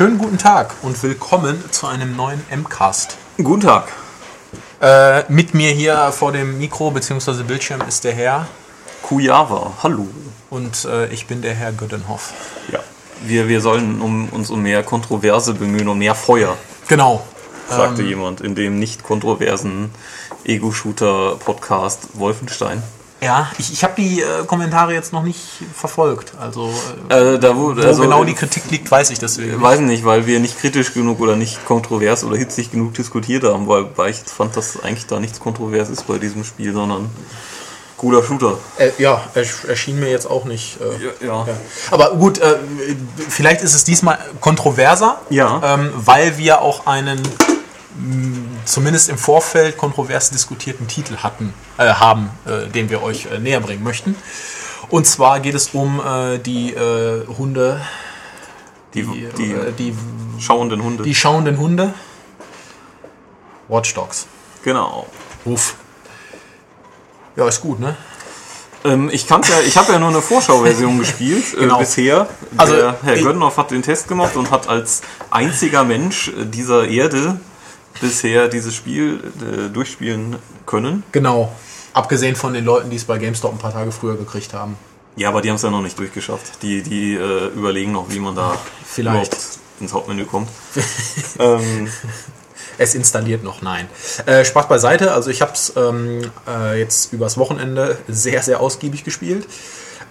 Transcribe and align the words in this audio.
schönen 0.00 0.16
guten 0.16 0.38
Tag 0.38 0.76
und 0.80 1.02
willkommen 1.02 1.62
zu 1.72 1.86
einem 1.86 2.16
neuen 2.16 2.42
MCAST. 2.50 3.18
Guten 3.36 3.60
Tag. 3.60 3.92
Äh, 4.80 5.30
mit 5.30 5.52
mir 5.52 5.72
hier 5.72 6.10
vor 6.10 6.32
dem 6.32 6.56
Mikro 6.56 6.90
bzw. 6.90 7.42
Bildschirm 7.42 7.82
ist 7.86 8.04
der 8.04 8.14
Herr 8.14 8.46
Kujava, 9.02 9.74
hallo. 9.82 10.08
und 10.48 10.86
äh, 10.86 11.08
ich 11.12 11.26
bin 11.26 11.42
der 11.42 11.52
Herr 11.52 11.72
Göttenhoff. 11.72 12.32
Ja. 12.72 12.78
Wir, 13.26 13.46
wir 13.48 13.60
sollen 13.60 14.00
um, 14.00 14.30
uns 14.30 14.48
um 14.48 14.62
mehr 14.62 14.82
Kontroverse 14.82 15.52
bemühen, 15.52 15.86
um 15.86 15.98
mehr 15.98 16.14
Feuer, 16.14 16.56
Genau. 16.88 17.22
sagte 17.68 18.02
jemand 18.02 18.40
in 18.40 18.54
dem 18.54 18.78
nicht 18.78 19.02
kontroversen 19.02 19.90
Ego-Shooter-Podcast 20.44 22.08
Wolfenstein. 22.14 22.82
Ja, 23.22 23.50
ich, 23.58 23.70
ich 23.72 23.84
habe 23.84 23.92
die 23.98 24.22
äh, 24.22 24.44
Kommentare 24.46 24.94
jetzt 24.94 25.12
noch 25.12 25.22
nicht 25.22 25.40
verfolgt. 25.74 26.32
Also, 26.40 26.72
äh, 27.10 27.34
Äh, 27.34 27.38
da 27.38 27.54
wo, 27.54 27.76
wo 27.76 27.80
also, 27.82 28.02
genau 28.02 28.24
die 28.24 28.32
Kritik 28.34 28.62
liegt, 28.70 28.90
weiß 28.90 29.10
ich 29.10 29.18
deswegen. 29.18 29.50
nicht. 29.52 29.60
Weiß 29.62 29.80
nicht, 29.80 30.04
weil 30.06 30.26
wir 30.26 30.40
nicht 30.40 30.58
kritisch 30.58 30.94
genug 30.94 31.20
oder 31.20 31.36
nicht 31.36 31.64
kontrovers 31.66 32.24
oder 32.24 32.36
hitzig 32.38 32.70
genug 32.70 32.94
diskutiert 32.94 33.44
haben, 33.44 33.68
weil, 33.68 33.86
weil 33.96 34.10
ich 34.10 34.18
fand, 34.18 34.56
dass 34.56 34.82
eigentlich 34.82 35.06
da 35.06 35.20
nichts 35.20 35.38
kontrovers 35.38 35.90
ist 35.90 36.06
bei 36.06 36.16
diesem 36.18 36.44
Spiel, 36.44 36.72
sondern 36.72 37.10
cooler 37.98 38.22
Shooter. 38.22 38.56
Äh, 38.78 38.90
ja, 38.96 39.20
ersch- 39.34 39.66
erschien 39.68 40.00
mir 40.00 40.08
jetzt 40.10 40.24
auch 40.30 40.46
nicht. 40.46 40.78
Äh, 40.80 41.26
Ja. 41.26 41.44
Ja. 41.46 41.46
Aber 41.90 42.12
gut, 42.12 42.38
äh, 42.38 42.56
vielleicht 43.28 43.60
ist 43.60 43.74
es 43.74 43.84
diesmal 43.84 44.18
kontroverser, 44.40 45.20
Ja. 45.28 45.60
ähm, 45.62 45.90
weil 45.94 46.38
wir 46.38 46.62
auch 46.62 46.86
einen 46.86 47.20
zumindest 48.64 49.08
im 49.08 49.18
Vorfeld 49.18 49.76
kontrovers 49.76 50.30
diskutierten 50.30 50.86
Titel 50.88 51.16
hatten, 51.18 51.52
äh, 51.78 51.88
haben, 51.88 52.30
äh, 52.46 52.66
den 52.68 52.88
wir 52.90 53.02
euch 53.02 53.26
äh, 53.26 53.38
näher 53.38 53.60
bringen 53.60 53.82
möchten. 53.82 54.14
Und 54.88 55.06
zwar 55.06 55.40
geht 55.40 55.54
es 55.54 55.68
um 55.72 56.00
äh, 56.00 56.38
die 56.38 56.72
äh, 56.72 57.26
Hunde, 57.26 57.80
Die, 58.94 59.02
die, 59.02 59.28
die, 59.36 59.52
äh, 59.52 59.72
die, 59.72 59.94
schauenden 60.38 60.82
Hunde. 60.82 61.02
die 61.04 61.14
schauenden 61.14 61.58
Hunde. 61.58 61.94
Watch 63.68 63.94
Dogs. 63.94 64.26
genau. 64.64 65.06
Uff. 65.44 65.74
Ja, 67.36 67.46
ist 67.48 67.60
gut, 67.60 67.78
ne? 67.80 67.96
Ähm, 68.84 69.08
ich 69.12 69.26
kann's 69.26 69.48
ja, 69.48 69.60
ich 69.60 69.76
habe 69.76 69.92
ja 69.92 69.98
nur 69.98 70.08
eine 70.08 70.20
Vorschauversion 70.22 70.98
gespielt 70.98 71.44
Genau. 71.56 71.78
bisher. 71.78 72.26
Also, 72.56 72.74
Der 72.76 72.96
Herr 73.02 73.16
Gönnhoff 73.18 73.56
hat 73.58 73.70
den 73.70 73.82
Test 73.82 74.08
gemacht 74.08 74.36
und 74.36 74.50
hat 74.50 74.68
als 74.68 75.02
einziger 75.30 75.84
Mensch 75.84 76.32
dieser 76.36 76.88
Erde 76.88 77.38
bisher 78.00 78.48
dieses 78.48 78.74
Spiel 78.74 79.20
äh, 79.40 79.68
durchspielen 79.68 80.36
können. 80.66 81.02
Genau. 81.12 81.52
Abgesehen 81.92 82.36
von 82.36 82.54
den 82.54 82.64
Leuten, 82.64 82.90
die 82.90 82.96
es 82.96 83.04
bei 83.04 83.18
GameStop 83.18 83.52
ein 83.52 83.58
paar 83.58 83.72
Tage 83.72 83.92
früher 83.92 84.16
gekriegt 84.16 84.54
haben. 84.54 84.76
Ja, 85.16 85.28
aber 85.28 85.42
die 85.42 85.48
haben 85.48 85.56
es 85.56 85.62
ja 85.62 85.70
noch 85.70 85.82
nicht 85.82 85.98
durchgeschafft. 85.98 86.62
Die, 86.62 86.82
die 86.82 87.14
äh, 87.14 87.48
überlegen 87.48 87.92
noch, 87.92 88.10
wie 88.10 88.20
man 88.20 88.36
da 88.36 88.56
Vielleicht. 88.84 89.36
ins 89.80 89.92
Hauptmenü 89.92 90.24
kommt. 90.24 90.48
ähm, 91.38 91.88
Es 92.80 92.94
installiert 92.94 93.44
noch, 93.44 93.60
nein. 93.60 93.88
Äh, 94.24 94.42
Spaß 94.42 94.66
beiseite, 94.66 95.12
also 95.12 95.28
ich 95.28 95.42
habe 95.42 95.52
es 95.52 95.70
ähm, 95.76 96.30
äh, 96.48 96.78
jetzt 96.78 97.12
übers 97.12 97.36
Wochenende 97.36 97.98
sehr, 98.08 98.42
sehr 98.42 98.60
ausgiebig 98.60 99.04
gespielt. 99.04 99.46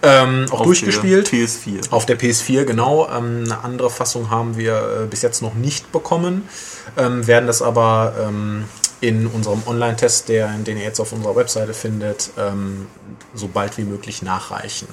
Ähm, 0.02 0.46
auch 0.50 0.60
auf 0.60 0.66
durchgespielt. 0.66 1.30
der 1.30 1.40
PS4. 1.40 1.90
Auf 1.90 2.06
der 2.06 2.18
PS4, 2.18 2.64
genau. 2.64 3.08
Ähm, 3.08 3.44
eine 3.44 3.62
andere 3.64 3.90
Fassung 3.90 4.30
haben 4.30 4.56
wir 4.56 5.02
äh, 5.02 5.06
bis 5.06 5.22
jetzt 5.22 5.42
noch 5.42 5.54
nicht 5.54 5.92
bekommen. 5.92 6.48
Ähm, 6.96 7.26
werden 7.26 7.46
das 7.46 7.60
aber 7.60 8.14
ähm, 8.26 8.64
in 9.00 9.26
unserem 9.26 9.62
Online-Test, 9.66 10.28
der, 10.28 10.48
den 10.48 10.76
ihr 10.76 10.84
jetzt 10.84 11.00
auf 11.00 11.12
unserer 11.12 11.36
Webseite 11.36 11.74
findet, 11.74 12.30
ähm, 12.38 12.86
so 13.34 13.48
bald 13.48 13.78
wie 13.78 13.84
möglich 13.84 14.22
nachreichen. 14.22 14.88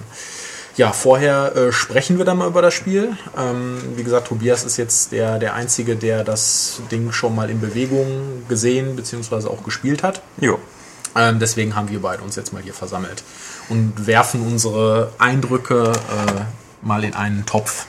Ja, 0.78 0.92
vorher 0.92 1.56
äh, 1.56 1.72
sprechen 1.72 2.20
wir 2.20 2.26
dann 2.26 2.38
mal 2.38 2.48
über 2.48 2.62
das 2.62 2.74
Spiel. 2.74 3.18
Ähm, 3.36 3.80
wie 3.96 4.04
gesagt, 4.04 4.28
Tobias 4.28 4.64
ist 4.64 4.78
jetzt 4.78 5.12
der, 5.12 5.40
der 5.40 5.56
Einzige, 5.56 5.96
der 5.96 6.24
das 6.24 6.82
Ding 6.92 7.12
schon 7.12 7.34
mal 7.34 7.50
in 7.50 7.60
Bewegung 7.60 8.44
gesehen 8.48 8.96
bzw. 8.96 9.48
auch 9.48 9.64
gespielt 9.64 10.04
hat. 10.04 10.22
Jo. 10.40 10.60
Ähm, 11.18 11.40
deswegen 11.40 11.76
haben 11.76 11.90
wir 11.90 12.02
beide 12.02 12.22
uns 12.22 12.36
jetzt 12.36 12.54
mal 12.54 12.62
hier 12.62 12.74
versammelt 12.74 13.24
und 13.70 14.08
werfen 14.08 14.42
unsere 14.42 15.12
Eindrücke 15.18 15.92
äh, 15.92 16.86
mal 16.86 17.04
in 17.04 17.14
einen 17.14 17.46
Topf. 17.46 17.86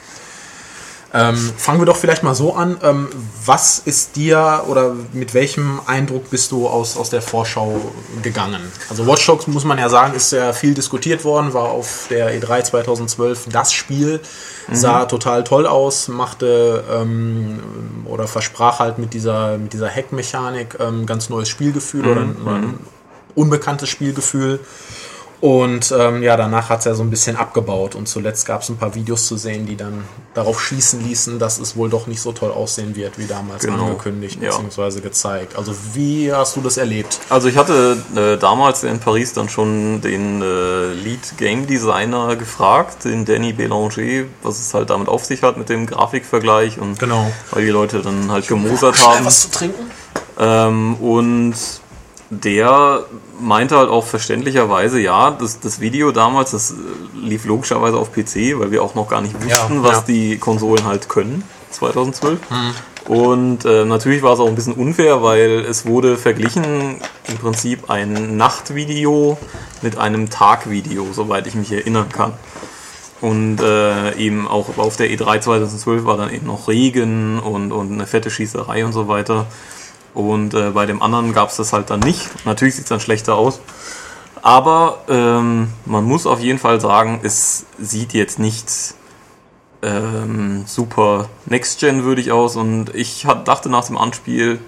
Ähm, 1.11 1.35
fangen 1.35 1.81
wir 1.81 1.85
doch 1.85 1.95
vielleicht 1.95 2.21
mal 2.21 2.35
so 2.35 2.53
an. 2.53 2.77
Ähm, 2.83 3.09
was 3.43 3.79
ist 3.79 4.15
dir 4.15 4.63
oder 4.67 4.95
mit 5.11 5.33
welchem 5.33 5.81
Eindruck 5.87 6.29
bist 6.29 6.51
du 6.51 6.67
aus, 6.67 6.97
aus 6.97 7.09
der 7.09 7.23
Vorschau 7.23 7.81
gegangen? 8.21 8.61
Also 8.89 9.07
Watch 9.07 9.25
Dogs, 9.25 9.47
muss 9.47 9.65
man 9.65 9.79
ja 9.79 9.89
sagen, 9.89 10.13
ist 10.13 10.31
ja 10.31 10.53
viel 10.53 10.75
diskutiert 10.75 11.23
worden, 11.25 11.53
war 11.53 11.69
auf 11.69 12.05
der 12.11 12.35
E 12.35 12.39
E3 12.39 12.63
2012 12.63 13.47
das 13.51 13.73
Spiel, 13.73 14.19
sah 14.71 15.05
total 15.05 15.43
toll 15.43 15.65
aus, 15.65 16.09
machte 16.09 16.83
ähm, 16.91 17.59
oder 18.05 18.27
versprach 18.27 18.79
halt 18.79 18.99
mit 18.99 19.15
dieser, 19.15 19.57
mit 19.57 19.73
dieser 19.73 19.89
Hack-Mechanik 19.89 20.77
ähm, 20.79 21.07
ganz 21.07 21.29
neues 21.29 21.49
Spielgefühl 21.49 22.07
oder, 22.07 22.21
ein, 22.21 22.35
oder 22.43 22.55
ein 22.55 22.79
unbekanntes 23.39 23.89
Spielgefühl. 23.89 24.59
Und 25.41 25.93
ähm, 25.97 26.21
ja, 26.21 26.35
danach 26.35 26.67
hat 26.67 26.79
es 26.79 26.85
ja 26.85 26.93
so 26.93 27.01
ein 27.01 27.09
bisschen 27.09 27.37
abgebaut 27.37 27.95
und 27.95 28.09
zuletzt 28.09 28.45
gab 28.45 28.61
es 28.61 28.67
ein 28.67 28.75
paar 28.75 28.93
Videos 28.93 29.25
zu 29.25 29.37
sehen, 29.37 29.65
die 29.65 29.77
dann 29.77 30.03
darauf 30.33 30.59
schließen 30.59 31.01
ließen, 31.07 31.39
dass 31.39 31.59
es 31.59 31.77
wohl 31.77 31.89
doch 31.89 32.07
nicht 32.07 32.19
so 32.19 32.33
toll 32.33 32.51
aussehen 32.51 32.93
wird, 32.97 33.17
wie 33.17 33.25
damals 33.25 33.63
Genau. 33.63 33.85
angekündigt 33.85 34.39
Ja. 34.41 34.57
bzw. 34.57 34.99
gezeigt. 34.99 35.55
Also 35.55 35.73
wie 35.93 36.29
hast 36.33 36.57
du 36.57 36.61
das 36.61 36.75
erlebt? 36.75 37.21
Also 37.29 37.47
ich 37.47 37.55
hatte 37.55 37.95
äh, 38.17 38.37
damals 38.37 38.83
in 38.83 38.99
Paris 38.99 39.31
dann 39.31 39.47
schon 39.47 40.01
den 40.01 40.41
äh, 40.41 40.91
Lead 40.91 41.37
Game 41.37 41.65
Designer 41.65 42.35
gefragt, 42.35 43.05
den 43.05 43.23
Danny 43.23 43.53
Bélanger, 43.53 44.25
was 44.43 44.59
es 44.59 44.73
halt 44.73 44.89
damit 44.89 45.07
auf 45.07 45.23
sich 45.23 45.41
hat 45.41 45.55
mit 45.55 45.69
dem 45.69 45.85
Grafikvergleich 45.85 46.79
und 46.79 46.99
Genau. 46.99 47.31
weil 47.51 47.63
die 47.63 47.71
Leute 47.71 48.01
dann 48.01 48.29
halt 48.29 48.45
gemosert 48.45 49.01
haben. 49.07 49.25
zu 49.29 49.49
trinken? 49.51 49.89
Ähm, 50.37 50.95
und 50.95 51.53
der 52.29 53.05
meinte 53.39 53.77
halt 53.77 53.89
auch 53.89 54.05
verständlicherweise, 54.05 54.99
ja, 54.99 55.31
das, 55.31 55.59
das 55.59 55.79
Video 55.79 56.11
damals, 56.11 56.51
das 56.51 56.71
äh, 56.71 56.75
lief 57.17 57.45
logischerweise 57.45 57.97
auf 57.97 58.11
PC, 58.11 58.59
weil 58.59 58.71
wir 58.71 58.83
auch 58.83 58.95
noch 58.95 59.09
gar 59.09 59.21
nicht 59.21 59.33
wussten, 59.35 59.49
Ja, 59.49 59.83
was 59.83 59.97
ja. 59.97 60.03
die 60.07 60.37
Konsolen 60.37 60.85
halt 60.85 61.09
können, 61.09 61.43
2012. 61.71 62.39
Und 63.07 63.65
äh, 63.65 63.85
natürlich 63.85 64.21
war 64.21 64.33
es 64.33 64.39
auch 64.39 64.47
ein 64.47 64.53
bisschen 64.55 64.73
unfair, 64.73 65.23
weil 65.23 65.65
es 65.67 65.87
wurde 65.87 66.17
verglichen 66.17 66.97
im 67.27 67.37
Prinzip 67.37 67.89
ein 67.89 68.37
Nachtvideo 68.37 69.37
mit 69.81 69.97
einem 69.97 70.29
Tagvideo, 70.29 71.07
soweit 71.11 71.47
ich 71.47 71.55
mich 71.55 71.71
erinnern 71.71 72.09
kann. 72.09 72.33
Und 73.21 73.59
äh, 73.61 74.15
eben 74.15 74.47
auch 74.47 74.77
auf 74.77 74.95
der 74.95 75.09
E3 75.09 75.41
2012 75.41 76.05
war 76.05 76.17
dann 76.17 76.31
eben 76.31 76.45
noch 76.45 76.67
Regen 76.67 77.39
und, 77.39 77.71
und 77.71 77.91
eine 77.91 78.05
fette 78.05 78.29
Schießerei 78.29 78.85
und 78.85 78.93
so 78.93 79.07
weiter. 79.07 79.47
Und 80.13 80.53
äh, 80.53 80.71
bei 80.71 80.85
dem 80.85 81.01
anderen 81.01 81.33
gab 81.33 81.49
es 81.49 81.57
das 81.57 81.73
halt 81.73 81.89
dann 81.89 81.99
nicht. 81.99 82.29
Natürlich 82.45 82.75
sieht 82.75 82.85
es 82.85 82.89
dann 82.89 82.99
schlechter 82.99 83.35
aus. 83.35 83.59
Aber 84.41 84.99
ähm, 85.09 85.69
man 85.85 86.03
muss 86.05 86.25
auf 86.25 86.39
jeden 86.39 86.59
Fall 86.59 86.79
sagen, 86.79 87.19
es 87.23 87.65
sieht 87.77 88.13
jetzt 88.13 88.39
nicht 88.39 88.95
ähm, 89.81 90.63
super 90.65 91.29
Next-Gen 91.45 92.03
würdig 92.03 92.31
aus. 92.31 92.55
Und 92.55 92.93
ich 92.95 93.25
hat, 93.25 93.47
dachte 93.47 93.69
nach 93.69 93.85
dem 93.85 93.97
Anspiel, 93.97 94.59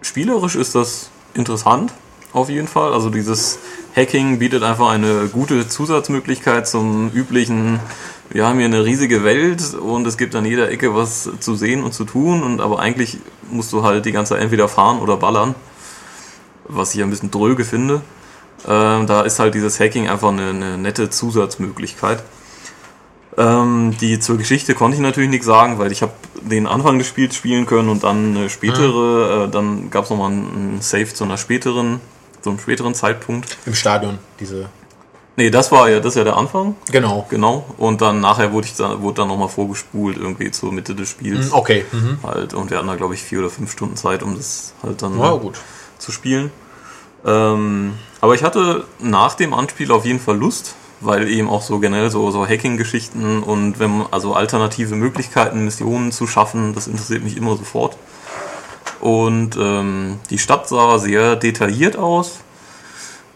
spielerisch 0.00 0.56
ist 0.56 0.74
das 0.74 1.10
interessant, 1.34 1.92
auf 2.32 2.48
jeden 2.48 2.68
Fall. 2.68 2.92
Also 2.92 3.10
dieses 3.10 3.58
Hacking 3.94 4.38
bietet 4.38 4.62
einfach 4.62 4.90
eine 4.90 5.28
gute 5.28 5.68
Zusatzmöglichkeit 5.68 6.66
zum 6.66 7.10
üblichen, 7.12 7.80
wir 8.30 8.46
haben 8.46 8.56
hier 8.56 8.66
eine 8.66 8.84
riesige 8.84 9.24
Welt 9.24 9.74
und 9.74 10.06
es 10.06 10.16
gibt 10.16 10.34
an 10.34 10.46
jeder 10.46 10.70
Ecke 10.70 10.94
was 10.94 11.28
zu 11.40 11.54
sehen 11.54 11.82
und 11.82 11.92
zu 11.92 12.04
tun. 12.04 12.42
Und 12.42 12.60
aber 12.60 12.78
eigentlich 12.78 13.18
musst 13.52 13.72
du 13.72 13.82
halt 13.82 14.04
die 14.04 14.12
ganze 14.12 14.34
Zeit 14.34 14.42
entweder 14.42 14.68
fahren 14.68 14.98
oder 14.98 15.16
ballern. 15.16 15.54
Was 16.64 16.94
ich 16.94 17.02
ein 17.02 17.10
bisschen 17.10 17.30
dröge 17.30 17.64
finde. 17.64 18.02
Ähm, 18.66 19.06
da 19.06 19.22
ist 19.22 19.38
halt 19.38 19.54
dieses 19.54 19.80
Hacking 19.80 20.08
einfach 20.08 20.28
eine, 20.28 20.50
eine 20.50 20.78
nette 20.78 21.10
Zusatzmöglichkeit. 21.10 22.22
Ähm, 23.36 23.96
die 24.00 24.20
zur 24.20 24.36
Geschichte 24.36 24.74
konnte 24.74 24.96
ich 24.96 25.02
natürlich 25.02 25.30
nichts 25.30 25.46
sagen, 25.46 25.78
weil 25.78 25.90
ich 25.90 26.02
habe 26.02 26.12
den 26.42 26.66
Anfang 26.66 26.98
des 26.98 27.08
Spiels 27.08 27.34
spielen 27.34 27.66
können 27.66 27.88
und 27.88 28.04
dann 28.04 28.36
eine 28.36 28.50
spätere, 28.50 29.46
äh, 29.46 29.50
dann 29.50 29.90
gab 29.90 30.04
es 30.04 30.10
nochmal 30.10 30.30
einen 30.30 30.78
Save 30.80 31.06
zu 31.06 31.24
einer 31.24 31.38
späteren, 31.38 32.00
zu 32.42 32.50
einem 32.50 32.58
späteren 32.58 32.94
Zeitpunkt. 32.94 33.56
Im 33.64 33.74
Stadion, 33.74 34.18
diese. 34.38 34.68
Nee, 35.36 35.48
das 35.50 35.72
war 35.72 35.88
ja, 35.88 35.98
das 35.98 36.08
ist 36.12 36.16
ja 36.18 36.24
der 36.24 36.36
Anfang, 36.36 36.76
Genau. 36.90 37.26
genau. 37.30 37.64
Und 37.78 38.02
dann 38.02 38.20
nachher 38.20 38.52
wurde 38.52 38.66
ich 38.66 38.74
da, 38.76 39.00
wurde 39.00 39.22
dann 39.22 39.28
nochmal 39.28 39.48
vorgespult, 39.48 40.18
irgendwie 40.18 40.50
zur 40.50 40.72
Mitte 40.72 40.94
des 40.94 41.08
Spiels. 41.08 41.46
Hm, 41.46 41.54
Okay. 41.54 41.84
Mhm. 41.90 42.18
Halt, 42.22 42.52
und 42.52 42.70
wir 42.70 42.76
hatten 42.78 42.88
da, 42.88 42.96
glaube 42.96 43.14
ich, 43.14 43.22
vier 43.22 43.38
oder 43.38 43.48
fünf 43.48 43.72
Stunden 43.72 43.96
Zeit, 43.96 44.22
um 44.22 44.36
das 44.36 44.74
halt 44.82 45.00
dann 45.00 45.18
Ja, 45.18 45.30
gut. 45.32 45.54
zu 45.98 46.12
spielen. 46.12 46.50
Ähm, 47.24 47.94
aber 48.20 48.34
ich 48.34 48.42
hatte 48.42 48.84
nach 49.00 49.34
dem 49.34 49.54
Anspiel 49.54 49.90
auf 49.92 50.04
jeden 50.04 50.20
Fall 50.20 50.36
Lust, 50.36 50.74
weil 51.00 51.28
eben 51.30 51.48
auch 51.48 51.62
so 51.62 51.78
generell 51.78 52.10
so, 52.10 52.30
so 52.30 52.46
Hacking-Geschichten 52.46 53.42
und 53.42 53.78
wenn 53.78 53.98
man, 53.98 54.06
also 54.10 54.34
alternative 54.34 54.96
Möglichkeiten, 54.96 55.64
Missionen 55.64 56.12
zu 56.12 56.26
schaffen, 56.26 56.74
das 56.74 56.86
interessiert 56.88 57.24
mich 57.24 57.36
immer 57.36 57.56
sofort. 57.56 57.96
Und 59.00 59.56
ähm, 59.58 60.20
die 60.30 60.38
Stadt 60.38 60.68
sah 60.68 60.98
sehr 60.98 61.36
detailliert 61.36 61.96
aus. 61.96 62.38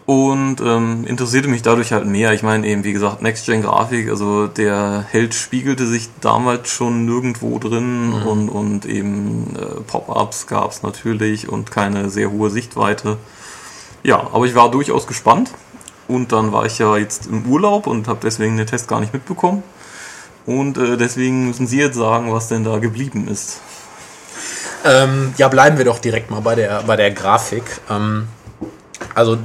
Und 0.07 0.61
ähm, 0.61 1.03
interessierte 1.05 1.49
mich 1.49 1.63
dadurch 1.63 1.91
halt 1.91 2.05
mehr. 2.05 2.31
Ich 2.31 2.41
meine 2.41 2.65
eben, 2.65 2.85
wie 2.85 2.93
gesagt, 2.93 3.21
Next-Gen-Grafik, 3.21 4.09
also 4.09 4.47
der 4.47 5.05
Held 5.09 5.33
spiegelte 5.33 5.85
sich 5.85 6.09
damals 6.21 6.69
schon 6.69 7.05
nirgendwo 7.05 7.59
drin 7.59 8.11
mhm. 8.11 8.25
und, 8.25 8.49
und 8.49 8.85
eben 8.85 9.53
äh, 9.57 9.81
Pop-Ups 9.81 10.47
gab 10.47 10.71
es 10.71 10.81
natürlich 10.81 11.49
und 11.49 11.71
keine 11.71 12.09
sehr 12.09 12.31
hohe 12.31 12.49
Sichtweite. 12.49 13.17
Ja, 14.01 14.29
aber 14.31 14.45
ich 14.45 14.55
war 14.55 14.71
durchaus 14.71 15.07
gespannt 15.07 15.51
und 16.07 16.31
dann 16.31 16.53
war 16.53 16.65
ich 16.65 16.79
ja 16.79 16.95
jetzt 16.95 17.25
im 17.27 17.45
Urlaub 17.45 17.85
und 17.85 18.07
habe 18.07 18.19
deswegen 18.23 18.55
den 18.55 18.65
Test 18.65 18.87
gar 18.87 19.01
nicht 19.01 19.11
mitbekommen. 19.11 19.61
Und 20.45 20.77
äh, 20.77 20.95
deswegen 20.95 21.47
müssen 21.47 21.67
Sie 21.67 21.79
jetzt 21.79 21.97
sagen, 21.97 22.31
was 22.31 22.47
denn 22.47 22.63
da 22.63 22.77
geblieben 22.77 23.27
ist. 23.27 23.59
Ähm, 24.85 25.33
ja, 25.35 25.49
bleiben 25.49 25.77
wir 25.77 25.83
doch 25.83 25.99
direkt 25.99 26.31
mal 26.31 26.39
bei 26.39 26.55
der, 26.55 26.83
bei 26.83 26.95
der 26.95 27.11
Grafik. 27.11 27.65
Ähm, 27.89 28.29
also 29.13 29.37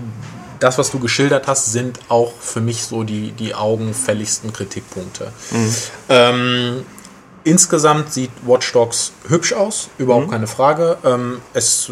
das, 0.62 0.78
was 0.78 0.90
du 0.90 0.98
geschildert 0.98 1.46
hast, 1.46 1.72
sind 1.72 1.98
auch 2.08 2.32
für 2.40 2.60
mich 2.60 2.84
so 2.84 3.02
die, 3.02 3.32
die 3.32 3.54
augenfälligsten 3.54 4.52
Kritikpunkte. 4.52 5.32
Mhm. 5.50 5.74
Ähm, 6.08 6.84
insgesamt 7.44 8.12
sieht 8.12 8.30
Watch 8.46 8.72
Dogs 8.72 9.12
hübsch 9.28 9.52
aus, 9.52 9.88
überhaupt 9.98 10.26
mhm. 10.26 10.30
keine 10.30 10.46
Frage. 10.46 10.98
Ähm, 11.04 11.40
es 11.54 11.90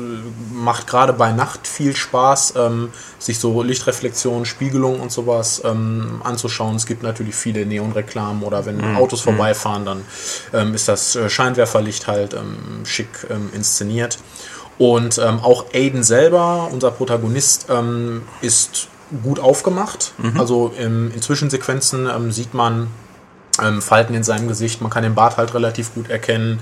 macht 0.52 0.86
gerade 0.86 1.12
bei 1.12 1.32
Nacht 1.32 1.66
viel 1.66 1.96
Spaß, 1.96 2.54
ähm, 2.56 2.90
sich 3.18 3.38
so 3.38 3.62
Lichtreflexion, 3.62 4.44
Spiegelung 4.44 5.00
und 5.00 5.10
sowas 5.10 5.62
ähm, 5.64 6.20
anzuschauen. 6.24 6.76
Es 6.76 6.86
gibt 6.86 7.02
natürlich 7.02 7.34
viele 7.34 7.66
Neonreklamen 7.66 8.42
oder 8.42 8.66
wenn 8.66 8.76
mhm. 8.76 8.96
Autos 8.96 9.20
mhm. 9.20 9.30
vorbeifahren, 9.30 9.84
dann 9.84 10.04
ähm, 10.52 10.74
ist 10.74 10.88
das 10.88 11.16
äh, 11.16 11.28
Scheinwerferlicht 11.28 12.06
halt 12.06 12.34
ähm, 12.34 12.84
schick 12.84 13.26
ähm, 13.30 13.50
inszeniert. 13.52 14.18
Und 14.80 15.18
ähm, 15.18 15.40
auch 15.40 15.66
Aiden 15.74 16.02
selber, 16.02 16.70
unser 16.72 16.90
Protagonist, 16.90 17.66
ähm, 17.68 18.22
ist 18.40 18.88
gut 19.22 19.38
aufgemacht. 19.38 20.14
Mhm. 20.16 20.40
Also 20.40 20.72
im, 20.78 21.12
in 21.12 21.20
Zwischensequenzen 21.20 22.08
ähm, 22.08 22.32
sieht 22.32 22.54
man 22.54 22.86
ähm, 23.62 23.82
Falten 23.82 24.14
in 24.14 24.22
seinem 24.22 24.48
Gesicht, 24.48 24.80
man 24.80 24.90
kann 24.90 25.02
den 25.02 25.14
Bart 25.14 25.36
halt 25.36 25.52
relativ 25.52 25.92
gut 25.92 26.08
erkennen. 26.08 26.60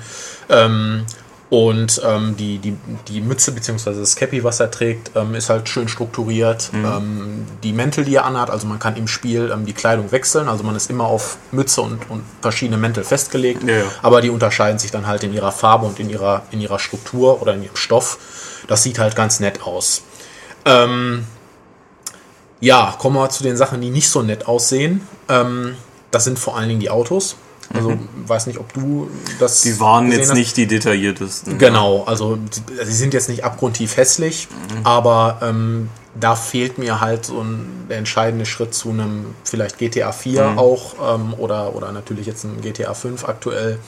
Und 1.51 2.03
ähm, 2.05 2.37
die, 2.37 2.59
die, 2.59 2.77
die 3.09 3.23
Mütze 3.23 3.53
bzw. 3.53 3.99
das 3.99 4.17
Cappy, 4.17 4.45
was 4.45 4.61
er 4.61 4.71
trägt, 4.71 5.13
ähm, 5.17 5.35
ist 5.35 5.49
halt 5.49 5.69
schön 5.69 5.89
strukturiert. 5.89 6.71
Mhm. 6.73 6.85
Ähm, 6.85 7.47
die 7.63 7.73
Mäntel, 7.73 8.05
die 8.05 8.17
er 8.17 8.27
anhat, 8.27 8.51
also 8.51 8.67
man 8.67 8.79
kann 8.79 8.97
im 8.97 9.09
Spiel 9.09 9.51
ähm, 9.51 9.65
die 9.65 9.73
Kleidung 9.73 10.13
wechseln. 10.13 10.47
Also 10.47 10.63
man 10.63 10.77
ist 10.77 10.91
immer 10.91 11.07
auf 11.07 11.39
Mütze 11.51 11.81
und, 11.81 12.11
und 12.11 12.23
verschiedene 12.43 12.77
Mäntel 12.77 13.03
festgelegt. 13.03 13.63
Ja, 13.65 13.79
ja. 13.79 13.85
Aber 14.03 14.21
die 14.21 14.29
unterscheiden 14.29 14.79
sich 14.79 14.91
dann 14.91 15.07
halt 15.07 15.25
in 15.25 15.33
ihrer 15.33 15.53
Farbe 15.53 15.87
und 15.87 15.99
in 15.99 16.11
ihrer, 16.11 16.43
in 16.51 16.61
ihrer 16.61 16.79
Struktur 16.79 17.41
oder 17.41 17.55
in 17.55 17.63
ihrem 17.63 17.77
Stoff. 17.77 18.19
Das 18.67 18.83
sieht 18.83 18.99
halt 18.99 19.17
ganz 19.17 19.41
nett 19.41 19.63
aus. 19.63 20.03
Ähm, 20.67 21.25
ja, 22.61 22.95
kommen 22.99 23.17
wir 23.17 23.31
zu 23.31 23.43
den 23.43 23.57
Sachen, 23.57 23.81
die 23.81 23.89
nicht 23.89 24.11
so 24.11 24.21
nett 24.21 24.47
aussehen. 24.47 25.07
Ähm, 25.31 25.77
das 26.11 26.25
sind 26.25 26.39
vor 26.39 26.59
allen 26.59 26.69
Dingen 26.69 26.81
die 26.81 26.91
Autos. 26.91 27.37
Also 27.75 27.91
mhm. 27.91 28.09
weiß 28.27 28.47
nicht, 28.47 28.59
ob 28.59 28.73
du 28.73 29.11
das. 29.39 29.63
Die 29.63 29.79
waren 29.79 30.11
jetzt 30.11 30.31
hast. 30.31 30.37
nicht 30.37 30.57
die 30.57 30.67
detailliertesten. 30.67 31.59
Genau, 31.59 32.05
also 32.05 32.39
sie 32.83 32.93
sind 32.93 33.13
jetzt 33.13 33.29
nicht 33.29 33.45
abgrundtief 33.45 33.97
hässlich, 33.97 34.49
mhm. 34.51 34.87
aber 34.87 35.39
ähm, 35.43 35.91
da 36.19 36.35
fehlt 36.35 36.79
mir 36.79 37.01
halt 37.01 37.27
so 37.27 37.41
ein 37.41 37.87
der 37.89 37.99
entscheidende 37.99 38.47
Schritt 38.47 38.75
zu 38.75 38.91
einem 38.91 39.35
vielleicht 39.45 39.79
GTA 39.79 40.13
4 40.13 40.51
mhm. 40.51 40.59
auch 40.59 40.95
ähm, 41.15 41.35
oder, 41.35 41.75
oder 41.75 41.93
natürlich 41.93 42.27
jetzt 42.27 42.45
ein 42.45 42.61
GTA 42.61 42.95
5 42.95 43.29
aktuell 43.29 43.79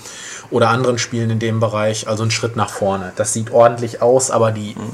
oder 0.51 0.69
anderen 0.69 0.99
Spielen 0.99 1.31
in 1.31 1.39
dem 1.39 1.61
Bereich. 1.61 2.09
Also 2.09 2.23
ein 2.25 2.31
Schritt 2.31 2.57
nach 2.57 2.71
vorne. 2.71 3.13
Das 3.17 3.33
sieht 3.33 3.51
ordentlich 3.51 4.03
aus, 4.03 4.31
aber 4.31 4.53
die, 4.53 4.75
mhm. 4.77 4.93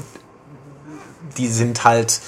die 1.37 1.47
sind 1.47 1.83
halt 1.83 2.21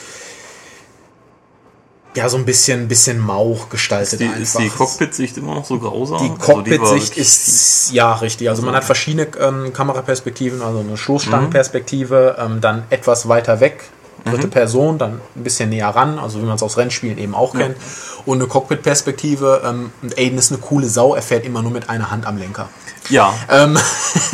ja, 2.15 2.27
so 2.27 2.37
ein 2.37 2.45
bisschen, 2.45 2.87
bisschen 2.87 3.19
Mauch 3.19 3.69
gestaltet. 3.69 4.19
Ist 4.19 4.35
die, 4.35 4.41
ist 4.41 4.59
die 4.59 4.69
Cockpit-Sicht 4.69 5.37
immer 5.37 5.55
noch 5.55 5.65
so 5.65 5.77
grausam? 5.77 6.19
Die 6.19 6.29
also 6.29 6.53
Cockpit-Sicht 6.53 7.11
also 7.11 7.21
ist, 7.21 7.91
ja, 7.91 8.13
richtig. 8.15 8.49
Also 8.49 8.63
man 8.63 8.75
hat 8.75 8.83
verschiedene 8.83 9.27
ähm, 9.39 9.73
Kameraperspektiven, 9.73 10.61
also 10.61 10.79
eine 10.79 10.97
Stoßstangenperspektive, 10.97 12.35
mhm. 12.37 12.53
ähm, 12.53 12.61
dann 12.61 12.83
etwas 12.89 13.29
weiter 13.29 13.59
weg, 13.59 13.83
dritte 14.25 14.47
mhm. 14.47 14.51
Person, 14.51 14.97
dann 14.97 15.21
ein 15.35 15.43
bisschen 15.43 15.69
näher 15.69 15.89
ran, 15.89 16.17
also 16.17 16.41
wie 16.41 16.45
man 16.45 16.55
es 16.55 16.63
aus 16.63 16.77
Rennspielen 16.77 17.19
eben 17.19 17.35
auch 17.35 17.53
ja. 17.53 17.61
kennt. 17.61 17.77
Und 18.25 18.39
eine 18.39 18.47
Cockpit-Perspektive. 18.47 19.61
Ähm, 19.63 19.91
und 20.01 20.17
Aiden 20.17 20.37
ist 20.39 20.51
eine 20.51 20.59
coole 20.59 20.89
Sau, 20.89 21.13
er 21.13 21.21
fährt 21.21 21.45
immer 21.45 21.61
nur 21.61 21.71
mit 21.71 21.89
einer 21.89 22.09
Hand 22.09 22.25
am 22.25 22.37
Lenker. 22.37 22.69
Ja. 23.09 23.33
Ähm. 23.49 23.77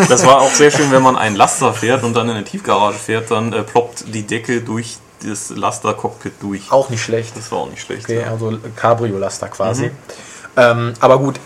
Das 0.10 0.25
war 0.25 0.42
auch 0.42 0.51
sehr 0.51 0.72
schön, 0.72 0.92
wenn 0.92 1.04
man 1.04 1.18
einen 1.18 1.36
Laster 1.36 1.74
fährt 1.74 2.04
und 2.04 2.13
dann 2.13 2.30
in 2.30 2.36
eine 2.36 2.45
Tiefgarage 2.45 2.98
fährt, 2.98 3.31
dann 3.31 3.54
äh, 3.54 3.63
ploppt 3.63 4.06
die 4.13 4.24
Decke 4.24 4.62
durch 4.62 4.98
das 5.24 5.50
Laster-Cockpit 5.50 6.34
durch. 6.42 6.72
Auch 6.72 6.90
nicht 6.90 7.04
schlecht. 7.04 7.36
Das 7.36 7.52
war 7.52 7.60
auch 7.60 7.70
nicht 7.70 7.82
schlecht. 7.82 8.06
Okay, 8.06 8.22
ja. 8.22 8.32
also 8.32 8.58
Cabrio-Laster 8.76 9.48
quasi. 9.50 9.88
Mhm. 9.88 9.92
Ähm, 10.58 10.94
aber 11.00 11.20
gut, 11.20 11.40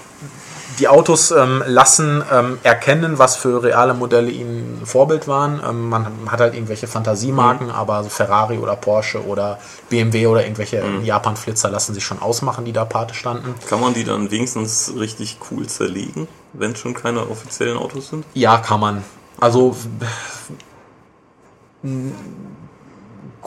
die 0.79 0.87
Autos 0.87 1.31
ähm, 1.31 1.61
lassen 1.65 2.23
ähm, 2.31 2.57
erkennen, 2.63 3.19
was 3.19 3.35
für 3.35 3.61
reale 3.63 3.93
Modelle 3.93 4.29
ihnen 4.31 4.81
Vorbild 4.85 5.27
waren. 5.27 5.61
Ähm, 5.67 5.89
man 5.89 6.07
hat 6.27 6.39
halt 6.39 6.53
irgendwelche 6.53 6.87
Fantasiemarken, 6.87 7.67
mhm. 7.67 7.73
aber 7.73 8.03
so 8.03 8.09
Ferrari 8.09 8.57
oder 8.57 8.75
Porsche 8.75 9.25
oder 9.25 9.59
BMW 9.89 10.27
oder 10.27 10.43
irgendwelche 10.43 10.81
mhm. 10.81 11.03
Japan-Flitzer 11.03 11.69
lassen 11.69 11.93
sich 11.93 12.03
schon 12.03 12.21
ausmachen, 12.21 12.65
die 12.65 12.71
da 12.71 12.85
Pate 12.85 13.13
standen. 13.13 13.55
Kann 13.67 13.81
man 13.81 13.93
die 13.93 14.03
dann 14.03 14.31
wenigstens 14.31 14.93
richtig 14.97 15.37
cool 15.51 15.67
zerlegen, 15.67 16.27
wenn 16.53 16.75
schon 16.75 16.93
keine 16.93 17.27
offiziellen 17.29 17.77
Autos 17.77 18.09
sind? 18.09 18.25
Ja, 18.33 18.57
kann 18.57 18.79
man. 18.79 19.03
Also 19.39 19.75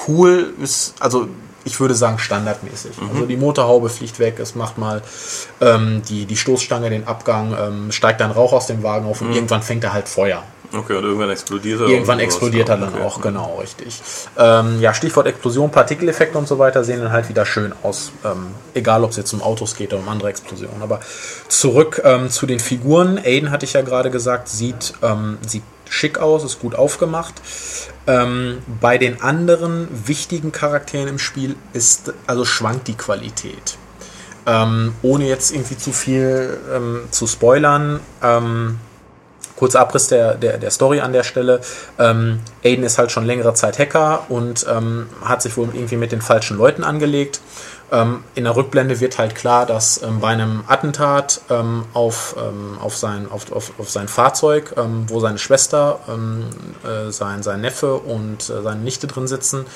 cool 0.09 0.53
ist, 0.61 0.95
also 1.01 1.29
ich 1.65 1.79
würde 1.79 1.95
sagen 1.95 2.19
standardmäßig. 2.19 3.01
Mhm. 3.01 3.11
Also 3.11 3.27
die 3.27 3.37
Motorhaube 3.37 3.89
fliegt 3.89 4.19
weg, 4.19 4.39
es 4.39 4.55
macht 4.55 4.79
mal 4.79 5.03
ähm, 5.61 6.03
die, 6.09 6.27
die 6.27 6.37
Stoßstange 6.37 6.91
den 6.91 7.07
Abgang, 7.07 7.57
ähm, 7.59 7.93
steigt 7.93 8.21
dann 8.21 8.31
Rauch 8.31 8.53
aus 8.53 8.67
dem 8.67 8.83
Wagen 8.83 9.07
auf 9.07 9.21
und 9.21 9.29
mhm. 9.29 9.35
irgendwann 9.35 9.63
fängt 9.63 9.85
er 9.85 9.93
halt 9.93 10.09
Feuer. 10.09 10.43
Okay, 10.75 10.97
und 10.97 11.05
irgendwann 11.05 11.29
explodiert 11.29 11.81
er. 11.81 11.89
Irgendwann 11.89 12.19
explodiert 12.19 12.69
er 12.71 12.79
dann 12.79 12.95
okay. 12.95 13.03
auch, 13.03 13.21
genau, 13.21 13.59
richtig. 13.61 14.01
Ähm, 14.39 14.81
ja, 14.81 14.95
Stichwort 14.95 15.27
Explosion, 15.27 15.71
Partikeleffekte 15.71 16.39
und 16.39 16.49
so 16.49 16.59
weiter 16.59 16.83
sehen 16.83 17.01
dann 17.01 17.13
halt 17.13 17.29
wieder 17.29 17.45
schön 17.45 17.75
aus. 17.83 18.11
Ähm, 18.25 18.47
egal, 18.73 19.05
ob 19.05 19.11
es 19.11 19.19
jetzt 19.19 19.33
um 19.35 19.43
Autos 19.43 19.77
geht 19.77 19.93
oder 19.93 20.03
um 20.03 20.09
andere 20.09 20.31
Explosionen. 20.31 20.81
Aber 20.81 21.01
zurück 21.49 22.01
ähm, 22.05 22.31
zu 22.31 22.47
den 22.47 22.59
Figuren. 22.59 23.19
Aiden, 23.19 23.51
hatte 23.51 23.67
ich 23.67 23.75
ja 23.75 23.83
gerade 23.83 24.11
gesagt, 24.11 24.49
sieht, 24.49 24.95
ähm, 25.03 25.37
sieht 25.47 25.63
schick 25.93 26.19
aus, 26.19 26.43
ist 26.43 26.61
gut 26.61 26.75
aufgemacht. 26.75 27.35
Ähm, 28.07 28.59
bei 28.81 28.99
den 28.99 29.23
anderen 29.23 29.89
wichtigen 30.07 30.51
Charakteren 30.51 31.09
im 31.09 31.19
Spiel 31.19 31.55
ist, 31.73 32.13
also 32.27 32.45
schwankt 32.45 32.89
die 32.89 32.97
Qualität. 32.97 33.77
Ähm, 34.47 34.95
ohne 35.03 35.29
jetzt 35.29 35.53
irgendwie 35.53 35.77
zu 35.77 35.93
viel 35.93 36.59
ähm, 36.75 37.03
zu 37.11 37.27
spoilern. 37.27 38.01
Ähm, 38.23 38.79
kurzer 39.55 39.81
Abriss 39.81 40.09
der, 40.09 40.35
der, 40.35 40.59
der 40.59 40.71
Story 40.73 41.01
an 41.01 41.13
der 41.13 41.23
Stelle. 41.23 41.61
Ähm, 41.99 42.41
Aiden 42.65 42.85
ist 42.85 42.99
halt 42.99 43.13
schon 43.13 43.25
längere 43.25 43.55
Zeit 43.55 43.79
Hacker 43.79 44.27
und 44.29 44.67
ähm, 44.69 45.07
hat 45.25 45.43
sich 45.43 45.57
wohl 45.57 45.69
irgendwie 45.73 45.97
mit 45.97 46.11
den 46.11 46.21
falschen 46.23 46.59
Leuten 46.59 46.83
angelegt 46.83 47.41
ähm, 47.93 48.25
in 48.35 48.45
der 48.45 48.57
Rückblende 48.57 49.01
wird 49.01 49.19
halt 49.19 49.35
klar, 49.35 49.67
dass 49.67 50.03
ähm, 50.03 50.21
bei 50.21 50.29
einem 50.29 50.65
Attentat 50.67 51.43
ähm, 51.51 51.85
auf, 51.93 52.35
ähm, 52.39 52.79
auf, 52.81 52.97
sein, 52.97 53.31
auf, 53.31 53.53
auf, 53.53 53.73
auf 53.79 53.91
sein 53.91 54.09
Fahrzeug, 54.09 54.75
ähm, 54.79 55.05
wo 55.09 55.21
seine 55.21 55.39
Schwester, 55.39 56.01
ähm, 56.09 56.47
äh, 56.85 57.13
sein, 57.13 57.43
sein 57.43 57.61
Neffe 57.61 57.95
und 57.97 58.49
äh, 58.49 58.63
seine 58.63 58.81
Nichte 58.81 59.07
drin 59.07 59.29
sitzen, 59.29 59.67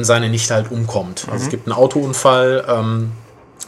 seine 0.00 0.28
Nichte 0.28 0.54
halt 0.54 0.72
umkommt. 0.72 1.24
Mhm. 1.24 1.32
Also 1.32 1.42
es 1.42 1.46
mhm. 1.46 1.50
gibt 1.50 1.68
einen 1.68 1.76
Autounfall, 1.76 2.64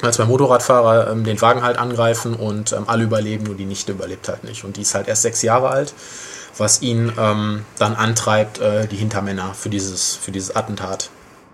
als 0.02 0.16
zwei 0.16 0.25
Motorradfahrer 0.25 1.14
den 1.14 1.40
Wagen 1.40 1.62
halt 1.62 1.78
angreifen 1.78 2.34
und 2.34 2.76
alle 2.88 3.04
überleben, 3.04 3.44
nur 3.44 3.54
die 3.54 3.64
Nichte 3.64 3.92
überlebt 3.92 4.28
halt 4.28 4.42
nicht. 4.42 4.64
Und 4.64 4.76
die 4.76 4.82
ist 4.82 4.96
halt 4.96 5.06
erst 5.06 5.22
sechs 5.22 5.42
Jahre 5.42 5.68
alt 5.68 5.94
was 6.58 6.82
ihn 6.82 7.12
ähm, 7.16 7.64
dann 7.78 7.94
antreibt, 7.94 8.58
äh, 8.58 8.87
die 8.87 8.96
Hintermänner 8.96 9.54
für 9.54 9.70
dieses, 9.70 10.16
für 10.16 10.32
dieses 10.32 10.54
Attentat 10.54 11.10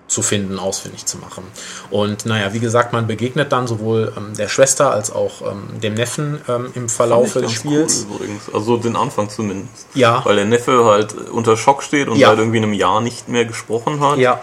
zu 0.09 0.23
finden, 0.23 0.59
ausfindig 0.59 1.05
zu 1.07 1.19
machen. 1.19 1.45
Und 1.91 2.27
naja, 2.27 2.53
wie 2.53 2.61
gesagt, 2.61 2.93
man 2.93 3.07
begegnet 3.07 3.51
dann 3.51 3.67
sowohl 3.67 4.13
ähm, 4.17 4.35
der 4.37 4.49
Schwester 4.49 4.93
als 4.93 5.11
auch 5.11 5.43
ähm, 5.43 5.81
dem 5.81 5.95
Neffen 5.95 6.41
ähm, 6.49 6.71
im 6.75 6.89
Verlauf 6.89 7.33
des 7.33 7.53
Spiels. 7.53 8.07
Cool, 8.09 8.17
übrigens. 8.17 8.43
Also 8.55 8.77
den 8.77 8.95
Anfang 8.95 9.29
zumindest. 9.29 9.89
Ja. 9.95 10.25
Weil 10.25 10.37
der 10.37 10.45
Neffe 10.45 10.85
halt 10.85 11.15
unter 11.31 11.57
Schock 11.57 11.83
steht 11.83 12.09
und 12.09 12.19
ja. 12.19 12.29
seit 12.29 12.39
irgendwie 12.39 12.59
einem 12.59 12.73
Jahr 12.73 13.01
nicht 13.01 13.29
mehr 13.29 13.45
gesprochen 13.45 14.01
hat. 14.01 14.19
Ja. 14.19 14.41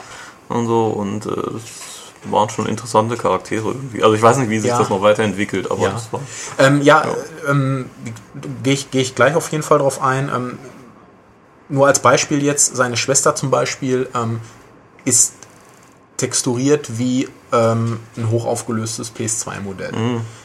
Und 0.49 0.67
so 0.67 0.87
und 0.87 1.25
äh, 1.25 1.31
waren 2.25 2.49
schon 2.49 2.65
interessante 2.65 3.15
Charaktere 3.15 3.69
irgendwie. 3.69 4.03
Also 4.03 4.15
ich 4.15 4.21
weiß 4.21 4.37
nicht, 4.37 4.49
wie 4.49 4.59
sich 4.59 4.69
ja. 4.69 4.77
das 4.77 4.89
noch 4.89 5.01
weiterentwickelt, 5.01 5.71
aber 5.71 5.83
ja. 5.83 5.89
das 5.91 6.11
war. 6.11 6.19
Ähm, 6.59 6.81
ja, 6.81 7.05
ja. 7.05 7.15
Ähm, 7.49 7.89
gehe 8.63 8.73
ich, 8.73 8.91
geh 8.91 9.01
ich 9.01 9.15
gleich 9.15 9.35
auf 9.35 9.51
jeden 9.51 9.63
Fall 9.63 9.79
drauf 9.79 10.01
ein. 10.01 10.29
Ähm, 10.33 10.57
nur 11.69 11.87
als 11.87 12.01
Beispiel 12.01 12.43
jetzt, 12.43 12.75
seine 12.75 12.97
Schwester 12.97 13.35
zum 13.35 13.49
Beispiel 13.49 14.09
ähm, 14.13 14.41
ist 15.05 15.33
texturiert 16.17 16.97
wie 16.99 17.27
ähm, 17.51 17.99
ein 18.17 18.29
hochaufgelöstes 18.29 19.13
PS2-Modell. 19.15 19.91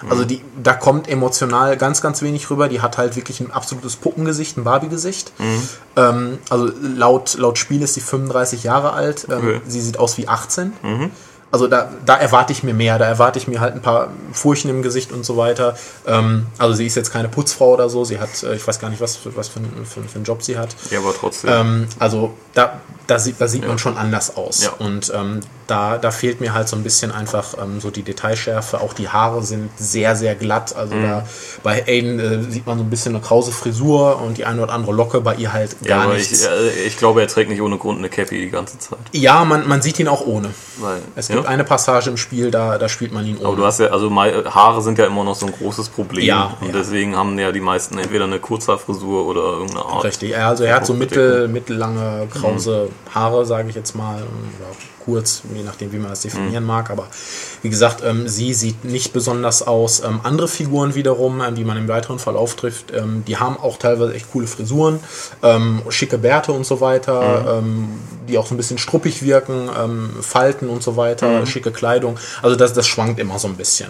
Also 0.09 0.25
die, 0.25 0.43
da 0.63 0.75
kommt 0.75 1.09
emotional 1.09 1.77
ganz, 1.77 2.01
ganz 2.03 2.23
wenig 2.23 2.51
rüber. 2.51 2.69
Die 2.69 2.81
hat 2.81 2.99
halt 2.99 3.17
wirklich 3.17 3.41
ein 3.41 3.51
absolutes 3.51 3.97
Puppengesicht, 3.97 4.57
ein 4.57 4.65
Barbie-Gesicht. 4.65 5.33
Ähm, 5.97 6.39
also 6.51 6.71
laut, 6.83 7.35
laut 7.39 7.59
Spiel 7.59 7.83
ist 7.83 7.95
sie 7.95 8.01
35 8.01 8.63
Jahre 8.65 8.93
alt. 8.93 9.27
Ähm, 9.31 9.39
Okay. 9.39 9.61
Sie 9.67 9.81
sieht 9.81 9.99
aus 9.99 10.19
wie 10.19 10.27
18. 10.29 10.73
Also 11.51 11.67
da, 11.67 11.89
da 12.05 12.17
erwarte 12.17 12.53
ich 12.53 12.63
mir 12.63 12.75
mehr, 12.75 12.99
da 12.99 13.07
erwarte 13.07 13.39
ich 13.39 13.49
mir 13.49 13.61
halt 13.61 13.73
ein 13.75 13.81
paar 13.81 14.11
Furchen 14.35 14.69
im 14.69 14.83
Gesicht 14.83 15.13
und 15.13 15.25
so 15.25 15.39
weiter. 15.39 15.77
Ähm, 16.07 16.47
also 16.59 16.75
sie 16.75 16.85
ist 16.87 16.95
jetzt 16.95 17.11
keine 17.11 17.29
Putzfrau 17.29 17.73
oder 17.73 17.89
so, 17.89 18.05
sie 18.05 18.19
hat, 18.21 18.43
äh, 18.43 18.55
ich 18.55 18.67
weiß 18.69 18.79
gar 18.81 18.91
nicht, 18.91 19.01
was, 19.01 19.17
für- 19.17 19.35
was 19.35 19.49
für, 19.49 19.61
für, 19.61 20.03
für 20.03 20.15
einen 20.17 20.25
Job 20.25 20.43
sie 20.43 20.59
hat. 20.59 20.77
Ja, 20.91 20.99
aber 20.99 21.15
trotzdem. 21.15 21.49
Ähm, 21.51 21.89
also 21.99 22.35
da, 22.53 22.81
da 23.07 23.19
sieht, 23.19 23.41
da 23.41 23.49
sieht 23.49 23.67
man 23.67 23.79
schon 23.79 23.97
anders 23.97 24.37
aus. 24.37 24.63
Ja. 24.65 24.73
Und 24.73 25.11
ähm, 25.15 25.41
da, 25.69 25.99
da 25.99 26.11
fehlt 26.11 26.41
mir 26.41 26.55
halt 26.55 26.67
so 26.69 26.75
ein 26.77 26.83
bisschen 26.83 27.13
einfach 27.13 27.55
ähm, 27.63 27.81
so 27.81 27.91
die 27.91 28.03
Detailschärfe. 28.03 28.81
Auch 28.81 28.95
die 28.95 29.09
Haare 29.09 29.43
sind 29.45 29.71
sehr, 29.79 30.17
sehr 30.17 30.35
glatt. 30.35 30.75
Also 30.75 30.95
Mhm. 30.95 31.03
da 31.03 31.27
bei 31.63 31.85
Aiden 31.87 32.19
äh, 32.19 32.51
sieht 32.51 32.67
man 32.67 32.79
so 32.79 32.85
ein 32.85 32.91
bisschen 32.91 33.15
eine 33.15 33.23
krause 33.23 33.53
Frisur 33.53 34.21
und 34.23 34.39
die 34.39 34.45
eine 34.47 34.63
oder 34.63 34.73
andere 34.73 34.93
Locke, 34.93 35.21
bei 35.21 35.35
ihr 35.37 35.53
halt 35.53 35.77
ja, 35.83 35.97
gar 35.97 36.05
aber 36.07 36.15
nichts. 36.15 36.43
ich, 36.43 36.49
äh, 36.49 36.87
ich 36.87 36.97
glaube, 36.97 37.21
er 37.21 37.29
trägt 37.29 37.51
nicht 37.51 37.61
ohne 37.61 37.77
Grund 37.79 37.99
eine 37.99 38.09
Cappy 38.09 38.39
die 38.41 38.51
ganze 38.51 38.79
Zeit. 38.79 38.99
ja, 39.13 39.45
man, 39.45 39.69
man 39.69 39.83
sieht 39.83 39.99
ihn 39.99 40.09
auch 40.09 40.27
ohne. 40.27 40.49
Weil, 40.79 41.03
Es 41.17 41.29
ja? 41.29 41.35
gibt 41.37 41.47
eine 41.47 41.65
Passage 41.65 42.09
im 42.09 42.17
Spiel, 42.17 42.51
da, 42.51 42.79
da 42.79 42.89
spielt 42.89 43.13
man 43.13 43.27
ihn 43.27 43.37
ohne. 43.37 43.47
Aber 43.49 43.57
du 43.57 43.65
hast 43.67 43.79
ja, 43.81 43.89
also 43.89 44.09
mei- 44.11 44.33
Haare 44.47 44.81
sind 44.81 44.97
ja 44.99 45.05
immer 45.07 45.23
noch 45.25 45.35
so 45.35 45.45
ein 45.47 45.53
großes 45.53 45.91
Problem. 45.91 46.25
Ja, 46.25 46.57
und 46.61 46.69
ja. 46.69 46.73
deswegen 46.73 47.15
haben 47.17 47.39
ja 47.39 47.53
die 47.53 47.61
meisten 47.61 47.99
entweder 47.99 48.25
eine 48.25 48.39
Kurzhaarfrisur 48.39 49.27
oder 49.27 49.43
irgendeine 49.43 49.85
Art. 49.85 50.05
Richtig, 50.05 50.31
ja, 50.31 50.49
also 50.49 50.65
er 50.65 50.77
hat 50.77 50.87
so 50.87 50.95
mittel, 50.95 51.47
mittellange, 51.49 52.27
krause 52.33 52.89
Haare, 53.15 53.45
sage 53.45 53.69
ich 53.69 53.75
jetzt 53.75 53.95
mal, 53.95 54.17
oder 54.17 54.71
kurz, 55.09 55.41
je 55.55 55.63
nachdem, 55.63 55.91
wie 55.93 55.97
man 55.97 56.11
das 56.11 56.21
definieren 56.21 56.65
mag. 56.65 56.91
Aber 56.91 57.09
wie 57.63 57.71
gesagt, 57.71 58.03
ähm, 58.05 58.29
sie 58.29 58.53
sieht 58.53 58.85
nicht 58.85 59.15
besonders 59.15 59.67
aus. 59.67 60.05
Ähm, 60.05 60.21
andere 60.23 60.49
Figuren 60.49 60.95
wiederum, 60.95 61.41
ähm, 61.41 61.55
die 61.55 61.65
man 61.65 61.79
im 61.79 61.89
weiteren 61.89 62.19
Verlauf 62.19 62.57
trifft, 62.57 62.93
ähm, 62.93 63.25
die 63.27 63.39
haben 63.39 63.57
auch 63.57 63.79
teilweise 63.79 64.13
echt 64.13 64.31
coole 64.31 64.47
Frisuren, 64.47 65.01
ähm, 65.43 65.81
schicke 65.89 66.19
Bärte 66.19 66.53
und 66.53 66.67
so 66.67 66.83
weiter, 66.83 67.59
ähm, 67.59 67.89
die 68.29 68.37
auch 68.37 68.47
so 68.47 68.55
ein 68.55 68.59
bisschen 68.59 68.77
struppig 68.77 69.23
wirken, 69.23 69.71
Falten 70.21 70.69
und 70.69 70.83
so 70.83 70.97
weiter, 70.97 71.47
schicke 71.47 71.71
Kleidung. 71.71 72.19
Also 72.43 72.57
das, 72.57 72.75
das 72.75 72.87
schwankt 72.87 73.19
immer 73.19 73.39
so 73.39 73.49
ein 73.49 73.57
bisschen. 73.57 73.89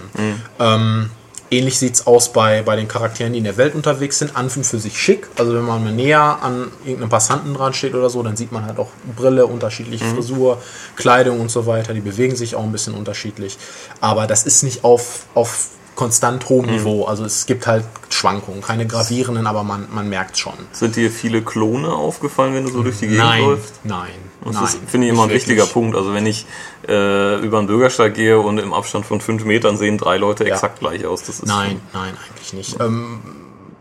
Ähnlich 1.51 1.79
sieht's 1.79 2.07
aus 2.07 2.33
bei, 2.33 2.63
bei 2.63 2.77
den 2.77 2.89
Charakteren, 2.89 3.33
die 3.33 3.39
in 3.39 3.45
der 3.45 3.57
Welt 3.57 3.75
unterwegs 3.75 4.19
sind. 4.19 4.37
An 4.37 4.51
und 4.51 4.67
für 4.67 4.79
sich 4.79 5.01
schick. 5.01 5.29
Also 5.39 5.55
wenn 5.55 5.63
man 5.65 5.83
mal 5.83 5.93
näher 5.93 6.39
an 6.43 6.71
irgendeinem 6.85 7.09
Passanten 7.09 7.55
dran 7.55 7.73
steht 7.73 7.95
oder 7.95 8.11
so, 8.11 8.23
dann 8.23 8.37
sieht 8.37 8.53
man 8.53 8.67
halt 8.67 8.79
auch 8.79 8.89
Brille, 9.17 9.47
unterschiedliche 9.47 10.05
Frisur, 10.05 10.61
Kleidung 10.97 11.41
und 11.41 11.51
so 11.51 11.67
weiter. 11.67 11.95
Die 11.95 12.01
bewegen 12.01 12.37
sich 12.37 12.55
auch 12.55 12.65
ein 12.65 12.73
bisschen 12.73 12.95
unterschiedlich. 12.95 13.57
Aber 14.01 14.27
das 14.27 14.45
ist 14.45 14.63
nicht 14.63 14.85
auf, 14.85 15.25
auf 15.35 15.69
konstant 15.99 16.49
hohem 16.49 16.67
Niveau. 16.71 17.05
Also 17.07 17.25
es 17.25 17.45
gibt 17.45 17.67
halt 17.67 17.85
Schwankungen. 18.09 18.63
Keine 18.63 18.87
gravierenden, 18.87 19.49
aber 19.49 19.65
man, 19.65 19.89
man 19.93 20.09
merkt 20.09 20.39
schon. 20.39 20.53
Sind 20.71 20.95
dir 20.95 21.11
viele 21.11 21.43
Klone 21.43 21.93
aufgefallen, 21.93 22.55
wenn 22.55 22.65
du 22.65 22.71
so 22.71 22.83
durch 22.85 22.99
die 22.99 23.09
Gegend 23.09 23.25
Nein, 23.25 23.43
läufst? 23.43 23.75
nein, 23.83 24.11
Das 24.45 24.55
nein. 24.55 24.69
finde 24.87 25.07
ich, 25.09 25.13
immer 25.13 25.23
ein 25.25 25.29
nicht 25.29 25.35
wichtiger 25.39 25.63
wirklich. 25.63 25.73
Punkt. 25.75 25.97
Also 25.97 26.15
wenn 26.15 26.25
ich 26.27 26.47
äh, 26.89 27.41
über 27.45 27.59
einen 27.59 27.67
Bürgersteig 27.67 28.15
gehe 28.15 28.39
und 28.39 28.59
im 28.59 28.73
Abstand 28.73 29.07
von 29.07 29.21
fünf 29.21 29.45
Metern 29.45 29.77
sehen 29.77 29.99
drei 29.99 30.19
Leute 30.19 30.47
Ja. 30.47 30.55
exakt 30.55 30.79
gleich 30.79 31.05
aus. 31.05 31.25
Das 31.25 31.41
ist 31.41 31.47
Nein, 31.47 31.81
nein, 31.93 32.15
eigentlich 32.29 32.53
nicht. 32.53 32.81
Ähm, 32.81 33.19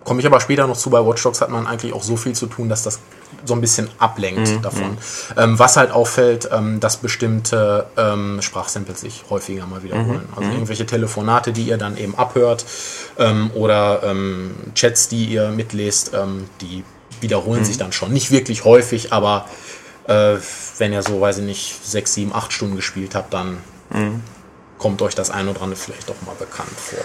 Komme 0.08 0.22
ich 0.22 0.26
aber 0.26 0.40
später 0.40 0.66
noch 0.68 0.78
zu, 0.78 0.90
bei 0.90 1.06
Watch 1.06 1.22
Dogs 1.22 1.42
hat 1.42 1.50
man 1.50 1.68
eigentlich 1.68 1.92
auch 1.92 2.02
so 2.02 2.16
viel 2.16 2.32
zu 2.32 2.46
tun, 2.46 2.70
dass 2.70 2.82
das 2.82 3.00
so 3.44 3.54
ein 3.54 3.60
bisschen 3.60 3.90
ablenkt 4.00 4.48
davon. 4.64 4.98
Ähm, 5.36 5.60
was 5.60 5.76
halt 5.76 5.92
auffällt, 5.92 6.48
ähm, 6.50 6.80
dass 6.80 6.96
bestimmte 6.96 7.88
ähm, 7.98 8.42
Sprachsamples 8.42 9.02
sich 9.02 9.26
häufiger 9.30 9.66
mal 9.66 9.84
wiederholen. 9.84 10.30
Also 10.34 10.50
irgendwelche 10.54 10.86
Telefonate, 10.86 11.52
die 11.52 11.64
ihr 11.64 11.78
dann 11.78 11.98
eben 11.98 12.18
abhört 12.18 12.64
ähm, 13.20 13.52
oder 13.54 14.02
ähm, 14.04 14.56
Chats, 14.76 15.10
die 15.10 15.26
ihr 15.26 15.50
mitlest, 15.50 16.14
ähm, 16.14 16.46
die 16.62 16.86
wiederholen 17.20 17.66
sich 17.66 17.78
dann 17.78 17.92
schon. 17.92 18.14
Nicht 18.14 18.32
wirklich 18.32 18.64
häufig, 18.64 19.12
aber 19.12 19.46
äh, 20.08 20.38
wenn 20.78 20.94
ihr 20.94 21.04
so, 21.04 21.20
weiß 21.20 21.40
ich 21.40 21.44
nicht, 21.44 21.86
sechs, 21.86 22.14
sieben, 22.14 22.34
acht 22.34 22.54
Stunden 22.54 22.78
gespielt 22.78 23.14
habt, 23.14 23.34
dann 23.34 23.58
kommt 24.78 25.02
euch 25.02 25.16
das 25.16 25.32
ein 25.32 25.50
oder 25.50 25.62
andere 25.62 25.78
vielleicht 25.78 26.08
doch 26.08 26.22
mal 26.26 26.36
bekannt 26.40 26.80
vor. 26.80 27.04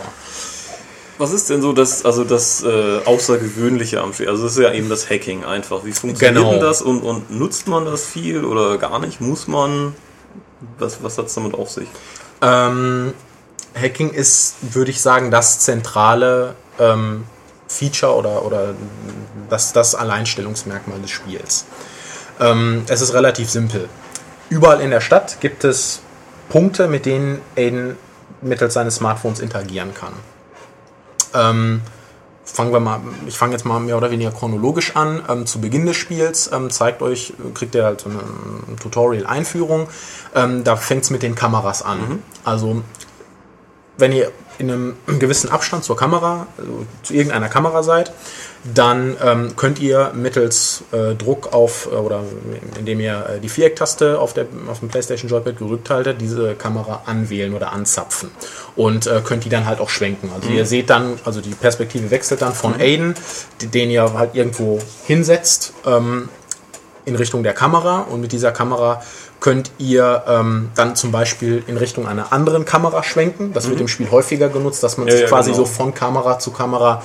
Was 1.19 1.33
ist 1.33 1.51
denn 1.51 1.63
so 1.63 1.73
das, 1.73 2.05
also 2.05 2.25
das 2.25 2.63
äh, 2.65 3.01
Außergewöhnliche 3.05 4.01
am 4.01 4.13
Spiel? 4.13 4.29
Also 4.29 4.45
das 4.45 4.53
ist 4.57 4.63
ja 4.63 4.73
eben 4.73 4.89
das 4.89 5.09
Hacking 5.11 5.45
einfach. 5.45 5.85
Wie 5.85 5.93
funktioniert 5.93 6.37
Genau. 6.37 6.53
denn 6.53 6.61
das 6.61 6.83
und, 6.83 7.03
und 7.03 7.31
nutzt 7.31 7.69
man 7.69 7.85
das 7.85 8.05
viel 8.05 8.45
oder 8.45 8.79
gar 8.79 8.99
nicht? 8.99 9.21
Muss 9.21 9.47
man? 9.47 9.95
Was, 10.79 11.03
was 11.03 11.19
hat 11.19 11.27
es 11.27 11.35
damit 11.35 11.55
auf 11.55 11.71
sich? 11.71 11.89
Ähm, 12.41 13.13
Hacking 13.75 14.11
ist, 14.11 14.57
würde 14.75 14.91
ich 14.91 15.01
sagen, 15.01 15.31
das 15.31 15.61
zentrale 15.61 16.55
ähm, 16.79 17.25
Feature 17.69 18.15
oder, 18.15 18.45
oder 18.45 18.75
das, 19.49 19.73
das 19.73 19.95
Alleinstellungsmerkmal 19.95 21.01
des 21.01 21.11
Spiels. 21.11 21.67
Ähm, 22.41 22.85
es 22.89 23.01
ist 23.01 23.13
relativ 23.15 23.51
simpel. 23.51 23.89
Überall 24.49 24.81
in 24.81 24.91
der 24.91 25.01
Stadt 25.01 25.41
gibt 25.41 25.65
es 25.65 26.01
Punkte, 26.49 26.89
mit 26.89 27.07
denen 27.07 27.41
Aiden 27.57 27.97
mittels 28.41 28.75
seines 28.75 28.97
Smartphones 28.97 29.41
interagieren 29.41 29.95
kann. 29.95 30.13
Ähm, 31.35 31.83
fangen 32.45 32.73
wir 32.73 32.81
mal, 32.81 33.01
ich 33.27 33.39
fange 33.39 33.53
jetzt 33.53 33.65
mal 33.65 33.81
mehr 33.81 33.97
oder 33.97 34.11
weniger 34.11 34.31
chronologisch 34.31 34.97
an. 34.97 35.23
Ähm, 35.29 35.47
zu 35.47 35.61
Beginn 35.61 35.87
des 35.87 35.97
Spiels 35.97 36.51
ähm, 36.53 36.71
zeigt 36.71 37.03
euch, 37.03 37.33
kriegt 37.55 37.75
ihr 37.75 37.85
halt 37.85 38.01
so 38.01 38.11
eine 38.11 38.21
ähm, 38.21 38.77
Tutorial-Einführung. 38.81 39.89
Ähm, 40.35 40.65
da 40.65 40.77
fängt 40.77 41.05
es 41.05 41.11
mit 41.11 41.23
den 41.23 41.35
Kameras 41.35 41.83
an. 41.83 42.23
Also 42.45 42.83
wenn 43.97 44.13
ihr 44.13 44.33
in 44.59 44.71
einem 44.71 44.97
gewissen 45.19 45.51
Abstand 45.51 45.85
zur 45.85 45.97
Kamera, 45.97 46.47
also 46.59 46.87
zu 47.03 47.15
irgendeiner 47.15 47.49
Kamera 47.49 47.83
seid, 47.83 48.13
dann 48.65 49.17
ähm, 49.25 49.57
könnt 49.57 49.81
ihr 49.81 50.13
mittels 50.15 50.85
äh, 50.93 51.15
Druck 51.17 51.53
auf 51.53 51.89
äh, 51.91 51.97
oder 51.97 52.21
indem 52.79 53.01
ihr 53.01 53.27
äh, 53.37 53.41
die 53.41 53.49
Vierecktaste 53.49 54.21
auf, 54.21 54.35
der, 54.35 54.47
auf 54.71 54.79
dem 54.79 54.89
PlayStation 54.89 55.29
Joypad 55.29 55.59
gerückt 55.59 55.91
haltet, 55.91 56.21
diese 56.21 56.55
Kamera 56.55 57.03
anwählen 57.07 57.55
oder 57.55 57.73
anzapfen 57.73 58.31
und 58.77 59.07
äh, 59.09 59.21
könnt 59.25 59.45
die 59.45 59.49
dann 59.49 59.67
halt 59.67 59.81
auch 59.81 59.89
schwenken. 59.91 60.31
Also 60.35 60.49
ihr 60.51 60.65
seht 60.65 60.91
dann, 60.91 61.19
also 61.25 61.41
die 61.41 61.51
Perspektive 61.55 62.11
wechselt 62.13 62.41
dann 62.43 62.53
von 62.55 62.75
Aiden, 62.81 63.15
d- 63.61 63.67
den 63.67 63.91
ihr 63.91 64.13
halt 64.15 64.35
irgendwo 64.37 64.79
hinsetzt, 65.07 65.73
ähm, 65.85 66.29
in 67.05 67.17
Richtung 67.17 67.43
der 67.43 67.53
Kamera 67.55 68.03
und 68.03 68.21
mit 68.21 68.31
dieser 68.31 68.53
Kamera 68.53 69.03
könnt 69.41 69.73
ihr 69.79 70.23
ähm, 70.29 70.71
dann 70.77 70.95
zum 70.95 71.11
Beispiel 71.11 71.65
in 71.67 71.77
Richtung 71.77 72.07
einer 72.07 72.33
anderen 72.33 72.65
Kamera 72.65 73.03
schwenken. 73.03 73.53
Das 73.53 73.69
wird 73.69 73.81
im 73.81 73.89
Spiel 73.89 74.09
häufiger 74.13 74.49
genutzt, 74.49 74.85
dass 74.85 74.99
man 74.99 75.07
Mhm. 75.07 75.11
Ja, 75.11 75.17
sich 75.17 75.23
ja, 75.23 75.29
quasi 75.29 75.51
genau. 75.51 75.65
so 75.65 75.69
von 75.69 75.93
Kamera 75.95 76.39
zu 76.39 76.53
Kamera 76.53 77.03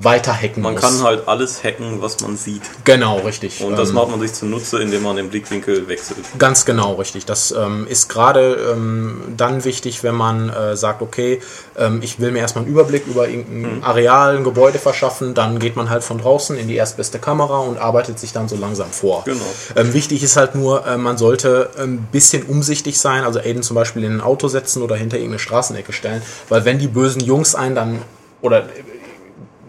weiter 0.00 0.32
hacken 0.32 0.62
Man 0.62 0.74
muss. 0.74 0.82
kann 0.82 1.02
halt 1.02 1.26
alles 1.26 1.64
hacken, 1.64 2.00
was 2.00 2.20
man 2.20 2.36
sieht. 2.36 2.62
genau, 2.84 3.18
richtig. 3.18 3.62
Und 3.64 3.76
das 3.76 3.88
Ähm, 3.88 3.96
macht 3.96 4.10
man 4.10 4.20
sich 4.20 4.32
zunutze, 4.32 4.80
indem 4.80 5.02
man 5.02 5.16
den 5.16 5.28
Blickwinkel 5.28 5.88
wechselt. 5.88 6.18
Ganz 6.38 6.64
genau, 6.64 6.94
richtig. 6.94 7.26
Das 7.26 7.50
ähm, 7.50 7.84
ist 7.88 8.08
gerade 8.08 8.72
ähm, 8.72 9.20
dann 9.36 9.64
wichtig, 9.64 10.04
wenn 10.04 10.14
man 10.14 10.50
äh, 10.50 10.76
sagt, 10.76 11.02
okay, 11.02 11.40
ähm, 11.76 11.98
ich 12.00 12.20
will 12.20 12.30
mir 12.30 12.38
erstmal 12.38 12.62
einen 12.64 12.72
Überblick 12.72 13.08
über 13.08 13.28
irgendein 13.28 13.82
Areal, 13.82 14.36
ein 14.36 14.44
Gebäude 14.44 14.78
verschaffen, 14.78 15.34
dann 15.34 15.58
geht 15.58 15.74
man 15.74 15.90
halt 15.90 16.04
von 16.04 16.18
draußen 16.18 16.56
in 16.56 16.68
die 16.68 16.76
erstbeste 16.76 17.18
Kamera 17.18 17.58
und 17.58 17.78
arbeitet 17.78 18.20
sich 18.20 18.32
dann 18.32 18.48
so 18.48 18.54
langsam 18.56 18.90
vor. 18.92 19.22
Genau. 19.24 19.40
Ähm, 19.74 19.92
wichtig 19.94 20.22
ist 20.22 20.36
halt 20.36 20.54
nur, 20.54 20.86
äh, 20.86 20.96
man 20.96 21.18
sollte 21.18 21.70
ein 21.76 22.06
bisschen 22.12 22.44
umsichtig 22.44 23.00
sein, 23.00 23.24
also 23.24 23.40
Aiden 23.40 23.64
zum 23.64 23.74
Beispiel 23.74 24.04
in 24.04 24.12
ein 24.12 24.20
Auto 24.20 24.46
setzen 24.46 24.82
oder 24.82 24.94
hinter 24.94 25.16
irgendeine 25.16 25.40
Straßenecke 25.40 25.92
stellen, 25.92 26.22
weil 26.48 26.64
wenn 26.64 26.78
die 26.78 26.86
bösen 26.88 27.20
Jungs 27.20 27.56
einen 27.56 27.74
dann 27.74 27.98
oder 28.40 28.66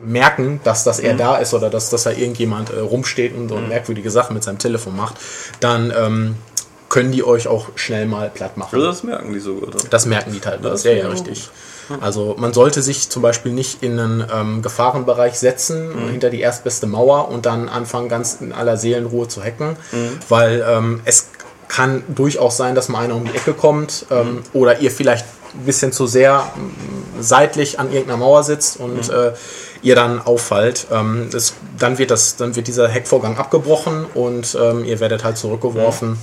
merken, 0.03 0.59
dass 0.63 0.83
das 0.83 0.99
er 0.99 1.15
da 1.15 1.37
ist 1.37 1.53
oder 1.53 1.69
dass, 1.69 1.89
dass 1.89 2.03
da 2.03 2.11
irgendjemand 2.11 2.71
äh, 2.71 2.79
rumsteht 2.79 3.35
und 3.35 3.49
so 3.49 3.57
merkwürdige 3.57 4.11
Sachen 4.11 4.33
mit 4.33 4.43
seinem 4.43 4.57
Telefon 4.57 4.95
macht, 4.95 5.15
dann 5.59 5.93
ähm, 5.95 6.35
können 6.89 7.11
die 7.11 7.23
euch 7.23 7.47
auch 7.47 7.67
schnell 7.75 8.05
mal 8.05 8.29
platt 8.29 8.57
machen. 8.57 8.75
Also 8.75 8.87
das 8.87 9.03
merken 9.03 9.33
die 9.33 9.39
sogar 9.39 9.71
dann. 9.71 9.81
Das 9.89 10.05
merken 10.05 10.31
die 10.33 10.39
teilweise. 10.39 10.69
Das 10.69 10.83
Ja, 10.83 10.91
ist 10.91 11.03
ja, 11.03 11.09
richtig. 11.09 11.49
Also 12.01 12.35
man 12.37 12.53
sollte 12.53 12.83
sich 12.83 13.09
zum 13.09 13.23
Beispiel 13.23 13.51
nicht 13.51 13.81
in 13.81 13.99
einen 13.99 14.25
ähm, 14.31 14.61
Gefahrenbereich 14.61 15.39
setzen, 15.39 15.91
hinter 16.11 16.29
die 16.29 16.39
erstbeste 16.39 16.85
Mauer 16.85 17.29
und 17.29 17.47
dann 17.47 17.67
anfangen, 17.67 18.09
ganz 18.09 18.37
in 18.41 18.53
aller 18.53 18.77
Seelenruhe 18.77 19.27
zu 19.27 19.43
hacken, 19.43 19.75
weil 20.29 20.63
ähm, 20.67 21.01
es 21.05 21.29
kann 21.67 22.03
durchaus 22.07 22.57
sein, 22.57 22.75
dass 22.75 22.89
mal 22.89 23.05
einer 23.05 23.15
um 23.15 23.25
die 23.25 23.35
Ecke 23.35 23.53
kommt 23.53 24.05
ähm, 24.11 24.43
oder 24.53 24.79
ihr 24.79 24.91
vielleicht 24.91 25.25
ein 25.53 25.65
bisschen 25.65 25.91
zu 25.91 26.07
sehr 26.07 26.43
ähm, 26.55 26.71
seitlich 27.19 27.79
an 27.79 27.91
irgendeiner 27.91 28.17
Mauer 28.17 28.43
sitzt 28.43 28.79
und 28.79 29.09
äh, 29.09 29.33
ihr 29.81 29.95
dann 29.95 30.21
auffallt. 30.21 30.87
Ähm, 30.91 31.29
das, 31.31 31.53
dann, 31.77 31.97
wird 31.97 32.11
das, 32.11 32.35
dann 32.35 32.55
wird 32.55 32.67
dieser 32.67 32.91
Hackvorgang 32.91 33.37
abgebrochen 33.37 34.05
und 34.13 34.57
ähm, 34.61 34.83
ihr 34.83 34.99
werdet 34.99 35.23
halt 35.23 35.37
zurückgeworfen 35.37 36.17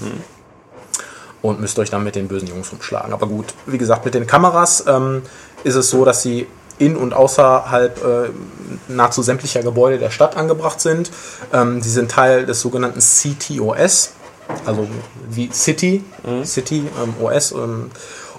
und 1.43 1.61
müsst 1.61 1.79
euch 1.79 1.91
dann 1.91 2.05
mit 2.05 2.15
den 2.17 2.29
bösen 2.29 2.49
Jungs 2.49 2.73
rumschlagen. 2.73 3.13
Aber 3.13 3.27
gut, 3.27 3.47
wie 3.67 3.79
gesagt, 3.79 4.05
mit 4.05 4.15
den 4.15 4.27
Kameras 4.27 4.85
ähm, 4.87 5.23
ist 5.65 5.75
es 5.75 5.91
so, 5.91 6.05
dass 6.05 6.23
sie 6.23 6.47
in 6.79 6.97
und 6.97 7.15
außerhalb 7.15 8.05
äh, 8.05 8.93
nahezu 8.93 9.23
sämtlicher 9.23 9.63
Gebäude 9.63 9.99
der 9.99 10.11
Stadt 10.11 10.37
angebracht 10.37 10.81
sind. 10.81 11.11
Ähm, 11.53 11.81
sie 11.81 11.91
sind 11.91 12.11
Teil 12.11 12.45
des 12.45 12.61
sogenannten 12.61 13.01
CTOS. 13.01 14.13
also 14.67 14.87
wie 15.31 15.51
City, 15.53 16.05
City 16.45 16.85
ähm, 17.03 17.15
OS 17.25 17.53
ähm, 17.53 17.91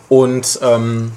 und 0.10 0.60
ähm, 0.62 1.12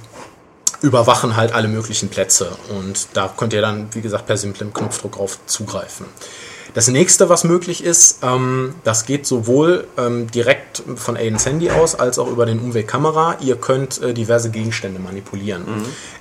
überwachen 0.82 1.36
halt 1.36 1.52
alle 1.52 1.68
möglichen 1.68 2.08
Plätze. 2.08 2.50
Und 2.70 3.08
da 3.14 3.32
könnt 3.36 3.52
ihr 3.52 3.60
dann, 3.60 3.88
wie 3.92 4.00
gesagt, 4.00 4.26
per 4.26 4.36
simplem 4.36 4.72
Knopfdruck 4.72 5.12
drauf 5.12 5.38
zugreifen. 5.46 6.06
Das 6.74 6.86
nächste, 6.86 7.28
was 7.28 7.42
möglich 7.42 7.82
ist, 7.82 8.20
ähm, 8.22 8.74
das 8.84 9.04
geht 9.04 9.26
sowohl 9.26 9.88
ähm, 9.98 10.30
direkt 10.30 10.82
von 10.96 11.16
Aidens 11.16 11.44
Handy 11.44 11.70
aus 11.70 11.96
als 11.96 12.18
auch 12.18 12.28
über 12.28 12.46
den 12.46 12.60
Umweg 12.60 12.86
Kamera. 12.86 13.36
Ihr 13.40 13.56
könnt 13.56 14.00
äh, 14.00 14.14
diverse 14.14 14.50
Gegenstände 14.50 15.00
manipulieren. 15.00 15.64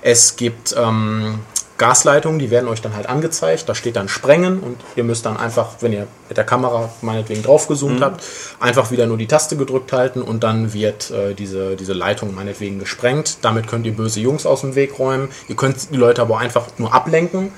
Es 0.02 0.34
gibt 0.34 0.74
ähm, 0.76 1.38
Gasleitungen, 1.80 2.38
die 2.38 2.50
werden 2.50 2.68
euch 2.68 2.82
dann 2.82 2.94
halt 2.94 3.08
angezeigt. 3.08 3.66
Da 3.66 3.74
steht 3.74 3.96
dann 3.96 4.06
Sprengen 4.06 4.60
und 4.60 4.76
ihr 4.96 5.02
müsst 5.02 5.24
dann 5.24 5.38
einfach, 5.38 5.68
wenn 5.80 5.94
ihr 5.94 6.06
mit 6.28 6.36
der 6.36 6.44
Kamera 6.44 6.90
meinetwegen 7.00 7.42
draufgezoomt 7.42 8.02
habt, 8.02 8.22
einfach 8.60 8.90
wieder 8.90 9.06
nur 9.06 9.16
die 9.16 9.26
Taste 9.26 9.56
gedrückt 9.56 9.92
halten 9.94 10.20
und 10.20 10.44
dann 10.44 10.74
wird 10.74 11.10
äh, 11.10 11.34
diese, 11.34 11.76
diese 11.76 11.94
Leitung 11.94 12.34
meinetwegen 12.34 12.78
gesprengt. 12.78 13.38
Damit 13.40 13.66
könnt 13.66 13.86
ihr 13.86 13.96
böse 13.96 14.20
Jungs 14.20 14.44
aus 14.44 14.60
dem 14.60 14.74
Weg 14.74 14.98
räumen. 14.98 15.30
Ihr 15.48 15.56
könnt 15.56 15.90
die 15.90 15.96
Leute 15.96 16.20
aber 16.20 16.38
einfach 16.38 16.66
nur 16.76 16.92
ablenken. 16.92 17.50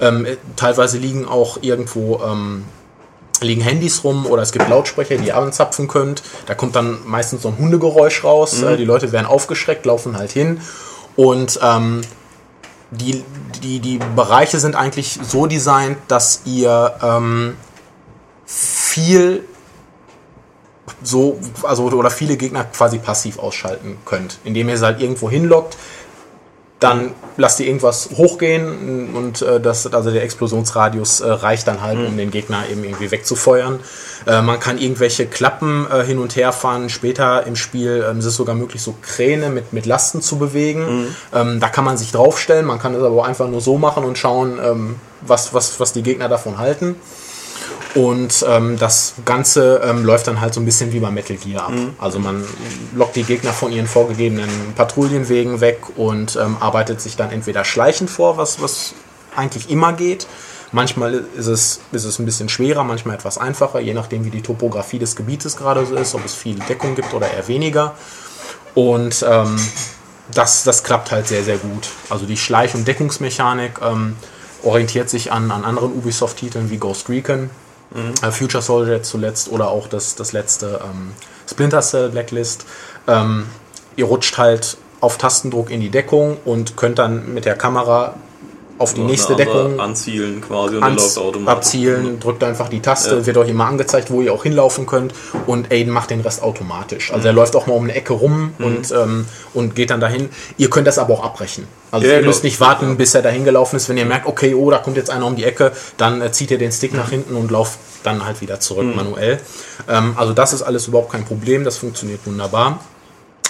Ähm, 0.00 0.26
äh, 0.26 0.36
teilweise 0.56 0.98
liegen 0.98 1.24
auch 1.24 1.58
irgendwo 1.62 2.20
ähm, 2.24 2.64
liegen 3.40 3.60
Handys 3.60 4.02
rum 4.02 4.26
oder 4.26 4.42
es 4.42 4.50
gibt 4.50 4.68
Lautsprecher, 4.68 5.18
die 5.18 5.28
ihr 5.28 5.36
anzapfen 5.36 5.86
könnt. 5.86 6.24
Da 6.46 6.54
kommt 6.54 6.74
dann 6.74 6.98
meistens 7.06 7.42
so 7.42 7.48
ein 7.48 7.58
Hundegeräusch 7.58 8.24
raus. 8.24 8.60
Äh, 8.60 8.76
die 8.76 8.84
Leute 8.84 9.12
werden 9.12 9.26
aufgeschreckt, 9.26 9.86
laufen 9.86 10.18
halt 10.18 10.32
hin 10.32 10.60
und 11.14 11.58
ähm, 11.62 12.00
die, 12.90 13.24
die, 13.62 13.80
die 13.80 13.98
Bereiche 14.16 14.58
sind 14.58 14.74
eigentlich 14.74 15.18
so 15.22 15.46
designt, 15.46 15.98
dass 16.08 16.42
ihr 16.44 16.94
ähm, 17.02 17.56
viel 18.46 19.44
so, 21.02 21.38
also 21.62 21.84
oder 21.84 22.10
viele 22.10 22.36
Gegner 22.36 22.64
quasi 22.64 22.98
passiv 22.98 23.38
ausschalten 23.38 23.98
könnt, 24.04 24.38
indem 24.44 24.68
ihr 24.68 24.78
sie 24.78 24.84
halt 24.84 25.00
irgendwo 25.00 25.30
hinlockt, 25.30 25.76
dann 26.80 27.12
lasst 27.36 27.58
ihr 27.58 27.66
irgendwas 27.66 28.10
hochgehen 28.16 29.14
und 29.14 29.42
äh, 29.42 29.60
das, 29.60 29.92
also 29.92 30.10
der 30.10 30.22
Explosionsradius 30.22 31.20
äh, 31.20 31.28
reicht 31.28 31.66
dann 31.66 31.82
halt, 31.82 31.98
um 31.98 32.16
den 32.16 32.30
Gegner 32.30 32.68
eben 32.70 32.84
irgendwie 32.84 33.10
wegzufeuern. 33.10 33.80
Äh, 34.26 34.42
man 34.42 34.60
kann 34.60 34.78
irgendwelche 34.78 35.26
Klappen 35.26 35.86
äh, 35.90 36.04
hin 36.04 36.18
und 36.18 36.36
her 36.36 36.52
fahren. 36.52 36.88
Später 36.88 37.46
im 37.46 37.56
Spiel 37.56 38.06
ähm, 38.08 38.20
ist 38.20 38.26
es 38.26 38.36
sogar 38.36 38.54
möglich, 38.54 38.80
so 38.80 38.94
Kräne 39.02 39.50
mit, 39.50 39.72
mit 39.72 39.86
Lasten 39.86 40.22
zu 40.22 40.38
bewegen. 40.38 41.08
Ähm, 41.34 41.58
da 41.58 41.68
kann 41.68 41.84
man 41.84 41.96
sich 41.96 42.12
draufstellen, 42.12 42.64
man 42.64 42.78
kann 42.78 42.94
es 42.94 43.02
aber 43.02 43.22
auch 43.22 43.26
einfach 43.26 43.48
nur 43.48 43.60
so 43.60 43.76
machen 43.76 44.04
und 44.04 44.16
schauen, 44.16 44.58
ähm, 44.62 44.96
was, 45.22 45.54
was, 45.54 45.80
was 45.80 45.92
die 45.92 46.02
Gegner 46.02 46.28
davon 46.28 46.58
halten. 46.58 46.94
Und 47.94 48.44
ähm, 48.46 48.78
das 48.78 49.14
Ganze 49.24 49.80
ähm, 49.84 50.04
läuft 50.04 50.26
dann 50.28 50.40
halt 50.40 50.54
so 50.54 50.60
ein 50.60 50.64
bisschen 50.64 50.92
wie 50.92 51.00
bei 51.00 51.10
Metal 51.10 51.36
Gear 51.36 51.64
ab. 51.64 51.72
Also 51.98 52.18
man 52.18 52.44
lockt 52.94 53.16
die 53.16 53.24
Gegner 53.24 53.52
von 53.52 53.72
ihren 53.72 53.86
vorgegebenen 53.86 54.50
Patrouillenwegen 54.76 55.60
weg 55.60 55.80
und 55.96 56.36
ähm, 56.36 56.56
arbeitet 56.60 57.00
sich 57.00 57.16
dann 57.16 57.30
entweder 57.30 57.64
schleichend 57.64 58.10
vor, 58.10 58.36
was, 58.36 58.60
was 58.60 58.94
eigentlich 59.34 59.70
immer 59.70 59.94
geht. 59.94 60.26
Manchmal 60.70 61.24
ist 61.34 61.46
es, 61.46 61.80
ist 61.92 62.04
es 62.04 62.18
ein 62.18 62.26
bisschen 62.26 62.50
schwerer, 62.50 62.84
manchmal 62.84 63.14
etwas 63.14 63.38
einfacher, 63.38 63.80
je 63.80 63.94
nachdem 63.94 64.24
wie 64.26 64.30
die 64.30 64.42
Topografie 64.42 64.98
des 64.98 65.16
Gebietes 65.16 65.56
gerade 65.56 65.86
so 65.86 65.94
ist, 65.94 66.14
ob 66.14 66.24
es 66.26 66.34
viel 66.34 66.58
Deckung 66.68 66.94
gibt 66.94 67.14
oder 67.14 67.30
eher 67.30 67.48
weniger. 67.48 67.94
Und 68.74 69.24
ähm, 69.26 69.58
das, 70.34 70.64
das 70.64 70.84
klappt 70.84 71.10
halt 71.10 71.26
sehr, 71.26 71.42
sehr 71.42 71.56
gut. 71.56 71.88
Also 72.10 72.26
die 72.26 72.36
Schleich- 72.36 72.74
und 72.74 72.86
Deckungsmechanik 72.86 73.80
ähm, 73.82 74.16
orientiert 74.62 75.08
sich 75.10 75.32
an, 75.32 75.50
an 75.50 75.64
anderen 75.64 75.92
Ubisoft-Titeln 75.92 76.70
wie 76.70 76.78
Ghost 76.78 77.08
Recon, 77.08 77.50
äh, 78.22 78.30
Future 78.30 78.62
Soldier 78.62 79.02
zuletzt 79.02 79.50
oder 79.50 79.68
auch 79.68 79.88
das, 79.88 80.14
das 80.14 80.32
letzte 80.32 80.80
ähm, 80.84 81.12
Splinter 81.48 81.80
Cell 81.80 82.10
Blacklist. 82.10 82.66
Ähm, 83.06 83.46
ihr 83.96 84.04
rutscht 84.04 84.38
halt 84.38 84.76
auf 85.00 85.18
Tastendruck 85.18 85.70
in 85.70 85.80
die 85.80 85.90
Deckung 85.90 86.36
und 86.44 86.76
könnt 86.76 86.98
dann 86.98 87.32
mit 87.32 87.44
der 87.44 87.56
Kamera 87.56 88.14
auf 88.78 88.94
die 88.94 89.00
nächste 89.02 89.34
Deckung 89.36 89.80
Anzielen 89.80 90.40
quasi 90.40 90.74
und 90.76 90.80
dann 90.82 90.90
ans, 90.90 91.16
läuft 91.16 91.18
automatisch. 91.28 91.56
abzielen, 91.56 92.20
drückt 92.20 92.44
einfach 92.44 92.68
die 92.68 92.80
Taste, 92.80 93.16
Ja. 93.16 93.26
wird 93.26 93.36
euch 93.36 93.48
immer 93.48 93.66
angezeigt, 93.66 94.10
wo 94.10 94.22
ihr 94.22 94.32
auch 94.32 94.42
hinlaufen 94.44 94.86
könnt 94.86 95.12
und 95.46 95.70
Aiden 95.72 95.92
macht 95.92 96.10
den 96.10 96.20
Rest 96.20 96.42
automatisch. 96.42 97.08
Mhm. 97.10 97.14
Also 97.16 97.26
er 97.28 97.34
läuft 97.34 97.56
auch 97.56 97.66
mal 97.66 97.74
um 97.74 97.84
eine 97.84 97.94
Ecke 97.94 98.12
rum 98.12 98.52
und, 98.58 98.90
ähm, 98.92 99.26
und 99.54 99.74
geht 99.74 99.90
dann 99.90 100.00
dahin. 100.00 100.28
Ihr 100.56 100.70
könnt 100.70 100.86
das 100.86 100.98
aber 100.98 101.14
auch 101.14 101.24
abbrechen. 101.24 101.66
Also 101.90 102.06
Ja, 102.06 102.12
ihr 102.12 102.18
genau. 102.18 102.28
müsst 102.28 102.44
nicht 102.44 102.60
warten, 102.60 102.96
bis 102.96 103.14
er 103.14 103.22
dahin 103.22 103.44
gelaufen 103.44 103.76
ist. 103.76 103.88
Wenn 103.88 103.96
ihr 103.96 104.04
merkt, 104.04 104.26
okay, 104.26 104.54
oh, 104.54 104.70
da 104.70 104.78
kommt 104.78 104.96
jetzt 104.96 105.10
einer 105.10 105.26
um 105.26 105.36
die 105.36 105.44
Ecke, 105.44 105.72
dann 105.96 106.20
äh, 106.22 106.30
zieht 106.32 106.50
ihr 106.50 106.58
den 106.58 106.70
Stick 106.72 106.94
nach 106.94 107.10
hinten 107.10 107.34
und 107.36 107.50
lauft 107.50 107.78
dann 108.04 108.24
halt 108.24 108.40
wieder 108.40 108.60
zurück 108.60 108.86
Mhm. 108.86 108.96
manuell. 108.96 109.40
Ähm, 109.88 110.14
also 110.16 110.32
das 110.32 110.52
ist 110.52 110.62
alles 110.62 110.86
überhaupt 110.86 111.10
kein 111.12 111.24
Problem, 111.24 111.64
das 111.64 111.78
funktioniert 111.78 112.20
wunderbar. 112.26 112.80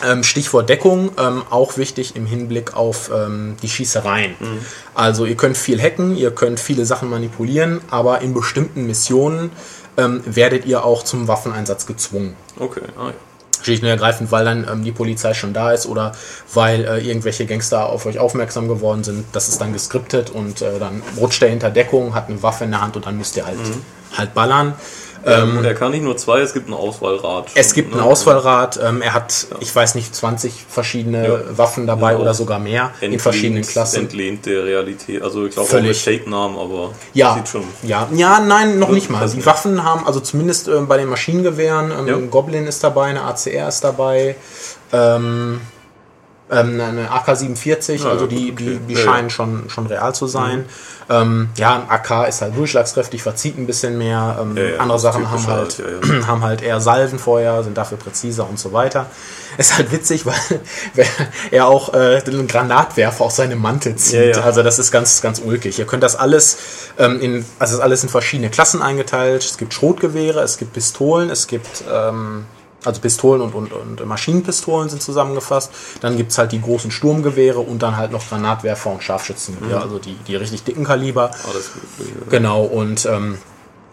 Ähm, 0.06 0.22
Stichwort 0.22 0.68
Deckung, 0.68 1.10
ähm, 1.18 1.42
auch 1.50 1.76
wichtig 1.76 2.14
im 2.14 2.24
Hinblick 2.24 2.74
auf 2.74 3.10
ähm, 3.12 3.56
die 3.62 3.68
Schießereien. 3.68 4.36
Also 4.94 5.24
ihr 5.24 5.36
könnt 5.36 5.56
viel 5.56 5.80
hacken, 5.80 6.16
ihr 6.16 6.30
könnt 6.30 6.60
viele 6.60 6.86
Sachen 6.86 7.10
manipulieren, 7.10 7.80
aber 7.90 8.20
in 8.20 8.34
bestimmten 8.34 8.86
Missionen 8.86 9.50
werdet 9.96 10.64
ihr 10.64 10.84
auch 10.84 11.02
zum 11.02 11.26
Waffeneinsatz 11.26 11.84
gezwungen. 11.84 12.36
Okay, 12.56 12.82
ah, 12.96 13.08
ja. 13.08 13.14
Schlicht 13.62 13.82
und 13.82 13.88
ergreifend, 13.88 14.30
weil 14.30 14.44
dann 14.44 14.66
ähm, 14.70 14.84
die 14.84 14.92
Polizei 14.92 15.34
schon 15.34 15.52
da 15.52 15.72
ist 15.72 15.86
oder 15.86 16.12
weil 16.54 16.84
äh, 16.84 17.06
irgendwelche 17.06 17.46
Gangster 17.46 17.86
auf 17.86 18.06
euch 18.06 18.18
aufmerksam 18.18 18.68
geworden 18.68 19.04
sind. 19.04 19.24
Das 19.32 19.48
ist 19.48 19.60
dann 19.60 19.72
geskriptet 19.72 20.30
und 20.30 20.62
äh, 20.62 20.78
dann 20.78 21.02
rutscht 21.16 21.42
er 21.42 21.48
hinter 21.48 21.70
Deckung, 21.70 22.14
hat 22.14 22.28
eine 22.28 22.42
Waffe 22.42 22.64
in 22.64 22.70
der 22.70 22.80
Hand 22.80 22.96
und 22.96 23.06
dann 23.06 23.16
müsst 23.16 23.36
ihr 23.36 23.46
halt, 23.46 23.58
halt 24.16 24.34
ballern. 24.34 24.74
Ähm, 25.26 25.58
und 25.58 25.64
er 25.64 25.74
kann 25.74 25.90
nicht 25.90 26.02
nur 26.04 26.16
zwei, 26.16 26.40
es 26.40 26.52
gibt 26.54 26.68
ein 26.68 26.74
Auswahlrad. 26.74 27.46
Es 27.54 27.74
gibt 27.74 27.92
ein 27.92 27.98
ne? 27.98 28.04
Auswahlrad, 28.04 28.78
ähm, 28.82 29.02
er 29.02 29.14
hat, 29.14 29.46
ich 29.60 29.74
weiß 29.74 29.94
nicht, 29.96 30.14
20 30.14 30.64
verschiedene 30.68 31.26
Ja. 31.28 31.58
Waffen 31.58 31.86
dabei 31.86 32.12
Ja, 32.12 32.18
oder 32.18 32.30
auch 32.30 32.34
sogar 32.34 32.58
mehr 32.58 32.92
in 33.00 33.06
Entlehnt- 33.06 33.22
verschiedenen 33.22 33.62
Klassen. 33.64 34.02
Entlehnt 34.02 34.46
der 34.46 34.64
Realität. 34.64 35.22
Also 35.22 35.46
ich 35.46 35.54
glaube 35.54 35.68
auch 35.76 35.82
mit 35.82 35.96
Fake-Namen, 35.96 36.56
aber 36.58 36.92
Ja, 37.14 37.34
sieht 37.34 37.48
schon. 37.48 37.64
ja, 37.82 38.08
ja, 38.14 38.40
nein, 38.40 38.78
noch 38.78 38.90
nicht 38.90 39.10
mal. 39.10 39.28
Die. 39.28 39.44
Waffen 39.44 39.82
haben, 39.84 40.06
also 40.06 40.20
zumindest 40.20 40.68
ähm, 40.68 40.86
bei 40.86 40.96
den 40.98 41.08
Maschinengewehren, 41.08 41.90
ähm, 41.90 42.06
Ja. 42.06 42.16
Goblin 42.30 42.66
ist 42.66 42.82
dabei, 42.84 43.06
eine 43.06 43.22
ACR 43.22 43.68
ist 43.68 43.82
dabei, 43.82 44.36
ähm, 44.92 45.60
ähm, 46.50 46.80
eine 46.80 47.10
AK-47, 47.10 48.04
Ja, 48.04 48.10
also 48.10 48.26
die, 48.26 48.52
okay. 48.52 48.78
die, 48.78 48.78
die 48.86 48.94
Ja, 48.94 49.00
scheinen 49.00 49.30
schon, 49.30 49.68
schon 49.68 49.86
real 49.86 50.14
zu 50.14 50.26
sein. 50.26 50.64
Ähm, 51.10 51.48
ja, 51.56 51.74
ein 51.76 51.88
AK 51.88 52.28
ist 52.28 52.42
halt 52.42 52.56
durchschlagskräftig, 52.56 53.22
verzieht 53.22 53.56
ein 53.58 53.66
bisschen 53.66 53.96
mehr. 53.96 54.38
Ähm, 54.40 54.56
Ja, 54.56 54.78
andere 54.78 54.96
das 54.96 55.02
Sachen 55.02 55.30
haben 55.30 55.46
halt, 55.46 55.78
halt, 55.78 56.26
haben 56.26 56.42
halt 56.42 56.62
eher 56.62 56.80
Salvenfeuer, 56.80 57.62
sind 57.64 57.76
dafür 57.78 57.96
präziser 57.98 58.48
und 58.48 58.58
so 58.58 58.72
weiter. 58.72 59.06
Ist 59.56 59.76
halt 59.76 59.90
witzig, 59.90 60.26
weil 60.26 60.34
er 61.50 61.66
auch 61.66 61.94
äh, 61.94 62.22
einen 62.26 62.46
Granatwerfer 62.46 63.24
aus 63.24 63.36
seinem 63.36 63.60
Mantel 63.60 63.96
zieht. 63.96 64.36
Also 64.38 64.62
das 64.62 64.78
ist 64.78 64.92
ganz, 64.92 65.20
ganz 65.22 65.40
ulkig. 65.40 65.78
Ihr 65.78 65.86
könnt 65.86 66.02
das 66.02 66.14
alles 66.16 66.58
ähm, 66.98 67.20
in, 67.20 67.44
also 67.58 67.72
es 67.72 67.78
ist 67.78 67.80
alles 67.80 68.02
in 68.02 68.08
verschiedene 68.08 68.50
Klassen 68.50 68.82
eingeteilt. 68.82 69.42
Es 69.44 69.56
gibt 69.58 69.72
Schrotgewehre, 69.74 70.40
es 70.42 70.58
gibt 70.58 70.74
Pistolen, 70.74 71.30
es 71.30 71.46
gibt 71.46 71.84
ähm, 71.92 72.44
also 72.84 73.00
Pistolen 73.00 73.42
und, 73.42 73.54
und, 73.54 73.72
und 73.72 74.06
Maschinenpistolen 74.06 74.88
sind 74.88 75.02
zusammengefasst. 75.02 75.72
Dann 76.00 76.16
gibt 76.16 76.32
es 76.32 76.38
halt 76.38 76.52
die 76.52 76.60
großen 76.60 76.90
Sturmgewehre 76.90 77.60
und 77.60 77.82
dann 77.82 77.96
halt 77.96 78.12
noch 78.12 78.28
Granatwerfer 78.28 78.90
und 78.90 79.02
Scharfschützengewehre, 79.02 79.80
also 79.80 79.98
die, 79.98 80.14
die 80.26 80.36
richtig 80.36 80.64
dicken 80.64 80.84
Kaliber. 80.84 81.30
Alles 81.50 81.72
gut. 81.72 82.30
Genau, 82.30 82.64
und 82.64 83.06
ähm, 83.06 83.38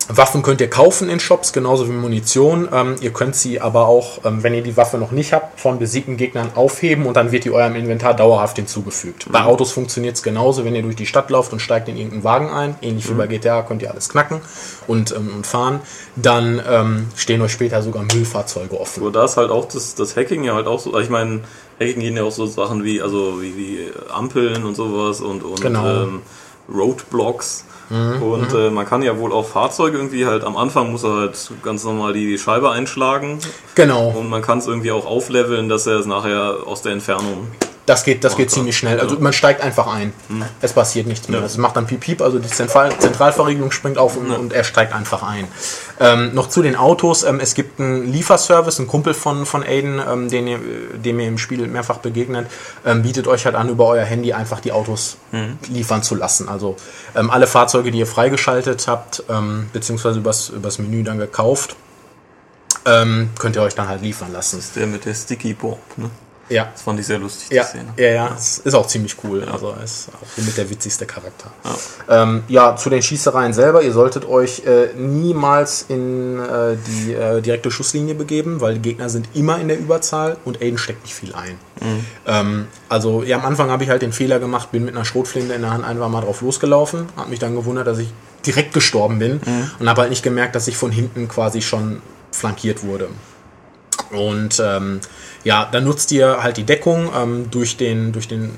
Waffen 0.07 0.43
könnt 0.43 0.61
ihr 0.61 0.69
kaufen 0.69 1.09
in 1.09 1.19
Shops, 1.19 1.51
genauso 1.51 1.87
wie 1.87 1.91
Munition. 1.91 2.69
Ähm, 2.71 2.95
ihr 3.01 3.11
könnt 3.11 3.35
sie 3.35 3.59
aber 3.59 3.87
auch, 3.87 4.19
ähm, 4.23 4.43
wenn 4.43 4.53
ihr 4.53 4.61
die 4.61 4.77
Waffe 4.77 4.97
noch 4.97 5.11
nicht 5.11 5.33
habt, 5.33 5.59
von 5.59 5.79
besiegten 5.79 6.15
Gegnern 6.15 6.51
aufheben 6.53 7.07
und 7.07 7.15
dann 7.17 7.31
wird 7.31 7.43
die 7.45 7.51
eurem 7.51 7.75
Inventar 7.75 8.13
dauerhaft 8.13 8.57
hinzugefügt. 8.57 9.25
Bei 9.31 9.43
Autos 9.43 9.71
funktioniert 9.71 10.15
es 10.15 10.21
genauso, 10.21 10.63
wenn 10.63 10.75
ihr 10.75 10.83
durch 10.83 10.95
die 10.95 11.07
Stadt 11.07 11.31
lauft 11.31 11.53
und 11.53 11.59
steigt 11.59 11.89
in 11.89 11.97
irgendeinen 11.97 12.23
Wagen 12.23 12.49
ein, 12.49 12.75
ähnlich 12.81 13.09
wie 13.09 13.13
bei 13.15 13.25
GTA 13.25 13.63
könnt 13.63 13.81
ihr 13.81 13.89
alles 13.89 14.09
knacken 14.09 14.41
und, 14.87 15.11
ähm, 15.11 15.31
und 15.35 15.47
fahren, 15.47 15.79
dann 16.15 16.61
ähm, 16.69 17.07
stehen 17.15 17.41
euch 17.41 17.51
später 17.51 17.81
sogar 17.81 18.03
Müllfahrzeuge 18.03 18.79
offen. 18.79 19.01
Nur 19.01 19.11
da 19.11 19.25
ist 19.25 19.37
halt 19.37 19.49
auch 19.49 19.65
das, 19.67 19.95
das 19.95 20.15
Hacking 20.15 20.43
ja 20.43 20.53
halt 20.53 20.67
auch 20.67 20.79
so, 20.79 20.91
also 20.91 21.01
ich 21.01 21.09
meine, 21.09 21.41
Hacking 21.79 21.99
gehen 21.99 22.15
ja 22.15 22.23
auch 22.23 22.31
so 22.31 22.45
Sachen 22.45 22.83
wie, 22.83 23.01
also 23.01 23.41
wie, 23.41 23.57
wie 23.57 23.79
Ampeln 24.13 24.65
und 24.65 24.75
sowas 24.75 25.19
und, 25.21 25.43
und 25.43 25.61
Genau. 25.61 26.03
ähm, 26.03 26.21
Roadblocks. 27.91 28.53
Und 28.53 28.59
äh, 28.59 28.69
man 28.69 28.85
kann 28.85 29.01
ja 29.03 29.17
wohl 29.17 29.31
auch 29.31 29.45
Fahrzeuge 29.47 29.97
irgendwie 29.97 30.25
halt, 30.25 30.43
am 30.43 30.57
Anfang 30.57 30.91
muss 30.91 31.03
er 31.03 31.13
halt 31.13 31.51
ganz 31.63 31.83
normal 31.83 32.13
die 32.13 32.37
Scheibe 32.37 32.71
einschlagen 32.71 33.39
Genau. 33.75 34.09
und 34.09 34.29
man 34.29 34.41
kann 34.41 34.57
es 34.59 34.67
irgendwie 34.67 34.91
auch 34.91 35.05
aufleveln, 35.05 35.69
dass 35.69 35.85
er 35.87 35.99
es 35.99 36.05
nachher 36.05 36.57
aus 36.65 36.81
der 36.81 36.93
Entfernung. 36.93 37.47
Das 37.85 38.03
geht, 38.03 38.23
das 38.23 38.35
geht 38.35 38.47
Okay. 38.47 38.55
ziemlich 38.55 38.77
schnell. 38.77 38.99
Also 38.99 39.19
man 39.19 39.31
steigt 39.31 39.61
einfach 39.61 39.85
ein. 39.93 40.11
Es 40.59 40.73
passiert 40.73 41.05
nichts 41.05 41.29
mehr. 41.29 41.39
Ja. 41.41 41.45
Es 41.45 41.57
macht 41.57 41.75
dann 41.75 41.85
Piep 41.85 41.99
Piep, 41.99 42.21
also 42.21 42.39
die 42.39 42.47
Zentral 42.47 42.97
Zentralverriegelung 42.97 43.71
springt 43.71 43.99
auf 43.99 44.17
und, 44.17 44.31
und 44.31 44.53
er 44.53 44.63
steigt 44.63 44.91
einfach 44.93 45.21
ein. 45.21 45.47
Ähm, 45.99 46.33
noch 46.33 46.49
zu 46.49 46.63
den 46.63 46.75
Autos. 46.75 47.23
Ähm, 47.23 47.39
es 47.39 47.53
gibt 47.53 47.79
einen 47.79 48.11
Lieferservice, 48.11 48.79
ein 48.79 48.87
Kumpel 48.87 49.13
von, 49.13 49.45
von 49.45 49.63
Aiden, 49.63 49.99
ähm, 49.99 50.29
den 50.29 50.47
ihr, 50.47 50.59
dem 50.95 51.19
ihr 51.19 51.27
im 51.27 51.37
Spiel 51.37 51.67
mehrfach 51.67 51.99
begegnet, 51.99 52.47
ähm, 52.85 53.03
bietet 53.03 53.27
euch 53.27 53.45
halt 53.45 53.55
an, 53.55 53.69
über 53.69 53.85
euer 53.87 54.03
Handy 54.03 54.33
einfach 54.33 54.59
die 54.59 54.71
Autos 54.71 55.17
liefern 55.69 56.01
zu 56.01 56.15
lassen. 56.15 56.49
Also 56.49 56.77
ähm, 57.15 57.29
alle 57.29 57.45
Fahrzeuge, 57.45 57.91
die 57.91 57.99
ihr 57.99 58.07
freigeschaltet 58.07 58.87
habt, 58.87 59.23
ähm, 59.29 59.69
beziehungsweise 59.73 60.19
übers, 60.19 60.49
übers 60.49 60.79
Menü 60.79 61.03
dann 61.03 61.19
gekauft, 61.19 61.75
könnt 62.83 63.55
ihr 63.55 63.61
euch 63.63 63.73
dann 63.73 63.87
halt 63.87 64.01
liefern 64.01 64.31
lassen. 64.31 64.57
Das 64.57 64.65
ist 64.65 64.75
der 64.75 64.85
mit 64.85 65.05
der 65.05 65.15
Sticky 65.15 65.53
Bomb, 65.55 65.79
ne? 65.97 66.09
Ja. 66.47 66.69
Das 66.71 66.83
fand 66.83 66.99
ich 66.99 67.07
sehr 67.07 67.17
lustig, 67.17 67.49
die 67.49 67.55
Ja, 67.55 67.63
Szene. 67.63 67.93
ja, 67.97 68.07
ja, 68.07 68.31
es 68.37 68.59
ist 68.59 68.73
auch 68.75 68.85
ziemlich 68.87 69.15
cool. 69.23 69.43
Also 69.51 69.75
ist 69.83 70.09
auch 70.09 70.37
mit 70.43 70.55
der 70.57 70.69
witzigste 70.69 71.05
Charakter. 71.05 71.51
Ja, 72.07 72.23
ähm, 72.23 72.43
ja 72.47 72.75
zu 72.75 72.89
den 72.91 73.01
Schießereien 73.01 73.53
selber. 73.53 73.81
Ihr 73.81 73.93
solltet 73.93 74.25
euch 74.25 74.63
äh, 74.65 74.89
niemals 74.95 75.85
in 75.87 76.39
äh, 76.39 76.77
die 76.87 77.13
äh, 77.13 77.41
direkte 77.41 77.71
Schusslinie 77.71 78.13
begeben, 78.13 78.61
weil 78.61 78.75
die 78.75 78.81
Gegner 78.81 79.09
sind 79.09 79.29
immer 79.33 79.59
in 79.59 79.67
der 79.69 79.79
Überzahl 79.79 80.37
und 80.45 80.61
Aiden 80.61 80.77
steckt 80.77 81.03
nicht 81.03 81.15
viel 81.15 81.33
ein. 81.33 81.57
Ähm, 82.27 82.67
also 82.89 83.23
ja, 83.23 83.37
am 83.37 83.45
Anfang 83.45 83.71
habe 83.71 83.83
ich 83.83 83.89
halt 83.89 84.01
den 84.03 84.13
Fehler 84.13 84.39
gemacht, 84.39 84.71
bin 84.71 84.85
mit 84.85 84.95
einer 84.95 85.05
Schrotflinte 85.05 85.53
in 85.53 85.61
der 85.61 85.71
Hand 85.71 85.83
einfach 85.83 86.09
mal 86.09 86.21
drauf 86.21 86.41
losgelaufen, 86.41 87.07
habe 87.17 87.29
mich 87.31 87.39
dann 87.39 87.55
gewundert, 87.55 87.87
dass 87.87 87.97
ich 87.97 88.09
direkt 88.45 88.73
gestorben 88.73 89.17
bin 89.17 89.41
und 89.79 89.89
habe 89.89 90.01
halt 90.01 90.11
nicht 90.11 90.21
gemerkt, 90.21 90.53
dass 90.55 90.67
ich 90.67 90.77
von 90.77 90.91
hinten 90.91 91.27
quasi 91.27 91.63
schon 91.63 92.01
flankiert 92.31 92.83
wurde. 92.83 93.09
Und 94.11 94.61
ähm, 94.63 95.01
ja, 95.45 95.69
dann 95.71 95.85
nutzt 95.85 96.11
ihr 96.11 96.43
halt 96.43 96.57
die 96.57 96.63
Deckung 96.63 97.09
ähm, 97.15 97.49
durch 97.51 97.77
den, 97.77 98.11
durch 98.11 98.27
den 98.27 98.51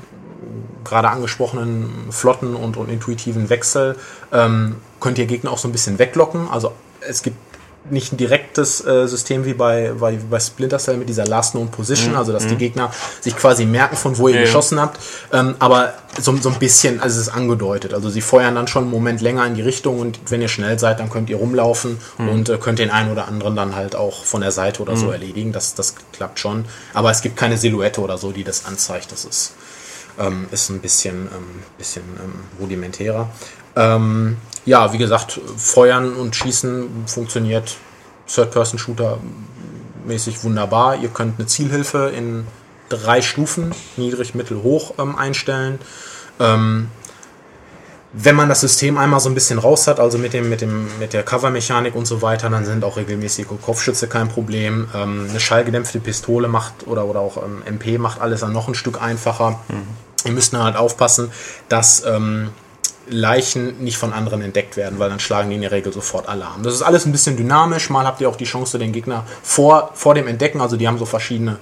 gerade 0.84 1.10
angesprochenen 1.10 2.08
flotten 2.12 2.56
und, 2.56 2.78
und 2.78 2.90
intuitiven 2.90 3.50
Wechsel. 3.50 3.98
Ähm, 4.32 4.78
könnt 5.00 5.20
ihr 5.20 5.26
Gegner 5.26 5.52
auch 5.52 5.58
so 5.58 5.68
ein 5.68 5.74
bisschen 5.74 6.00
weglocken. 6.00 6.48
Also 6.50 6.72
es 7.02 7.22
gibt 7.22 7.36
nicht 7.92 8.14
ein 8.14 8.18
direktes 8.18 8.86
äh, 8.86 9.08
System 9.08 9.46
wie 9.46 9.54
bei, 9.54 9.94
bei, 10.00 10.18
bei 10.30 10.40
Splinter 10.40 10.78
Cell 10.80 10.98
mit 10.98 11.10
dieser 11.10 11.26
Last 11.26 11.52
Known 11.52 11.70
Position, 11.70 12.16
also 12.16 12.32
dass 12.34 12.48
die 12.48 12.56
Gegner 12.56 12.92
sich 13.22 13.36
quasi 13.36 13.66
merken, 13.66 13.96
von 13.96 14.18
wo 14.18 14.28
ihr 14.28 14.36
Ja, 14.36 14.40
ja. 14.42 14.46
geschossen 14.46 14.80
habt. 14.80 15.00
Ähm, 15.32 15.56
aber 15.60 15.94
so, 16.20 16.36
so 16.38 16.50
ein 16.50 16.60
bisschen, 16.60 17.00
also 17.00 17.20
es 17.20 17.28
ist 17.28 17.34
angedeutet. 17.34 17.94
Also 17.94 18.10
sie 18.10 18.22
feuern 18.22 18.56
dann 18.56 18.68
schon 18.68 18.84
einen 18.84 18.92
Moment 18.92 19.22
länger 19.22 19.46
in 19.46 19.56
die 19.56 19.62
Richtung 19.62 20.00
und 20.00 20.20
wenn 20.30 20.42
ihr 20.42 20.48
schnell 20.48 20.80
seid, 20.80 21.00
dann 21.00 21.10
könnt 21.10 21.30
ihr 21.30 21.38
rumlaufen 21.38 22.00
und 22.18 22.50
äh, 22.50 22.58
könnt 22.58 22.80
den 22.80 22.90
einen 22.90 23.12
oder 23.12 23.28
anderen 23.28 23.56
dann 23.56 23.76
halt 23.76 23.96
auch 23.96 24.24
von 24.26 24.42
der 24.42 24.52
Seite 24.52 24.82
oder 24.82 24.98
so 24.98 25.12
erledigen. 25.12 25.52
Das, 25.52 25.76
das 25.76 25.96
klappt 26.12 26.40
schon. 26.40 26.66
Aber 26.94 27.12
es 27.12 27.22
gibt 27.22 27.38
keine 27.38 27.58
Silhouette 27.58 28.02
oder 28.02 28.18
so, 28.18 28.32
die 28.32 28.44
das 28.44 28.66
anzeigt. 28.66 29.12
Das 29.12 29.26
ist, 29.26 29.54
ähm, 30.20 30.48
ist 30.52 30.70
ein 30.70 30.80
bisschen, 30.80 31.28
ähm, 31.34 31.64
bisschen 31.78 32.04
ähm, 32.24 32.34
rudimentärer. 32.60 33.30
Ähm, 33.76 34.38
ja, 34.68 34.92
wie 34.92 34.98
gesagt, 34.98 35.40
Feuern 35.56 36.14
und 36.14 36.36
Schießen 36.36 37.06
funktioniert 37.08 37.78
Third-Person-Shooter 38.28 39.18
mäßig 40.06 40.44
wunderbar. 40.44 40.98
Ihr 40.98 41.08
könnt 41.08 41.40
eine 41.40 41.48
Zielhilfe 41.48 42.12
in 42.16 42.46
drei 42.90 43.22
Stufen, 43.22 43.74
niedrig, 43.96 44.36
mittel, 44.36 44.62
hoch 44.62 44.96
ähm, 45.00 45.16
einstellen. 45.16 45.80
Ähm, 46.42 46.90
wenn 48.12 48.36
man 48.36 48.50
das 48.50 48.60
System 48.60 48.98
einmal 48.98 49.22
so 49.22 49.30
ein 49.30 49.36
bisschen 49.36 49.58
raus 49.58 49.88
hat, 49.88 50.02
also 50.02 50.18
mit, 50.18 50.34
dem, 50.34 50.50
mit, 50.50 50.60
dem, 50.60 50.88
mit 51.00 51.14
der 51.14 51.24
Cover-Mechanik 51.24 51.96
und 51.96 52.06
so 52.06 52.22
weiter, 52.22 52.50
dann 52.50 52.66
sind 52.66 52.84
auch 52.84 52.98
regelmäßige 52.98 53.46
Kopfschütze 53.62 54.08
kein 54.08 54.28
Problem. 54.28 54.90
Ähm, 54.94 55.28
eine 55.30 55.40
schallgedämpfte 55.40 56.02
Pistole 56.02 56.50
macht 56.50 56.88
oder, 56.88 57.06
oder 57.06 57.22
auch 57.22 57.38
ähm, 57.38 57.64
MP 57.66 57.98
macht 57.98 58.20
alles 58.20 58.42
dann 58.42 58.52
noch 58.52 58.68
ein 58.68 58.76
Stück 58.76 59.02
einfacher. 59.02 59.62
Ihr 60.26 60.34
müsst 60.34 60.52
nur 60.52 60.64
halt 60.64 60.76
aufpassen, 60.76 61.32
dass 61.70 62.04
ähm, 62.06 62.50
Leichen 63.10 63.84
nicht 63.84 63.98
von 63.98 64.14
anderen 64.14 64.42
entdeckt 64.42 64.78
werden, 64.78 65.00
weil 65.00 65.10
dann 65.10 65.20
schlagen 65.20 65.50
die 65.50 65.56
in 65.56 65.62
der 65.62 65.72
Regel 65.72 65.94
sofort 65.94 66.28
Alarm. 66.28 66.64
Das 66.64 66.74
ist 66.74 66.82
alles 66.82 67.06
ein 67.06 67.12
bisschen 67.12 67.38
dynamisch. 67.38 67.90
Mal 67.90 68.06
habt 68.06 68.22
ihr 68.22 68.30
auch 68.30 68.36
die 68.36 68.46
Chance, 68.46 68.80
den 68.80 68.92
Gegner 68.92 69.26
vor, 69.44 69.92
vor 69.94 70.16
dem 70.16 70.28
Entdecken, 70.28 70.62
also 70.62 70.78
die 70.78 70.88
haben 70.88 70.98
so 70.98 71.06
verschiedene 71.06 71.58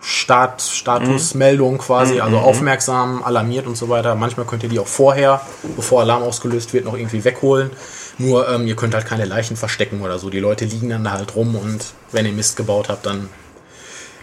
Start, 0.00 0.62
Statusmeldungen 0.62 1.78
quasi, 1.78 2.20
also 2.20 2.38
aufmerksam, 2.38 3.22
alarmiert 3.24 3.66
und 3.66 3.76
so 3.76 3.88
weiter. 3.88 4.14
Manchmal 4.14 4.46
könnt 4.46 4.62
ihr 4.62 4.68
die 4.68 4.78
auch 4.78 4.86
vorher, 4.86 5.40
bevor 5.74 6.02
Alarm 6.02 6.22
ausgelöst 6.22 6.72
wird, 6.72 6.84
noch 6.84 6.94
irgendwie 6.94 7.24
wegholen. 7.24 7.70
Nur 8.18 8.48
ähm, 8.48 8.66
ihr 8.66 8.76
könnt 8.76 8.94
halt 8.94 9.06
keine 9.06 9.24
Leichen 9.24 9.56
verstecken 9.56 10.00
oder 10.00 10.18
so. 10.18 10.30
Die 10.30 10.38
Leute 10.38 10.64
liegen 10.66 10.88
dann 10.88 11.02
da 11.02 11.12
halt 11.12 11.34
rum 11.34 11.56
und 11.56 11.84
wenn 12.12 12.26
ihr 12.26 12.32
Mist 12.32 12.56
gebaut 12.56 12.88
habt, 12.88 13.06
dann, 13.06 13.28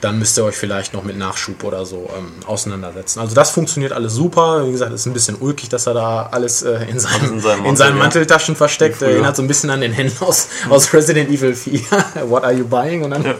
dann 0.01 0.19
müsst 0.19 0.37
ihr 0.37 0.43
euch 0.43 0.55
vielleicht 0.55 0.93
noch 0.93 1.03
mit 1.03 1.17
Nachschub 1.17 1.63
oder 1.63 1.85
so 1.85 2.09
ähm, 2.17 2.31
auseinandersetzen. 2.45 3.19
Also 3.19 3.35
das 3.35 3.51
funktioniert 3.51 3.93
alles 3.93 4.13
super. 4.13 4.67
Wie 4.67 4.71
gesagt, 4.71 4.93
ist 4.93 5.05
ein 5.05 5.13
bisschen 5.13 5.35
ulkig, 5.39 5.69
dass 5.69 5.87
er 5.87 5.93
da 5.93 6.29
alles 6.31 6.63
äh, 6.63 6.85
in, 6.89 6.99
seinem, 6.99 7.33
in 7.33 7.39
seinem 7.39 7.65
in 7.65 7.75
seinen 7.75 7.97
Mantel, 7.97 7.97
ja. 7.97 8.03
Manteltaschen 8.03 8.55
versteckt. 8.55 8.97
Früher. 8.97 9.09
Erinnert 9.09 9.35
so 9.35 9.41
ein 9.41 9.47
bisschen 9.47 9.69
an 9.69 9.81
den 9.81 9.91
Händler 9.91 10.27
aus, 10.27 10.47
aus 10.69 10.93
Resident 10.93 11.29
Evil 11.29 11.55
4. 11.55 11.79
What 12.27 12.43
are 12.43 12.53
you 12.53 12.65
buying? 12.65 13.03
Und 13.03 13.11
dann 13.11 13.25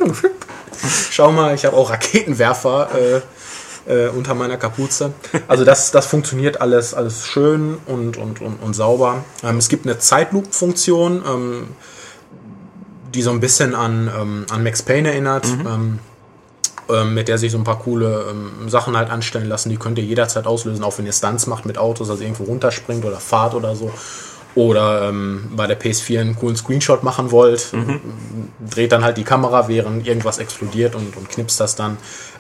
schau 1.12 1.32
mal, 1.32 1.56
ich 1.56 1.65
habe 1.65 1.76
auch 1.76 1.89
Raketenwerfer 1.89 2.89
äh, 2.96 3.22
äh, 3.88 4.10
unter 4.10 4.34
meiner 4.34 4.58
Kapuze. 4.58 5.13
Also 5.48 5.63
das, 5.63 5.91
das 5.91 6.08
funktioniert 6.08 6.62
alles, 6.62 6.94
alles 6.94 7.26
schön 7.26 7.78
und, 7.86 8.18
und, 8.18 8.41
und, 8.41 8.62
und 8.62 8.74
sauber. 8.74 9.24
Ähm, 9.44 9.58
es 9.58 9.70
gibt 9.70 9.86
eine 9.86 10.00
Zeitloop-Funktion, 10.00 11.24
ähm, 11.28 11.68
die 13.13 13.22
so 13.22 13.32
ein 13.32 13.39
bisschen 13.39 13.76
an, 13.76 14.10
ähm, 14.20 14.46
an 14.50 14.63
Max 14.63 14.82
Payne 14.82 15.12
erinnert. 15.12 15.46
Ähm, 15.46 15.68
ähm, 15.68 16.00
mit 17.06 17.28
der 17.28 17.38
sich 17.38 17.52
so 17.52 17.58
ein 17.58 17.63
paar 17.63 17.80
coole 17.80 18.26
ähm, 18.30 18.69
Sachen 18.69 18.95
halt 18.95 19.10
anstellen 19.10 19.50
lassen. 19.50 19.69
Die 19.69 19.78
könnt 19.78 19.98
ihr 19.98 20.04
jederzeit 20.04 20.45
auslösen, 20.45 20.84
auch 20.84 20.98
wenn 20.98 21.06
ihr 21.06 21.13
Stunts 21.13 21.48
macht 21.48 21.65
mit 21.65 21.78
Autos, 21.78 22.10
also 22.10 22.21
irgendwo 22.21 22.43
runterspringt 22.43 23.06
oder 23.06 23.17
fahrt 23.17 23.56
oder 23.56 23.76
so. 23.76 23.91
Oder 24.56 25.10
ähm, 25.10 25.52
bei 25.54 25.67
der 25.67 25.80
PS4 25.80 26.21
einen 26.21 26.36
coolen 26.38 26.56
Screenshot 26.56 27.04
machen 27.04 27.32
wollt, 27.32 27.74
dreht 28.69 28.93
dann 28.93 29.04
halt 29.04 29.17
die 29.17 29.26
Kamera, 29.26 29.67
während 29.67 30.08
irgendwas 30.08 30.38
explodiert 30.38 30.95
und, 30.95 31.17
und 31.17 31.30
knipst 31.30 31.60
das 31.60 31.76
dann. 31.76 31.98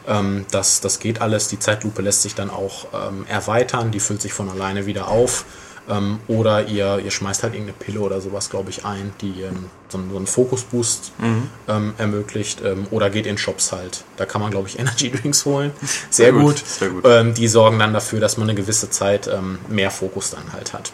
Ähm, 0.07 0.45
das, 0.49 0.79
das 0.79 0.99
geht 0.99 1.21
alles. 1.21 1.49
Die 1.49 1.59
Zeitlupe 1.59 2.01
lässt 2.01 2.21
sich 2.21 2.33
dann 2.33 2.49
auch 2.49 2.87
ähm, 2.93 3.25
erweitern, 3.27 3.91
die 3.91 3.99
füllt 3.99 4.21
sich 4.21 4.31
von 4.31 4.49
alleine 4.49 4.85
wieder 4.85 5.09
auf. 5.09 5.43
Ähm, 5.87 6.19
oder 6.27 6.67
ihr, 6.67 6.99
ihr 7.03 7.11
schmeißt 7.11 7.43
halt 7.43 7.53
irgendeine 7.53 7.77
Pille 7.77 7.99
oder 7.99 8.19
sowas, 8.21 8.49
glaube 8.49 8.69
ich, 8.71 8.85
ein, 8.85 9.13
die 9.21 9.41
ähm, 9.43 9.65
so, 9.89 9.97
einen- 9.99 10.09
so 10.09 10.17
einen 10.17 10.25
Fokusboost 10.27 11.11
ähm, 11.67 11.93
ermöglicht. 11.97 12.61
Ähm, 12.63 12.87
oder 12.91 13.09
geht 13.11 13.25
in 13.27 13.37
Shops 13.37 13.71
halt. 13.71 14.03
Da 14.17 14.25
kann 14.25 14.41
man, 14.41 14.49
glaube 14.51 14.67
ich, 14.67 14.79
Energy 14.79 15.11
Drinks 15.11 15.45
holen. 15.45 15.71
Sehr, 16.09 16.31
Sehr 16.31 16.31
gut, 16.33 16.41
gut. 16.55 16.65
sehr 16.65 16.89
gut. 16.89 17.03
Ähm, 17.05 17.33
die 17.35 17.47
sorgen 17.47 17.77
dann 17.79 17.93
dafür, 17.93 18.19
dass 18.19 18.37
man 18.37 18.49
eine 18.49 18.57
gewisse 18.59 18.89
Zeit 18.89 19.27
ähm, 19.27 19.59
mehr 19.69 19.91
Fokus 19.91 20.31
dann 20.31 20.53
halt 20.53 20.73
hat. 20.73 20.91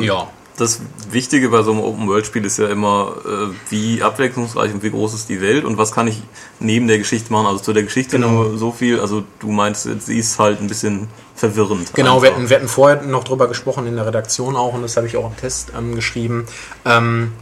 Ja. 0.00 0.30
Das 0.60 0.78
Wichtige 1.10 1.48
bei 1.48 1.62
so 1.62 1.70
einem 1.70 1.80
Open-World-Spiel 1.80 2.44
ist 2.44 2.58
ja 2.58 2.68
immer, 2.68 3.14
äh, 3.24 3.54
wie 3.70 4.02
abwechslungsreich 4.02 4.74
und 4.74 4.82
wie 4.82 4.90
groß 4.90 5.14
ist 5.14 5.30
die 5.30 5.40
Welt 5.40 5.64
und 5.64 5.78
was 5.78 5.90
kann 5.90 6.06
ich 6.06 6.22
neben 6.58 6.86
der 6.86 6.98
Geschichte 6.98 7.32
machen. 7.32 7.46
Also 7.46 7.60
zu 7.60 7.72
der 7.72 7.82
Geschichte 7.82 8.16
Genau. 8.16 8.44
nur 8.44 8.58
so 8.58 8.70
viel. 8.70 9.00
Also 9.00 9.22
du 9.38 9.50
meinst, 9.50 9.88
sie 10.00 10.18
ist 10.18 10.38
halt 10.38 10.60
ein 10.60 10.66
bisschen 10.66 11.08
verwirrend. 11.34 11.94
Genau, 11.94 12.22
wir 12.22 12.34
hatten, 12.34 12.50
wir 12.50 12.56
hatten 12.56 12.68
vorher 12.68 13.00
noch 13.00 13.24
drüber 13.24 13.48
gesprochen 13.48 13.86
in 13.86 13.96
der 13.96 14.04
Redaktion 14.04 14.54
auch 14.54 14.74
und 14.74 14.82
das 14.82 14.98
habe 14.98 15.06
ich 15.06 15.16
auch 15.16 15.30
im 15.30 15.36
Test 15.38 15.72
ähm, 15.74 15.94
geschrieben. 15.94 16.44
Ähm, 16.84 17.32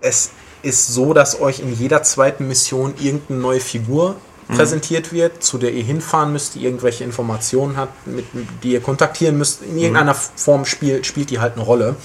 es 0.00 0.30
ist 0.62 0.88
so, 0.88 1.12
dass 1.12 1.38
euch 1.38 1.60
in 1.60 1.74
jeder 1.74 2.02
zweiten 2.04 2.48
Mission 2.48 2.94
irgendeine 2.98 3.38
neue 3.38 3.60
Figur 3.60 4.16
präsentiert 4.56 5.12
wird, 5.12 5.42
zu 5.42 5.58
der 5.58 5.72
ihr 5.72 5.82
hinfahren 5.82 6.32
müsst, 6.32 6.54
die 6.54 6.64
irgendwelche 6.64 7.04
Informationen 7.04 7.76
hat, 7.76 7.88
mit, 8.06 8.24
die 8.62 8.72
ihr 8.72 8.80
kontaktieren 8.80 9.38
müsst. 9.38 9.62
In 9.62 9.78
irgendeiner 9.78 10.14
Form 10.14 10.64
spielt, 10.64 11.06
spielt 11.06 11.30
die 11.30 11.40
halt 11.40 11.54
eine 11.54 11.62
Rolle. 11.62 11.96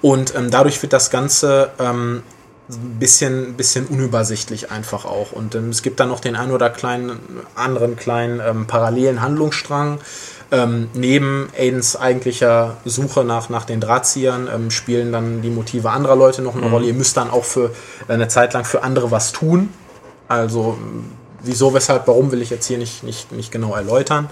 Und 0.00 0.34
ähm, 0.34 0.50
dadurch 0.50 0.80
wird 0.82 0.92
das 0.92 1.10
Ganze 1.10 1.70
ähm, 1.78 2.22
ein 2.70 2.98
bisschen, 2.98 3.54
bisschen 3.54 3.86
unübersichtlich 3.86 4.70
einfach 4.70 5.04
auch. 5.04 5.32
Und 5.32 5.54
ähm, 5.54 5.70
es 5.70 5.82
gibt 5.82 6.00
dann 6.00 6.08
noch 6.08 6.20
den 6.20 6.36
einen 6.36 6.52
oder 6.52 6.70
kleinen, 6.70 7.18
anderen 7.54 7.96
kleinen 7.96 8.40
ähm, 8.40 8.66
parallelen 8.66 9.22
Handlungsstrang. 9.22 9.98
Ähm, 10.50 10.88
neben 10.94 11.50
Aidens 11.58 11.94
eigentlicher 11.96 12.78
Suche 12.84 13.22
nach, 13.24 13.50
nach 13.50 13.64
den 13.64 13.80
Drahtziehern 13.80 14.48
ähm, 14.52 14.70
spielen 14.70 15.12
dann 15.12 15.42
die 15.42 15.50
Motive 15.50 15.90
anderer 15.90 16.16
Leute 16.16 16.40
noch 16.40 16.56
eine 16.56 16.70
Rolle. 16.70 16.86
Ihr 16.86 16.94
müsst 16.94 17.16
dann 17.16 17.30
auch 17.30 17.44
für 17.44 17.74
eine 18.06 18.28
Zeit 18.28 18.54
lang 18.54 18.64
für 18.64 18.82
andere 18.82 19.10
was 19.10 19.32
tun. 19.32 19.70
Also 20.26 20.78
wieso, 21.40 21.74
weshalb, 21.74 22.06
warum 22.06 22.32
will 22.32 22.42
ich 22.42 22.50
jetzt 22.50 22.66
hier 22.66 22.78
nicht, 22.78 23.02
nicht, 23.02 23.32
nicht 23.32 23.50
genau 23.50 23.74
erläutern. 23.74 24.30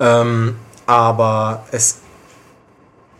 Ähm, 0.00 0.56
aber 0.86 1.64
es 1.70 1.98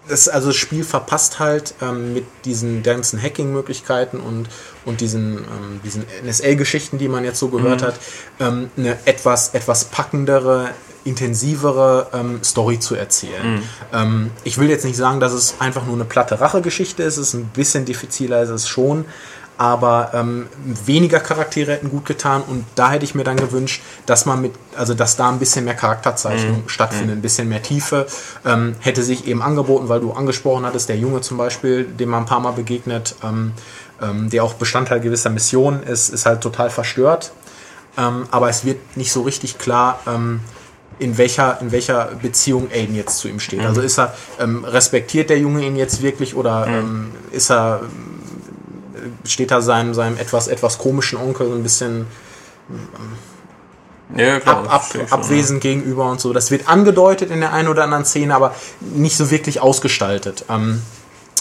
das, 0.09 0.29
also 0.29 0.49
das 0.49 0.57
Spiel 0.57 0.85
verpasst 0.85 1.39
halt 1.39 1.75
ähm, 1.81 2.15
mit 2.15 2.25
diesen 2.45 2.83
ganzen 2.83 3.21
Hacking-Möglichkeiten 3.21 4.19
und, 4.19 4.49
und 4.85 5.01
diesen, 5.01 5.39
ähm, 5.39 5.81
diesen 5.85 6.05
NSA-Geschichten, 6.25 6.99
die 6.99 7.09
man 7.09 7.25
jetzt 7.25 7.39
so 7.39 7.49
gehört 7.49 7.83
hat, 7.83 7.95
ähm, 8.41 8.71
eine 8.77 8.99
etwas, 9.05 9.55
etwas 9.55 9.85
packendere, 9.87 10.71
intensivere 11.05 12.09
ähm, 12.13 12.41
Story 12.43 12.79
zu 12.79 12.95
erzählen. 12.95 13.63
Ähm, 13.93 14.31
ich 14.45 14.59
will 14.59 14.69
jetzt 14.69 14.85
nicht 14.85 14.97
sagen, 14.97 15.21
dass 15.21 15.33
es 15.33 15.57
einfach 15.59 15.85
nur 15.87 15.95
eine 15.95 16.05
platte 16.05 16.41
Rache-Geschichte 16.41 17.03
ist, 17.03 17.17
es 17.17 17.29
ist 17.29 17.35
ein 17.35 17.47
bisschen 17.47 17.85
diffiziler 17.85 18.43
ist 18.43 18.51
es 18.51 18.69
schon, 18.69 19.05
aber 19.63 20.11
ähm, 20.13 20.49
weniger 20.87 21.21
Charaktere 21.21 21.71
hätten 21.71 21.89
gut 21.89 22.05
getan 22.05 22.43
und 22.43 22.65
da 22.75 22.91
hätte 22.91 23.05
ich 23.05 23.15
mir 23.15 23.23
dann 23.23 23.37
gewünscht, 23.37 23.81
dass 24.07 24.27
man 24.27 24.43
mit, 24.43 24.55
also 24.77 24.93
dass 24.93 25.15
da 25.15 25.29
ein 25.29 25.39
bisschen 25.39 25.65
mehr 25.65 25.77
Charakterzeichnung 25.77 26.65
stattfindet, 26.67 27.19
ein 27.19 27.23
bisschen 27.23 27.49
mehr 27.49 27.63
Tiefe, 27.63 28.09
ähm, 28.45 28.75
hätte 28.81 29.05
sich 29.05 29.29
eben 29.29 29.41
angeboten, 29.41 29.89
weil 29.89 30.01
du 30.01 30.11
angesprochen 30.15 30.67
hattest, 30.67 30.89
der 30.89 30.97
Junge 30.97 31.21
zum 31.21 31.37
Beispiel, 31.37 31.85
dem 31.85 32.09
man 32.09 32.25
ein 32.25 32.27
paar 32.27 32.41
Mal 32.41 32.51
begegnet, 32.51 33.15
ähm, 33.23 33.53
ähm, 34.03 34.31
der 34.31 34.43
auch 34.43 34.55
Bestandteil 34.55 34.99
gewisser 34.99 35.31
Missionen 35.31 35.85
ist, 35.85 36.09
ist 36.09 36.27
halt 36.27 36.41
total 36.41 36.69
verstört, 36.69 37.31
ähm, 37.97 38.25
aber 38.33 38.49
es 38.49 38.65
wird 38.65 38.97
nicht 38.97 39.13
so 39.13 39.23
richtig 39.23 39.59
klar, 39.59 40.01
ähm, 40.09 40.41
in 40.99 41.19
welcher, 41.19 41.61
in 41.61 41.71
welcher 41.71 42.07
Beziehung 42.21 42.69
Aiden 42.73 42.97
jetzt 42.97 43.19
zu 43.19 43.29
ihm 43.29 43.39
steht. 43.39 43.61
Also 43.61 43.81
ist 43.81 43.99
er, 43.99 44.13
ähm, 44.41 44.65
respektiert 44.65 45.31
der 45.31 45.39
Junge 45.39 45.65
ihn 45.65 45.77
jetzt 45.77 46.03
wirklich 46.03 46.35
oder 46.35 46.67
ähm, 46.67 47.13
ist 47.31 47.51
er 47.51 47.83
steht 49.25 49.51
da 49.51 49.61
seinem, 49.61 49.95
seinem 49.95 50.17
etwas, 50.17 50.49
etwas 50.49 50.79
komischen 50.79 51.19
Onkel 51.19 51.49
so 51.49 51.55
ein 51.55 51.63
bisschen 51.63 52.07
Ja, 54.17 54.41
klar. 54.41 54.65
ab, 54.65 54.73
ab, 54.73 54.85
schon, 54.91 55.11
abwesend 55.11 55.61
gegenüber 55.61 56.11
und 56.11 56.21
so. 56.21 56.33
Das 56.33 56.51
wird 56.51 56.69
angedeutet 56.69 57.31
in 57.31 57.41
der 57.41 57.53
einen 57.53 57.69
oder 57.69 57.85
anderen 57.85 58.05
Szene, 58.05 58.35
aber 58.35 58.55
nicht 58.81 59.17
so 59.17 59.31
wirklich 59.31 59.61
ausgestaltet. 59.61 60.45
Ähm, 60.49 60.83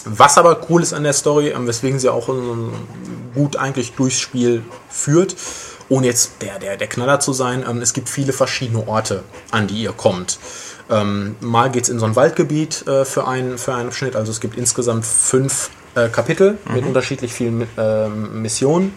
was 0.05 0.37
aber 0.37 0.61
cool 0.69 0.81
ist 0.81 0.93
an 0.93 1.03
der 1.03 1.13
Story, 1.13 1.49
ähm, 1.49 1.67
weswegen 1.67 1.99
sie 1.99 2.09
auch 2.09 2.29
ähm, 2.29 2.71
gut 3.35 3.55
eigentlich 3.57 3.93
durchs 3.93 4.19
Spiel 4.19 4.63
führt, 4.89 5.35
ohne 5.89 6.07
jetzt 6.07 6.41
der, 6.41 6.57
der, 6.59 6.77
der 6.77 6.87
Knaller 6.87 7.19
zu 7.19 7.33
sein, 7.33 7.63
ähm, 7.69 7.81
es 7.81 7.93
gibt 7.93 8.09
viele 8.09 8.33
verschiedene 8.33 8.87
Orte, 8.87 9.23
an 9.51 9.67
die 9.67 9.83
ihr 9.83 9.91
kommt. 9.91 10.39
Ähm, 10.89 11.35
mal 11.39 11.69
geht's 11.69 11.89
in 11.89 11.99
so 11.99 12.05
ein 12.05 12.15
Waldgebiet 12.15 12.87
äh, 12.87 13.05
für, 13.05 13.27
einen, 13.27 13.57
für 13.57 13.75
einen 13.75 13.91
Schnitt, 13.91 14.15
also 14.15 14.31
es 14.31 14.39
gibt 14.39 14.57
insgesamt 14.57 15.05
fünf 15.05 15.69
äh, 15.95 16.09
Kapitel 16.09 16.57
mit 16.73 16.85
unterschiedlich 16.85 17.33
vielen 17.33 17.67
ähm, 17.77 18.41
Missionen. 18.41 18.93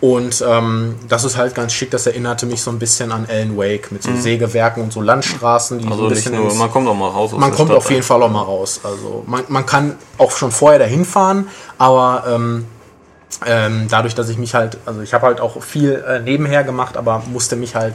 Und 0.00 0.44
ähm, 0.46 0.94
das 1.08 1.24
ist 1.24 1.36
halt 1.36 1.56
ganz 1.56 1.72
schick, 1.72 1.90
das 1.90 2.06
erinnerte 2.06 2.46
mich 2.46 2.62
so 2.62 2.70
ein 2.70 2.78
bisschen 2.78 3.10
an 3.10 3.26
Alan 3.28 3.56
Wake 3.56 3.90
mit 3.90 4.04
so 4.04 4.14
Sägewerken 4.14 4.84
und 4.84 4.92
so 4.92 5.00
Landstraßen, 5.00 5.78
die 5.78 5.84
so 5.84 5.90
Also 5.90 6.04
ein 6.04 6.10
nicht 6.10 6.24
bisschen 6.24 6.36
nur, 6.36 6.54
man 6.54 6.70
kommt 6.70 6.86
auch 6.86 6.94
mal 6.94 7.08
raus 7.08 7.32
aus 7.32 7.40
man 7.40 7.50
kommt 7.50 7.70
Stadt, 7.70 7.78
auf 7.78 7.90
jeden 7.90 8.04
Fall 8.04 8.22
auch 8.22 8.30
mal 8.30 8.42
raus. 8.42 8.80
Also 8.84 9.24
man, 9.26 9.42
man 9.48 9.66
kann 9.66 9.96
auch 10.16 10.30
schon 10.30 10.52
vorher 10.52 10.78
dahin 10.78 11.04
fahren, 11.04 11.48
aber 11.78 12.24
ähm, 12.28 12.66
ähm, 13.44 13.86
dadurch, 13.90 14.14
dass 14.14 14.28
ich 14.28 14.38
mich 14.38 14.54
halt, 14.54 14.78
also 14.86 15.00
ich 15.00 15.12
habe 15.14 15.26
halt 15.26 15.40
auch 15.40 15.60
viel 15.62 15.94
äh, 16.06 16.20
nebenher 16.20 16.62
gemacht, 16.62 16.96
aber 16.96 17.22
musste 17.32 17.56
mich 17.56 17.74
halt 17.74 17.94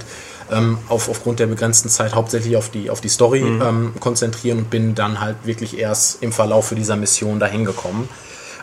ähm, 0.51 0.77
auf, 0.89 1.09
aufgrund 1.09 1.39
der 1.39 1.47
begrenzten 1.47 1.89
Zeit 1.89 2.13
hauptsächlich 2.15 2.55
auf 2.57 2.69
die, 2.69 2.89
auf 2.89 3.01
die 3.01 3.09
Story 3.09 3.41
ähm, 3.41 3.93
konzentrieren 3.99 4.59
und 4.59 4.69
bin 4.69 4.95
dann 4.95 5.19
halt 5.19 5.37
wirklich 5.45 5.77
erst 5.77 6.21
im 6.23 6.31
Verlauf 6.31 6.73
dieser 6.75 6.95
Mission 6.95 7.39
dahin 7.39 7.65
gekommen. 7.65 8.09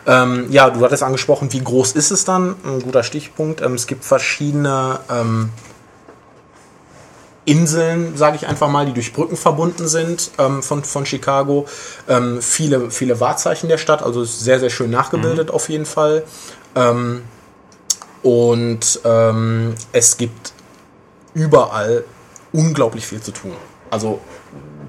Ähm, 0.07 0.47
ja, 0.49 0.69
du 0.69 0.83
hattest 0.83 1.03
angesprochen, 1.03 1.53
wie 1.53 1.63
groß 1.63 1.91
ist 1.93 2.11
es 2.11 2.25
dann? 2.25 2.55
Ein 2.63 2.81
guter 2.81 3.03
Stichpunkt. 3.03 3.61
Ähm, 3.61 3.75
es 3.75 3.85
gibt 3.87 4.03
verschiedene 4.03 4.99
ähm, 5.09 5.49
Inseln, 7.45 8.17
sage 8.17 8.35
ich 8.35 8.47
einfach 8.47 8.69
mal, 8.69 8.85
die 8.85 8.93
durch 8.93 9.13
Brücken 9.13 9.35
verbunden 9.35 9.87
sind 9.87 10.31
ähm, 10.37 10.63
von, 10.63 10.83
von 10.83 11.05
Chicago. 11.05 11.67
Ähm, 12.07 12.41
viele, 12.41 12.91
viele 12.91 13.19
Wahrzeichen 13.19 13.67
der 13.67 13.77
Stadt, 13.77 14.03
also 14.03 14.23
sehr, 14.23 14.59
sehr 14.59 14.69
schön 14.69 14.89
nachgebildet 14.91 15.51
auf 15.51 15.69
jeden 15.69 15.85
Fall. 15.85 16.23
Ähm, 16.75 17.23
und 18.23 18.99
ähm, 19.03 19.73
es 19.91 20.17
gibt 20.17 20.53
überall 21.33 22.03
unglaublich 22.51 23.05
viel 23.05 23.21
zu 23.21 23.31
tun. 23.31 23.53
Also 23.89 24.19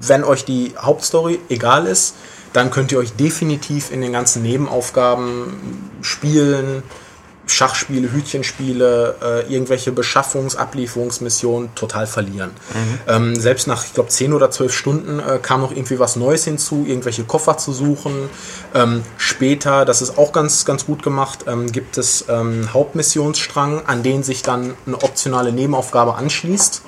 wenn 0.01 0.23
euch 0.23 0.45
die 0.45 0.73
Hauptstory 0.77 1.39
egal 1.49 1.87
ist, 1.87 2.15
dann 2.51 2.69
könnt 2.69 2.91
ihr 2.91 2.99
euch 2.99 3.13
definitiv 3.13 3.91
in 3.91 4.01
den 4.01 4.13
ganzen 4.13 4.43
Nebenaufgaben 4.43 5.89
spielen, 6.01 6.83
Schachspiele, 7.45 8.11
Hütchenspiele, 8.11 9.15
äh, 9.21 9.53
irgendwelche 9.53 9.91
Beschaffungs-, 9.91 10.55
Ablieferungsmissionen 10.55 11.75
total 11.75 12.07
verlieren. 12.07 12.51
Ähm, 13.07 13.35
selbst 13.35 13.67
nach, 13.67 13.83
ich 13.85 13.93
glaube, 13.93 14.09
10 14.09 14.33
oder 14.33 14.49
12 14.49 14.73
Stunden 14.73 15.19
äh, 15.19 15.39
kam 15.41 15.61
noch 15.61 15.71
irgendwie 15.71 15.99
was 15.99 16.15
Neues 16.15 16.45
hinzu, 16.45 16.85
irgendwelche 16.87 17.25
Koffer 17.25 17.57
zu 17.57 17.73
suchen. 17.73 18.29
Ähm, 18.73 19.03
später, 19.17 19.83
das 19.83 20.01
ist 20.01 20.17
auch 20.17 20.31
ganz, 20.31 20.63
ganz 20.63 20.85
gut 20.85 21.03
gemacht, 21.03 21.45
ähm, 21.47 21.71
gibt 21.71 21.97
es 21.97 22.25
ähm, 22.29 22.69
Hauptmissionsstrang, 22.73 23.85
an 23.87 24.03
den 24.03 24.23
sich 24.23 24.41
dann 24.41 24.73
eine 24.85 25.03
optionale 25.03 25.51
Nebenaufgabe 25.51 26.15
anschließt. 26.15 26.83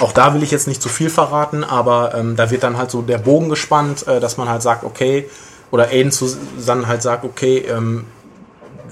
Auch 0.00 0.12
da 0.12 0.34
will 0.34 0.42
ich 0.42 0.50
jetzt 0.50 0.66
nicht 0.66 0.80
zu 0.80 0.88
viel 0.88 1.10
verraten, 1.10 1.62
aber 1.62 2.14
ähm, 2.14 2.36
da 2.36 2.50
wird 2.50 2.62
dann 2.62 2.78
halt 2.78 2.90
so 2.90 3.02
der 3.02 3.18
Bogen 3.18 3.50
gespannt, 3.50 4.06
äh, 4.06 4.18
dass 4.18 4.38
man 4.38 4.48
halt 4.48 4.62
sagt, 4.62 4.84
okay, 4.84 5.28
oder 5.70 5.88
Aiden 5.88 6.10
zusammen 6.10 6.86
halt 6.86 7.02
sagt, 7.02 7.24
okay, 7.24 7.58
ähm, 7.58 8.06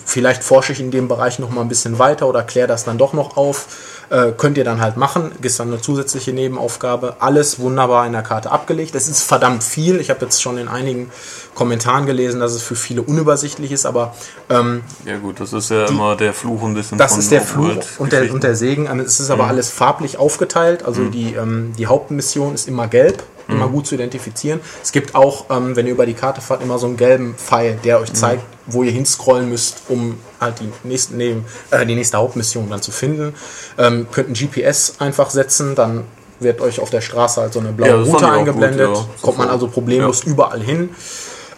vielleicht 0.09 0.42
forsche 0.42 0.73
ich 0.73 0.81
in 0.81 0.90
dem 0.90 1.07
Bereich 1.07 1.38
noch 1.38 1.51
mal 1.51 1.61
ein 1.61 1.68
bisschen 1.68 1.99
weiter 1.99 2.27
oder 2.27 2.42
kläre 2.42 2.66
das 2.66 2.85
dann 2.85 2.97
doch 2.97 3.12
noch 3.12 3.37
auf. 3.37 3.66
Äh, 4.11 4.33
könnt 4.33 4.57
ihr 4.57 4.64
dann 4.64 4.81
halt 4.81 4.97
machen. 4.97 5.33
Ist 5.42 5.61
dann 5.61 5.68
eine 5.68 5.83
zusätzliche 5.83 6.33
Nebenaufgabe. 6.33 7.16
Alles 7.18 7.61
wunderbar 7.61 8.07
in 8.07 8.12
der 8.12 8.23
Karte 8.23 8.51
abgelegt. 8.51 8.94
Es 8.94 9.07
ist 9.07 9.23
verdammt 9.23 9.62
viel. 9.62 10.01
Ich 10.01 10.09
habe 10.09 10.25
jetzt 10.25 10.40
schon 10.40 10.57
in 10.57 10.66
einigen 10.66 11.11
Kommentaren 11.55 12.07
gelesen, 12.07 12.40
dass 12.40 12.53
es 12.55 12.62
für 12.62 12.75
viele 12.75 13.03
unübersichtlich 13.03 13.71
ist, 13.71 13.85
aber 13.85 14.14
ähm, 14.49 14.83
Ja 15.05 15.18
gut, 15.18 15.40
das 15.40 15.53
ist 15.53 15.71
ja 15.71 15.87
immer 15.87 16.16
der 16.16 16.33
Fluch 16.33 16.62
ein 16.62 16.73
bisschen 16.73 16.97
das 16.97 17.18
ist 17.18 17.31
der 17.31 17.42
Fluch 17.42 17.77
und 17.99 18.12
der, 18.12 18.33
und 18.33 18.42
der 18.44 18.55
Segen. 18.55 18.87
Ähm, 18.87 19.01
Es 19.01 19.21
ist 19.21 19.29
aber 19.31 19.47
alles 19.47 19.68
farblich 19.68 20.16
aufgeteilt. 20.16 20.87
Also 20.87 21.05
die, 21.05 21.35
ähm, 21.35 21.75
die 21.77 21.87
Hauptmission 21.87 22.55
ist 22.55 22.66
immer 22.66 22.88
gelb, 22.88 23.23
immer 23.47 23.68
gut 23.68 23.87
zu 23.87 23.94
identifizieren. 23.94 24.61
Es 24.83 24.92
gibt 24.92 25.14
auch, 25.14 25.47
ähm, 25.51 25.77
wenn 25.77 25.87
ihr 25.87 25.92
über 25.92 26.07
die 26.07 26.14
Karte 26.14 26.40
fahrt, 26.40 26.62
immer 26.62 26.79
so 26.79 26.87
einen 26.87 26.97
gelben 26.97 27.35
Pfeil, 27.37 27.79
der 27.85 28.01
euch 28.01 28.12
zeigt, 28.14 28.42
wo 28.68 28.83
ihr 28.83 28.92
hinscrollen 28.92 29.48
müsst, 29.48 29.83
um 29.88 30.18
halt 30.40 30.61
die 30.61 30.70
nächste, 30.87 31.16
neben, 31.16 31.44
äh, 31.70 31.85
die 31.87 31.94
nächste 31.94 32.18
Hauptmission 32.18 32.68
dann 32.70 32.83
zu 32.83 32.90
finden. 32.90 33.35
Ähm, 33.78 34.07
könnt 34.12 34.28
ein 34.28 34.35
GPS 34.35 34.94
einfach 34.98 35.31
setzen, 35.31 35.74
dann 35.74 36.04
wird 36.40 36.61
euch 36.61 36.81
auf 36.81 36.90
der 36.90 37.00
Straße 37.00 37.40
halt 37.40 37.52
so 37.52 37.61
eine 37.61 37.72
blaue 37.72 37.88
Ja, 37.88 37.96
Route 37.96 38.28
eingeblendet. 38.28 38.88
gut, 38.88 38.96
ja. 38.96 39.04
Kommt 39.22 39.38
man 39.38 39.48
also 39.48 39.68
problemlos 39.68 40.22
überall 40.22 40.61
hin. 40.61 40.90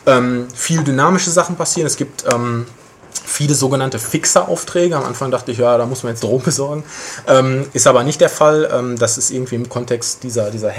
Ähm, 0.07 0.49
viel 0.55 0.83
dynamische 0.83 1.31
Sachen 1.31 1.57
passieren. 1.57 1.87
Es 1.87 1.97
gibt 1.97 2.25
ähm, 2.33 2.67
viele 3.13 3.55
sogenannte 3.55 3.99
Fixer-Aufträge. 3.99 4.97
Am 4.97 5.05
Anfang 5.05 5.31
dachte 5.31 5.53
ich, 5.53 5.59
ja, 5.59 5.77
da 5.77 5.85
muss 5.85 6.03
man 6.03 6.13
jetzt 6.13 6.23
Drogen 6.25 6.45
besorgen. 6.45 6.85
Ähm, 7.27 7.67
ist 7.75 7.87
aber 7.87 8.03
nicht 8.05 8.21
der 8.21 8.31
Fall. 8.31 8.71
Ähm, 8.73 8.99
das 8.99 9.19
ist 9.19 9.31
irgendwie 9.31 9.57
im 9.57 9.69
Kontext 9.69 10.23
dieser, 10.23 10.51
dieser 10.51 10.71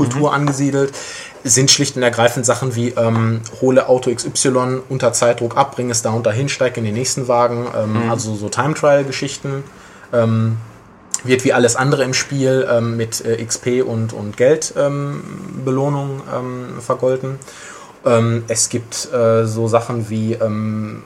Hacker-Kultur 0.00 0.32
angesiedelt. 0.32 0.92
Es 1.42 1.54
sind 1.54 1.70
schlicht 1.70 1.96
und 1.96 2.02
ergreifend 2.02 2.44
Sachen 2.44 2.74
wie 2.74 2.88
ähm, 2.90 3.40
hole 3.60 3.88
Auto 3.88 4.14
XY 4.14 4.80
unter 4.88 5.12
Zeitdruck 5.12 5.56
ab, 5.56 5.74
bring 5.74 5.90
es 5.90 6.02
da 6.02 6.10
und 6.10 6.26
dahin, 6.26 6.48
steig 6.48 6.76
in 6.76 6.84
den 6.84 6.94
nächsten 6.94 7.28
Wagen. 7.28 7.66
Ähm, 7.74 8.10
Also 8.10 8.34
so 8.34 8.48
Time-Trial-Geschichten. 8.48 9.64
Ähm, 10.12 10.56
wird 11.22 11.44
wie 11.44 11.52
alles 11.52 11.76
andere 11.76 12.04
im 12.04 12.14
Spiel 12.14 12.66
ähm, 12.70 12.96
mit 12.96 13.24
äh, 13.24 13.44
XP 13.44 13.82
und, 13.84 14.12
und 14.12 14.36
Geldbelohnung 14.36 15.22
ähm, 15.22 15.64
Belohnung, 15.64 16.22
ähm, 16.34 16.80
vergolten. 16.80 17.38
Ähm, 18.06 18.44
es 18.48 18.70
gibt 18.70 19.12
äh, 19.12 19.46
so 19.46 19.68
Sachen 19.68 20.08
wie 20.08 20.32
ähm, 20.34 21.02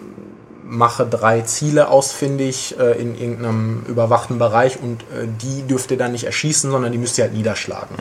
mache 0.75 1.07
drei 1.07 1.43
Ziele 1.43 1.89
ausfindig 1.89 2.77
äh, 2.79 3.01
in 3.01 3.15
irgendeinem 3.19 3.85
überwachten 3.87 4.39
Bereich 4.39 4.79
und 4.81 5.03
äh, 5.03 5.27
die 5.41 5.63
dürft 5.67 5.91
ihr 5.91 5.97
dann 5.97 6.13
nicht 6.13 6.25
erschießen, 6.25 6.71
sondern 6.71 6.93
die 6.93 6.99
müsst 6.99 7.17
ihr 7.19 7.25
halt 7.25 7.35
niederschlagen. 7.35 7.97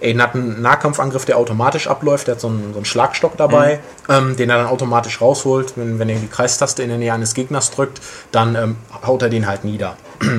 Aiden 0.00 0.22
hat 0.22 0.34
einen 0.34 0.62
Nahkampfangriff, 0.62 1.24
der 1.24 1.38
automatisch 1.38 1.88
abläuft, 1.88 2.28
der 2.28 2.34
hat 2.34 2.40
so 2.40 2.48
einen, 2.48 2.72
so 2.72 2.78
einen 2.78 2.84
Schlagstock 2.84 3.36
dabei, 3.36 3.80
ähm, 4.08 4.36
den 4.36 4.50
er 4.50 4.58
dann 4.58 4.66
automatisch 4.66 5.20
rausholt. 5.20 5.74
Wenn, 5.76 5.98
wenn 5.98 6.08
ihr 6.08 6.16
die 6.16 6.28
Kreistaste 6.28 6.82
in 6.82 6.88
der 6.88 6.98
Nähe 6.98 7.12
eines 7.12 7.34
Gegners 7.34 7.70
drückt, 7.70 8.00
dann 8.32 8.54
ähm, 8.54 8.76
haut 9.04 9.22
er 9.22 9.28
den 9.28 9.46
halt 9.46 9.64
nieder 9.64 9.96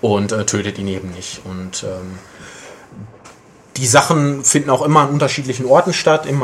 und 0.00 0.32
äh, 0.32 0.44
tötet 0.44 0.78
ihn 0.78 0.88
eben 0.88 1.10
nicht. 1.10 1.42
Und 1.44 1.84
ähm, 1.84 2.18
die 3.76 3.86
Sachen 3.86 4.44
finden 4.44 4.70
auch 4.70 4.82
immer 4.82 5.00
an 5.00 5.10
unterschiedlichen 5.10 5.64
Orten 5.64 5.92
statt, 5.92 6.26
in 6.26 6.38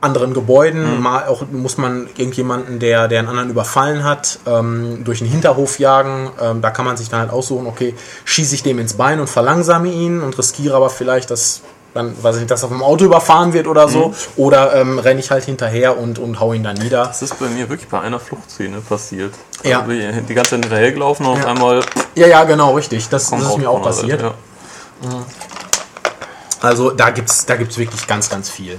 anderen 0.00 0.34
Gebäuden. 0.34 1.00
Mal 1.00 1.26
auch 1.26 1.42
muss 1.50 1.78
man 1.78 2.08
irgendjemanden, 2.16 2.78
der, 2.78 3.08
der 3.08 3.20
einen 3.20 3.28
anderen 3.28 3.50
überfallen 3.50 4.04
hat, 4.04 4.38
ähm, 4.46 5.04
durch 5.04 5.20
den 5.20 5.28
Hinterhof 5.28 5.78
jagen. 5.78 6.30
Ähm, 6.40 6.60
da 6.60 6.70
kann 6.70 6.84
man 6.84 6.96
sich 6.96 7.08
dann 7.08 7.20
halt 7.20 7.30
aussuchen, 7.30 7.66
okay, 7.66 7.94
schieße 8.24 8.54
ich 8.54 8.62
dem 8.62 8.78
ins 8.78 8.94
Bein 8.94 9.20
und 9.20 9.28
verlangsame 9.28 9.88
ihn 9.88 10.20
und 10.22 10.38
riskiere 10.38 10.76
aber 10.76 10.90
vielleicht, 10.90 11.30
dass 11.30 11.62
dann, 11.94 12.14
weiß 12.22 12.36
ich 12.36 12.40
nicht, 12.42 12.50
dass 12.50 12.62
er 12.62 12.68
vom 12.68 12.82
Auto 12.82 13.06
überfahren 13.06 13.54
wird 13.54 13.66
oder 13.66 13.88
so. 13.88 14.14
Oder 14.36 14.74
ähm, 14.74 14.98
renne 14.98 15.18
ich 15.18 15.30
halt 15.30 15.44
hinterher 15.44 15.98
und, 15.98 16.18
und 16.18 16.38
hau 16.40 16.52
ihn 16.52 16.62
dann 16.62 16.76
nieder. 16.76 17.06
Das 17.06 17.22
ist 17.22 17.38
bei 17.38 17.46
mir 17.46 17.70
wirklich 17.70 17.88
bei 17.88 18.00
einer 18.00 18.20
Fluchtszene 18.20 18.82
passiert. 18.82 19.32
Ja. 19.64 19.80
Also 19.80 19.92
die, 19.92 20.34
ganze 20.34 20.50
Zeit 20.50 20.60
hinterhergelaufen 20.64 21.24
und 21.24 21.32
auf 21.32 21.38
Ja. 21.38 21.46
einmal 21.46 21.80
Ja, 22.14 22.26
ja, 22.26 22.44
genau, 22.44 22.74
richtig. 22.74 23.08
Das, 23.08 23.30
das 23.30 23.40
ist 23.40 23.56
mir 23.56 23.70
auch 23.70 23.82
passiert. 23.82 24.20
Ja. 24.20 24.34
Also 26.60 26.90
da 26.90 27.10
gibt's, 27.10 27.46
da 27.46 27.56
gibt's 27.56 27.78
wirklich 27.78 28.06
ganz, 28.06 28.28
ganz 28.28 28.50
viel. 28.50 28.78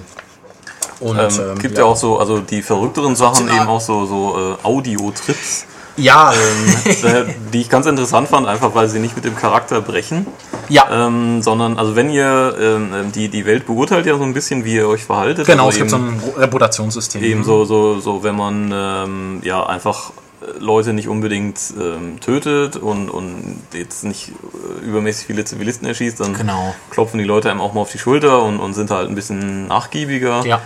Und 1.00 1.18
Ähm, 1.18 1.30
ähm, 1.40 1.60
gibt 1.60 1.78
ja. 1.78 1.86
auch 1.86 1.96
so, 1.96 2.20
also 2.20 2.40
die 2.40 2.62
verrückteren 2.62 3.16
Sachen 3.16 3.48
eben 3.48 3.68
auch 3.68 3.82
so, 3.82 4.06
so 4.06 4.58
äh, 4.62 4.66
Audio-Trips, 4.68 5.66
ja, 5.98 6.32
ähm, 6.32 6.96
äh, 7.04 7.34
die 7.52 7.62
ich 7.62 7.70
ganz 7.70 7.88
interessant 7.88 8.28
fand, 8.30 8.48
einfach 8.48 8.74
weil 8.76 8.88
sie 8.88 9.00
nicht 9.00 9.16
mit 9.16 9.26
dem 9.26 9.36
Charakter 9.36 9.82
brechen, 9.82 10.28
ja, 10.70 11.08
ähm, 11.08 11.42
sondern 11.42 11.78
also 11.78 11.96
wenn 11.96 12.10
ihr 12.10 12.56
ähm, 12.60 12.94
ähm, 12.94 13.12
die 13.12 13.30
die 13.30 13.46
Welt 13.46 13.66
beurteilt 13.66 14.06
ja 14.06 14.18
so 14.18 14.24
ein 14.24 14.34
bisschen, 14.34 14.64
wie 14.64 14.76
ihr 14.76 14.88
euch 14.88 15.04
verhaltet. 15.04 15.48
genau. 15.48 15.66
also 15.66 15.76
es 15.76 15.78
gibt 15.80 15.90
so 15.90 15.98
eben, 15.98 16.22
ein 16.22 16.22
Reputationssystem. 16.38 17.24
eben 17.24 17.44
so 17.44 17.66
so 17.66 18.00
so, 18.00 18.24
wenn 18.24 18.36
man 18.36 18.72
ähm, 18.74 19.42
ja 19.44 19.66
einfach 19.66 20.12
Leute 20.60 20.94
nicht 20.94 21.08
unbedingt 21.08 21.60
ähm, 21.80 22.20
tötet 22.20 22.76
und, 22.76 23.10
und 23.10 23.58
jetzt 23.74 24.04
nicht 24.04 24.30
äh, 24.82 24.86
übermäßig 24.86 25.26
viele 25.28 25.44
Zivilisten 25.46 25.88
erschießt, 25.88 26.20
dann 26.20 26.34
Genau. 26.36 26.76
klopfen 26.92 27.18
die 27.18 27.24
Leute 27.26 27.50
einem 27.50 27.62
auch 27.62 27.74
mal 27.74 27.82
auf 27.82 27.92
die 27.92 27.98
Schulter 27.98 28.44
und, 28.44 28.60
und 28.60 28.74
sind 28.74 28.92
halt 28.92 29.10
ein 29.10 29.16
bisschen 29.16 29.68
nachgiebiger. 29.68 30.46
Ja. 30.46 30.62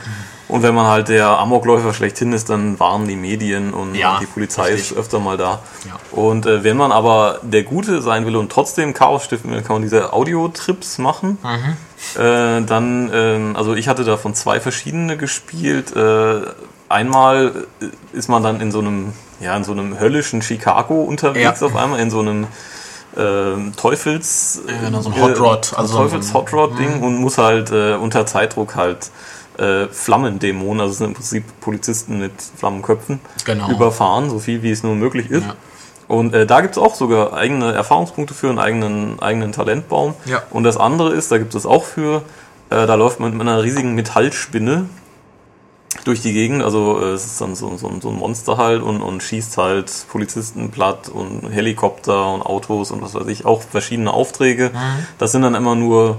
Und 0.50 0.64
wenn 0.64 0.76
man 0.76 0.88
halt 0.88 1.08
der 1.08 1.28
Amokläufer 1.40 1.94
schlechthin 1.94 2.34
ist, 2.34 2.50
dann 2.50 2.78
warnen 2.78 3.08
die 3.08 3.16
Medien 3.16 3.74
und 3.74 3.96
Ja, 3.96 4.18
die 4.20 4.26
Polizei 4.26 4.64
richtig. 4.74 4.92
ist 4.92 4.98
öfter 4.98 5.20
mal 5.20 5.38
da. 5.38 5.62
Ja. 5.88 5.98
Und 6.12 6.46
äh, 6.46 6.66
wenn 6.66 6.76
man 6.76 6.92
aber 6.92 7.40
der 7.42 7.64
Gute 7.64 8.02
sein 8.02 8.26
will 8.26 8.36
und 8.36 8.52
trotzdem 8.52 8.94
Chaos 8.94 9.24
stiften 9.24 9.50
will, 9.52 9.62
kann 9.62 9.76
man 9.78 9.82
diese 9.82 10.12
Audio-Trips 10.12 10.98
machen. 10.98 11.38
Mhm. 11.42 12.22
Äh, 12.22 12.62
dann, 12.66 13.10
ähm, 13.14 13.56
also 13.56 13.76
ich 13.76 13.88
hatte 13.88 14.04
davon 14.04 14.36
zwei 14.36 14.60
verschiedene 14.60 15.16
gespielt. 15.16 15.96
Äh, 15.96 16.42
einmal 16.90 17.54
äh, 17.82 17.86
ist 18.18 18.28
man 18.28 18.44
dann 18.44 18.60
in 18.60 18.72
so 18.74 18.80
einem, 18.80 19.14
ja, 19.42 19.56
in 19.58 19.64
so 19.64 19.72
einem 19.72 20.00
höllischen 20.00 20.42
Chicago 20.42 21.02
unterwegs 21.04 21.60
Ja. 21.62 21.68
auf 21.68 21.76
einmal, 21.76 22.00
in 22.00 22.10
so 22.10 22.20
einem 22.20 22.48
ähm, 23.18 23.74
Teufels... 23.76 24.62
Ja, 24.68 24.86
genau, 24.88 25.02
so 25.02 25.10
ein 25.10 25.22
Hot 25.22 25.40
Rod, 25.40 25.74
Äh, 25.74 25.76
also 25.76 25.98
Teufels 25.98 26.30
so 26.30 26.38
ein- 26.38 26.42
Hot 26.46 26.54
Rod 26.54 26.80
Ding 26.80 27.02
und 27.02 27.18
muss 27.18 27.38
halt 27.38 27.70
äh, 27.72 27.96
unter 27.96 28.26
Zeitdruck 28.26 28.76
halt 28.76 29.12
äh, 29.58 29.88
Flammendämonen, 29.88 30.80
also 30.82 30.94
sind 30.94 31.08
im 31.08 31.14
Prinzip 31.16 31.44
Polizisten 31.60 32.20
mit 32.20 32.32
Flammenköpfen, 32.58 33.20
Genau. 33.46 33.70
überfahren, 33.70 34.30
so 34.30 34.40
viel 34.40 34.64
wie 34.64 34.72
es 34.72 34.82
nur 34.84 34.96
möglich 34.96 35.30
ist. 35.30 35.44
Ja. 35.46 35.56
Und 36.08 36.34
äh, 36.34 36.46
da 36.46 36.62
gibt 36.62 36.76
es 36.78 36.82
auch 36.82 36.96
sogar 36.96 37.34
eigene 37.34 37.74
Erfahrungspunkte 37.74 38.34
für, 38.34 38.50
einen 38.50 38.60
eigenen, 38.60 39.22
eigenen 39.22 39.52
Talentbaum. 39.52 40.14
Ja. 40.26 40.42
Und 40.50 40.64
das 40.64 40.78
andere 40.78 41.12
ist, 41.14 41.32
da 41.32 41.38
gibt 41.38 41.54
es 41.56 41.66
auch 41.66 41.84
für, 41.84 42.24
äh, 42.70 42.86
da 42.88 42.96
läuft 42.96 43.20
man 43.20 43.32
mit 43.32 43.42
einer 43.42 43.62
riesigen 43.62 43.94
Metallspinne 43.96 44.86
durch 46.06 46.22
die 46.22 46.34
Gegend. 46.34 46.64
Also 46.64 47.00
äh, 47.02 47.12
es 47.12 47.26
ist 47.26 47.42
dann 47.42 47.56
so, 47.56 47.76
so, 47.78 47.92
so 48.02 48.10
ein 48.10 48.16
Monster 48.16 48.58
halt 48.58 48.82
und, 48.82 49.02
und 49.02 49.22
schießt 49.22 49.58
halt 49.58 49.92
Polizisten 50.10 50.72
platt 50.72 51.10
und 51.10 51.50
Helikopter 51.52 52.34
und 52.34 52.42
Autos 52.42 52.92
und 52.92 53.02
was 53.02 53.14
weiß 53.14 53.28
ich, 53.28 53.46
auch 53.46 53.62
verschiedene 53.62 54.12
Aufträge. 54.12 54.70
Mhm. 54.74 55.06
Das 55.18 55.32
sind 55.34 55.42
dann 55.42 55.54
immer 55.56 55.76
nur 55.76 56.18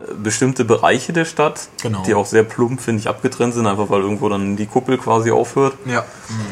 äh, 0.00 0.12
bestimmte 0.14 0.64
Bereiche 0.64 1.12
der 1.12 1.24
Stadt, 1.24 1.68
Genau. 1.80 2.02
die 2.02 2.14
auch 2.14 2.26
sehr 2.26 2.42
plump, 2.42 2.80
finde 2.80 3.00
ich, 3.00 3.08
abgetrennt 3.08 3.54
sind, 3.54 3.66
einfach 3.66 3.88
weil 3.88 4.00
irgendwo 4.00 4.28
dann 4.28 4.56
die 4.56 4.66
Kuppel 4.66 4.98
quasi 4.98 5.30
aufhört. 5.30 5.74
Ja. 5.86 6.04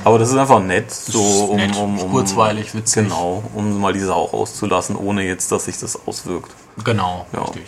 Aber 0.05 0.19
das 0.19 0.31
ist 0.31 0.37
einfach 0.37 0.61
nett, 0.63 0.91
so 0.93 1.21
um, 1.51 1.57
nett, 1.57 1.77
um, 1.77 1.99
um 1.99 2.11
kurzweilig, 2.13 2.75
witzig. 2.75 3.05
Genau, 3.05 3.43
um 3.55 3.81
mal 3.81 3.93
die 3.93 4.01
Sau 4.01 4.25
rauszulassen, 4.25 4.95
ohne 4.97 5.25
jetzt, 5.25 5.51
dass 5.51 5.65
sich 5.65 5.79
das 5.79 5.99
auswirkt. 6.07 6.53
Genau, 6.85 7.27
Ja. 7.33 7.43
richtig. 7.43 7.65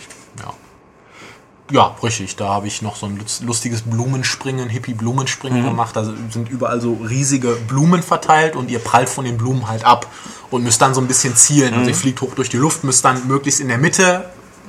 Ja. 1.71 1.95
Richtig. 2.03 2.35
Da 2.35 2.49
habe 2.49 2.67
ich 2.67 2.81
noch 2.81 2.95
so 2.95 3.07
ein 3.07 3.19
lustiges 3.41 3.81
Blumenspringen, 3.81 4.69
Hippie-Blumenspringen 4.69 5.61
Mhm. 5.63 5.65
gemacht. 5.65 5.95
Da 5.95 6.03
sind 6.29 6.49
überall 6.49 6.79
so 6.79 6.93
riesige 7.07 7.53
Blumen 7.67 8.03
verteilt 8.03 8.55
und 8.55 8.69
ihr 8.69 8.79
prallt 8.79 9.09
von 9.09 9.25
den 9.25 9.37
Blumen 9.37 9.67
halt 9.67 9.83
ab 9.83 10.07
und 10.51 10.63
müsst 10.63 10.81
dann 10.81 10.93
so 10.93 11.01
ein 11.01 11.07
bisschen 11.07 11.35
zielen. 11.35 11.73
Also 11.73 11.83
Mhm. 11.83 11.89
ihr 11.89 11.95
fliegt 11.95 12.21
hoch 12.21 12.35
durch 12.35 12.49
die 12.49 12.57
Luft, 12.57 12.83
müsst 12.83 13.03
dann 13.03 13.27
möglichst 13.27 13.59
in 13.59 13.67
der 13.67 13.77
Mitte 13.79 14.25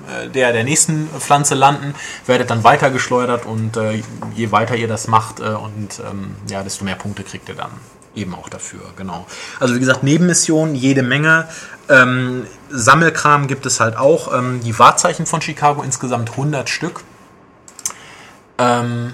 äh, 0.08 0.28
der, 0.30 0.52
der 0.52 0.62
nächsten 0.62 1.08
Pflanze 1.18 1.54
landen, 1.56 1.92
werdet 2.26 2.48
dann 2.50 2.62
weitergeschleudert 2.62 3.44
und 3.44 3.76
äh, 3.76 4.02
je 4.36 4.52
weiter 4.52 4.76
ihr 4.76 4.86
das 4.88 5.08
macht 5.08 5.40
äh, 5.40 5.48
und 5.48 6.00
ähm, 6.08 6.36
ja, 6.48 6.62
desto 6.62 6.84
mehr 6.84 6.94
Punkte 6.94 7.24
kriegt 7.24 7.48
ihr 7.48 7.56
dann 7.56 7.70
eben 8.16 8.34
auch 8.34 8.48
dafür, 8.48 8.80
genau. 8.96 9.26
Also 9.60 9.74
wie 9.74 9.80
gesagt, 9.80 10.02
Nebenmissionen, 10.02 10.74
jede 10.74 11.02
Menge. 11.02 11.48
Ähm, 11.88 12.46
Sammelkram 12.70 13.46
gibt 13.46 13.66
es 13.66 13.78
halt 13.80 13.96
auch. 13.96 14.36
Ähm, 14.36 14.60
die 14.64 14.76
Wahrzeichen 14.78 15.26
von 15.26 15.40
Chicago, 15.40 15.82
insgesamt 15.82 16.30
100 16.30 16.68
Stück. 16.68 17.02
Ähm, 18.58 19.12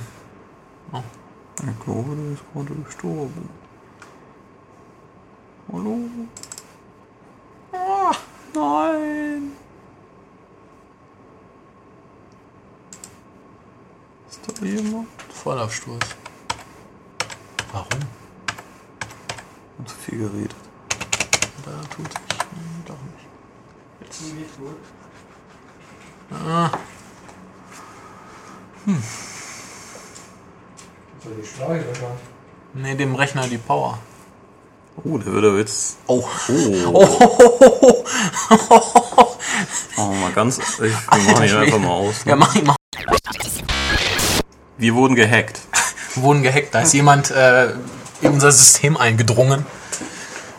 Ich 1.64 1.84
glaube, 1.84 2.16
der 2.16 2.32
ist 2.32 2.42
gerade 2.52 2.82
gestorben. 2.82 3.48
Hallo? 5.72 5.98
Ah, 7.72 8.12
nein. 8.54 9.52
Ist 14.28 14.40
da 14.60 14.66
jemand? 14.66 15.06
Vollaufsturz. 15.32 16.06
Warum? 17.72 18.21
Hat 19.82 19.88
zu 19.88 19.96
viel 19.96 20.18
geredet. 20.18 20.54
Da 21.64 21.72
tut 21.94 22.06
sich 22.06 22.20
hm, 22.20 22.84
doch 22.86 22.94
nicht. 22.94 23.26
Jetzt 24.00 24.20
geht's 24.36 24.56
gut. 24.56 24.76
Ah. 26.30 26.70
Nee, 32.74 32.94
dem 32.94 33.16
Rechner 33.16 33.48
die 33.48 33.58
Power. 33.58 33.98
Oh, 35.02 35.18
der 35.18 35.32
wird 35.32 35.44
aber 35.46 35.58
jetzt. 35.58 35.98
Oh. 36.06 36.24
Oh. 36.92 38.04
Oh, 39.96 40.02
mal 40.20 40.32
ganz. 40.32 40.58
Ich, 40.58 40.78
wir 40.78 41.32
machen 41.32 41.44
ihn 41.44 41.56
einfach 41.56 41.78
mal 41.80 41.88
aus. 41.90 42.24
Ja, 42.24 42.36
Ne? 42.36 42.36
mach 42.36 42.54
ich 42.54 42.62
mal. 42.62 42.76
Wir 44.78 44.94
wurden 44.94 45.16
gehackt. 45.16 45.60
Wir 46.14 46.22
wurden 46.22 46.42
gehackt. 46.44 46.72
Da 46.72 46.82
ist 46.82 46.92
jemand 46.92 47.32
äh, 47.32 47.74
in 48.22 48.32
unser 48.32 48.50
System 48.52 48.96
eingedrungen. 48.96 49.66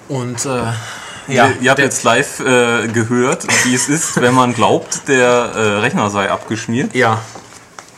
Und 0.09 0.45
äh, 0.45 0.49
ja, 1.27 1.47
ihr, 1.47 1.61
ihr 1.61 1.69
habt 1.71 1.79
jetzt 1.79 2.03
live 2.03 2.39
äh, 2.41 2.87
gehört, 2.89 3.45
wie 3.65 3.73
es 3.73 3.87
ist, 3.89 4.19
wenn 4.21 4.33
man 4.33 4.53
glaubt, 4.53 5.07
der 5.07 5.27
äh, 5.27 5.59
Rechner 5.79 6.09
sei 6.09 6.29
abgeschmiert. 6.29 6.93
Ja. 6.93 7.19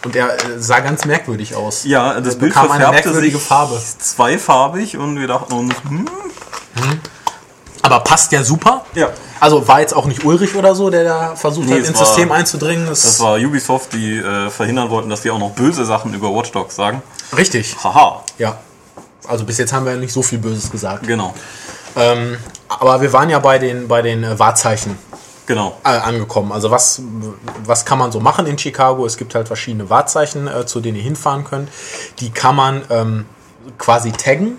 Und 0.06 0.16
er 0.16 0.36
äh, 0.36 0.60
sah 0.60 0.80
ganz 0.82 1.06
merkwürdig 1.06 1.56
aus. 1.56 1.84
Ja, 1.84 2.20
das 2.22 2.36
Er 2.36 2.40
Bild 2.42 2.54
verfärbte 2.54 3.14
sich 3.16 3.36
Farbe. 3.38 3.82
zweifarbig 4.00 4.98
und 4.98 5.20
wir 5.20 5.28
dachten 5.28 5.52
uns, 5.54 5.74
hm, 5.90 6.06
Aber 7.82 8.00
passt 8.02 8.32
ja 8.32 8.44
super. 8.44 8.86
ja. 8.94 9.10
Also 9.40 9.68
war 9.68 9.82
jetzt 9.82 9.94
auch 9.96 10.06
nicht 10.06 10.24
Ulrich 10.24 10.56
oder 10.56 10.74
so, 10.76 10.90
der 10.90 11.04
da 11.04 11.36
versucht 11.36 11.68
Nee, 11.68 11.80
hat, 11.82 11.88
ins 11.88 12.00
war- 12.00 12.06
System 12.06 12.32
einzudringen. 12.32 12.88
Das, 12.88 13.02
Das 13.02 13.20
war 13.20 13.38
Ubisoft, 13.38 13.94
die 13.94 14.18
äh, 14.18 14.50
verhindern 14.50 14.90
wollten, 14.90 15.10
dass 15.10 15.22
die 15.22 15.30
auch 15.30 15.38
noch 15.40 15.52
böse 15.52 15.86
Sachen 15.86 16.14
über 16.14 16.34
Watch 16.34 16.52
Dogs 16.52 16.76
sagen. 16.76 17.02
richtig. 17.36 17.76
Haha, 17.84 18.24
Ja. 18.38 18.58
Also 19.28 19.46
bis 19.46 19.58
jetzt 19.58 19.74
haben 19.74 19.86
wir 19.86 19.96
nicht 19.98 20.14
so 20.14 20.22
viel 20.22 20.40
Böses 20.40 20.72
gesagt. 20.72 21.08
genau. 21.08 21.34
Ähm, 21.96 22.38
aber 22.68 23.02
wir 23.02 23.14
waren 23.14 23.30
ja 23.30 23.40
bei 23.40 23.58
den, 23.58 23.88
bei 23.88 24.02
den 24.02 24.24
äh, 24.24 24.38
Wahrzeichen 24.38 24.98
Genau. 25.46 25.78
äh, 25.84 25.90
angekommen. 25.90 26.52
Also 26.52 26.72
was, 26.72 27.02
was 27.64 27.86
kann 27.86 28.00
man 28.00 28.12
so 28.12 28.20
machen 28.20 28.48
in 28.48 28.58
Chicago? 28.58 29.06
Es 29.06 29.18
gibt 29.18 29.36
halt 29.36 29.48
verschiedene 29.48 29.90
Wahrzeichen, 29.90 30.48
äh, 30.48 30.66
zu 30.66 30.80
denen 30.82 30.98
ihr 30.98 31.04
hinfahren 31.04 31.44
könnt. 31.44 31.70
Die 32.20 32.32
kann 32.32 32.56
man 32.56 32.82
ähm, 32.90 33.26
quasi 33.78 34.12
taggen. 34.12 34.58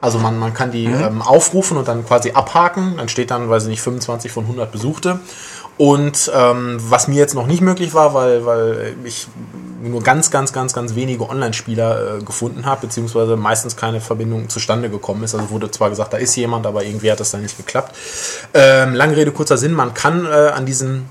Also 0.00 0.18
man, 0.18 0.38
man 0.38 0.52
kann 0.52 0.72
die 0.72 0.86
ähm, 0.86 1.22
aufrufen 1.22 1.76
und 1.76 1.86
dann 1.86 2.04
quasi 2.06 2.32
abhaken. 2.32 2.96
Dann 2.96 3.08
steht 3.08 3.30
dann, 3.30 3.48
weiß 3.48 3.64
ich 3.64 3.68
nicht, 3.68 3.82
25 3.82 4.32
von 4.32 4.44
100 4.44 4.72
Besuchte. 4.72 5.20
Und 5.78 6.30
ähm, 6.34 6.76
was 6.80 7.08
mir 7.08 7.16
jetzt 7.16 7.34
noch 7.34 7.46
nicht 7.46 7.60
möglich 7.60 7.94
war, 7.94 8.14
weil, 8.14 8.44
weil 8.46 8.94
ich 9.04 9.26
nur 9.82 10.02
ganz, 10.02 10.30
ganz, 10.30 10.52
ganz, 10.52 10.72
ganz 10.72 10.94
wenige 10.94 11.28
Online-Spieler 11.28 12.18
äh, 12.18 12.22
gefunden 12.22 12.66
habe, 12.66 12.82
beziehungsweise 12.82 13.36
meistens 13.36 13.76
keine 13.76 14.00
Verbindung 14.00 14.48
zustande 14.48 14.90
gekommen 14.90 15.24
ist. 15.24 15.34
Also 15.34 15.50
wurde 15.50 15.70
zwar 15.70 15.90
gesagt, 15.90 16.12
da 16.12 16.18
ist 16.18 16.36
jemand, 16.36 16.66
aber 16.66 16.84
irgendwie 16.84 17.10
hat 17.10 17.20
das 17.20 17.30
dann 17.30 17.42
nicht 17.42 17.56
geklappt. 17.56 17.96
Ähm, 18.54 18.94
lange 18.94 19.16
Rede, 19.16 19.32
kurzer 19.32 19.56
Sinn, 19.56 19.72
man 19.72 19.94
kann 19.94 20.26
äh, 20.26 20.28
an 20.28 20.66
diesen 20.66 21.08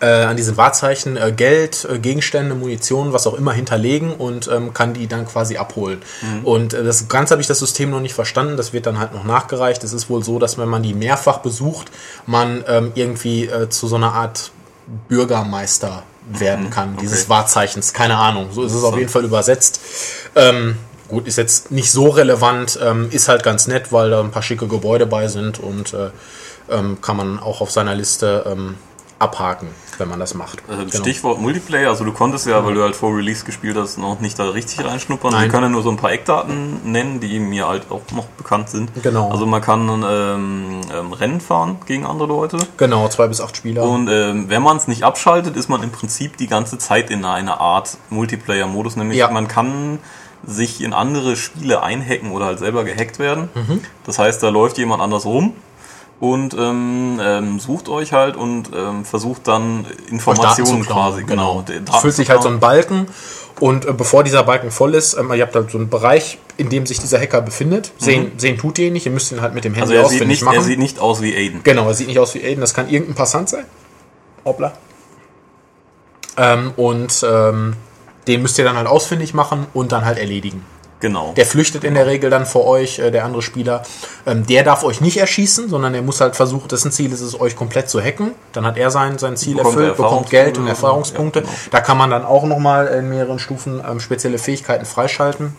äh, 0.00 0.06
an 0.06 0.36
diesen 0.36 0.56
Wahrzeichen 0.56 1.16
äh, 1.16 1.32
Geld, 1.32 1.86
äh, 1.90 1.98
Gegenstände, 1.98 2.54
Munition, 2.54 3.12
was 3.12 3.26
auch 3.26 3.34
immer 3.34 3.52
hinterlegen 3.52 4.12
und 4.12 4.48
ähm, 4.48 4.72
kann 4.74 4.94
die 4.94 5.06
dann 5.06 5.26
quasi 5.26 5.56
abholen. 5.56 6.00
Und 6.44 6.74
äh, 6.74 6.84
das 6.84 7.08
Ganze 7.08 7.32
habe 7.32 7.42
ich 7.42 7.48
das 7.48 7.58
System 7.58 7.90
noch 7.90 8.00
nicht 8.00 8.14
verstanden, 8.14 8.56
das 8.56 8.72
wird 8.72 8.86
dann 8.86 8.98
halt 8.98 9.12
noch 9.14 9.24
nachgereicht. 9.24 9.82
Es 9.84 9.92
ist 9.92 10.08
wohl 10.08 10.22
so, 10.22 10.38
dass 10.38 10.58
wenn 10.58 10.68
man 10.68 10.82
die 10.82 10.94
mehrfach 10.94 11.38
besucht, 11.38 11.90
man 12.26 12.64
ähm, 12.68 12.92
irgendwie 12.94 13.46
äh, 13.46 13.68
zu 13.68 13.88
so 13.88 13.96
einer 13.96 14.12
Art 14.12 14.52
Bürgermeister 15.08 16.02
werden 16.30 16.70
kann, 16.70 16.96
dieses 16.98 17.28
Wahrzeichens. 17.28 17.92
Keine 17.92 18.16
Ahnung, 18.16 18.48
so 18.52 18.62
ist 18.62 18.74
es 18.74 18.84
auf 18.84 18.96
jeden 18.96 19.08
Fall 19.08 19.24
übersetzt. 19.24 19.80
Ähm, 20.34 20.76
gut, 21.08 21.26
ist 21.26 21.38
jetzt 21.38 21.70
nicht 21.70 21.90
so 21.90 22.08
relevant, 22.08 22.78
ähm, 22.82 23.08
ist 23.10 23.28
halt 23.28 23.42
ganz 23.42 23.66
nett, 23.66 23.92
weil 23.92 24.10
da 24.10 24.20
ein 24.20 24.30
paar 24.30 24.42
schicke 24.42 24.68
Gebäude 24.68 25.06
bei 25.06 25.28
sind 25.28 25.58
und 25.58 25.94
äh, 25.94 26.10
ähm, 26.70 27.00
kann 27.00 27.16
man 27.16 27.38
auch 27.38 27.60
auf 27.60 27.70
seiner 27.70 27.94
Liste 27.94 28.44
ähm, 28.46 28.76
abhaken, 29.18 29.68
wenn 29.98 30.08
man 30.08 30.20
das 30.20 30.34
macht. 30.34 30.60
Äh, 30.68 30.76
Genau. 30.76 30.90
Stichwort 30.90 31.40
Multiplayer, 31.40 31.90
also 31.90 32.04
du 32.04 32.12
konntest 32.12 32.46
ja, 32.46 32.64
weil 32.64 32.74
du 32.74 32.82
halt 32.82 32.94
vor 32.94 33.16
Release 33.16 33.44
gespielt 33.44 33.76
hast, 33.76 33.98
noch 33.98 34.20
nicht 34.20 34.38
da 34.38 34.48
richtig 34.50 34.84
reinschnuppern. 34.84 35.32
Nein. 35.32 35.42
Wir 35.44 35.48
können 35.50 35.64
ja 35.64 35.68
nur 35.70 35.82
so 35.82 35.90
ein 35.90 35.96
paar 35.96 36.12
Eckdaten 36.12 36.90
nennen, 36.90 37.18
die 37.20 37.40
mir 37.40 37.66
halt 37.66 37.90
auch 37.90 38.02
noch 38.14 38.26
bekannt 38.26 38.68
sind. 38.70 38.90
Genau. 39.02 39.30
Also 39.30 39.44
man 39.46 39.60
kann 39.60 39.88
ähm, 40.08 40.80
ähm, 40.94 41.12
Rennen 41.12 41.40
fahren 41.40 41.78
gegen 41.86 42.06
andere 42.06 42.28
Leute. 42.28 42.58
Genau, 42.76 43.08
zwei 43.08 43.26
bis 43.26 43.40
acht 43.40 43.56
Spieler. 43.56 43.82
Und 43.82 44.08
ähm, 44.08 44.48
wenn 44.48 44.62
man 44.62 44.76
es 44.76 44.86
nicht 44.86 45.02
abschaltet, 45.02 45.56
ist 45.56 45.68
man 45.68 45.82
im 45.82 45.90
Prinzip 45.90 46.36
die 46.36 46.46
ganze 46.46 46.78
Zeit 46.78 47.10
in 47.10 47.24
einer 47.24 47.60
Art 47.60 47.96
Multiplayer-Modus. 48.10 48.96
Nämlich 48.96 49.18
Ja. 49.18 49.30
man 49.30 49.48
kann 49.48 49.98
sich 50.46 50.80
in 50.80 50.92
andere 50.92 51.34
Spiele 51.36 51.82
einhacken 51.82 52.30
oder 52.30 52.46
halt 52.46 52.60
selber 52.60 52.84
gehackt 52.84 53.18
werden. 53.18 53.48
Mhm. 53.54 53.80
Das 54.06 54.20
heißt, 54.20 54.40
da 54.42 54.50
läuft 54.50 54.78
jemand 54.78 55.02
anders 55.02 55.24
rum 55.26 55.54
und 56.20 56.54
ähm, 56.54 57.20
ähm, 57.22 57.60
sucht 57.60 57.88
euch 57.88 58.12
halt 58.12 58.36
und 58.36 58.70
ähm, 58.74 59.04
versucht 59.04 59.46
dann 59.46 59.86
Informationen 60.10 60.84
quasi. 60.84 61.24
Genau. 61.24 61.64
füllt 61.66 61.84
zu 62.00 62.10
sich 62.10 62.30
halt 62.30 62.42
so 62.42 62.48
ein 62.48 62.60
Balken 62.60 63.06
und 63.60 63.86
äh, 63.86 63.92
bevor 63.92 64.24
dieser 64.24 64.42
Balken 64.42 64.70
voll 64.70 64.94
ist, 64.94 65.14
ähm, 65.14 65.32
ihr 65.32 65.42
habt 65.42 65.54
halt 65.54 65.70
so 65.70 65.78
einen 65.78 65.88
Bereich, 65.88 66.38
in 66.56 66.68
dem 66.68 66.86
sich 66.86 66.98
dieser 66.98 67.20
Hacker 67.20 67.40
befindet. 67.40 67.92
Sehen, 67.98 68.32
sehen 68.36 68.58
tut 68.58 68.78
ihr 68.78 68.88
ihn 68.88 68.92
nicht, 68.92 69.06
ihr 69.06 69.12
müsst 69.12 69.32
ihn 69.32 69.40
halt 69.40 69.54
mit 69.54 69.64
dem 69.64 69.72
Mhm. 69.72 69.82
Also 69.82 69.94
Handy 69.94 70.04
er 70.04 70.08
sieht, 70.08 70.16
ausfindig 70.16 70.36
nicht, 70.38 70.44
machen. 70.44 70.56
er 70.56 70.62
sieht 70.62 70.78
nicht 70.78 70.98
aus 70.98 71.22
wie 71.22 71.34
Aiden. 71.34 71.60
Genau, 71.64 71.86
er 71.88 71.94
sieht 71.94 72.08
nicht 72.08 72.18
aus 72.18 72.34
wie 72.34 72.44
Aiden, 72.44 72.60
das 72.60 72.74
kann 72.74 72.88
irgendein 72.88 73.16
Passant 73.16 73.48
sein. 73.48 73.64
Hoppla. 74.44 74.72
Ähm, 76.36 76.72
und 76.76 77.24
ähm, 77.28 77.74
den 78.28 78.42
müsst 78.42 78.58
ihr 78.58 78.64
dann 78.64 78.76
halt 78.76 78.86
ausfindig 78.86 79.34
machen 79.34 79.66
und 79.74 79.92
dann 79.92 80.04
halt 80.04 80.18
erledigen. 80.18 80.64
Genau. 81.00 81.32
Der 81.36 81.46
flüchtet 81.46 81.84
in 81.84 81.94
der 81.94 82.06
Regel 82.06 82.28
dann 82.28 82.44
vor 82.44 82.66
euch, 82.66 82.98
äh, 82.98 83.10
der 83.10 83.24
andere 83.24 83.42
Spieler. 83.42 83.82
Ähm, 84.26 84.46
der 84.46 84.64
darf 84.64 84.82
euch 84.82 85.00
nicht 85.00 85.16
erschießen, 85.16 85.68
sondern 85.68 85.94
er 85.94 86.02
muss 86.02 86.20
halt 86.20 86.34
versuchen, 86.34 86.68
dessen 86.68 86.90
Ziel 86.90 87.12
ist 87.12 87.20
es, 87.20 87.40
euch 87.40 87.54
komplett 87.54 87.88
zu 87.88 88.00
hacken. 88.00 88.32
Dann 88.52 88.66
hat 88.66 88.76
er 88.76 88.90
sein, 88.90 89.18
sein 89.18 89.36
Ziel 89.36 89.56
Bekommt 89.56 89.76
erfüllt, 89.76 89.96
bekommt 89.96 90.30
Geld 90.30 90.58
und 90.58 90.66
Erfahrungspunkte. 90.66 91.40
Ja, 91.40 91.44
genau. 91.44 91.58
Da 91.70 91.80
kann 91.80 91.98
man 91.98 92.10
dann 92.10 92.24
auch 92.24 92.44
nochmal 92.44 92.88
in 92.88 93.08
mehreren 93.08 93.38
Stufen 93.38 93.82
ähm, 93.88 94.00
spezielle 94.00 94.38
Fähigkeiten 94.38 94.84
freischalten. 94.84 95.54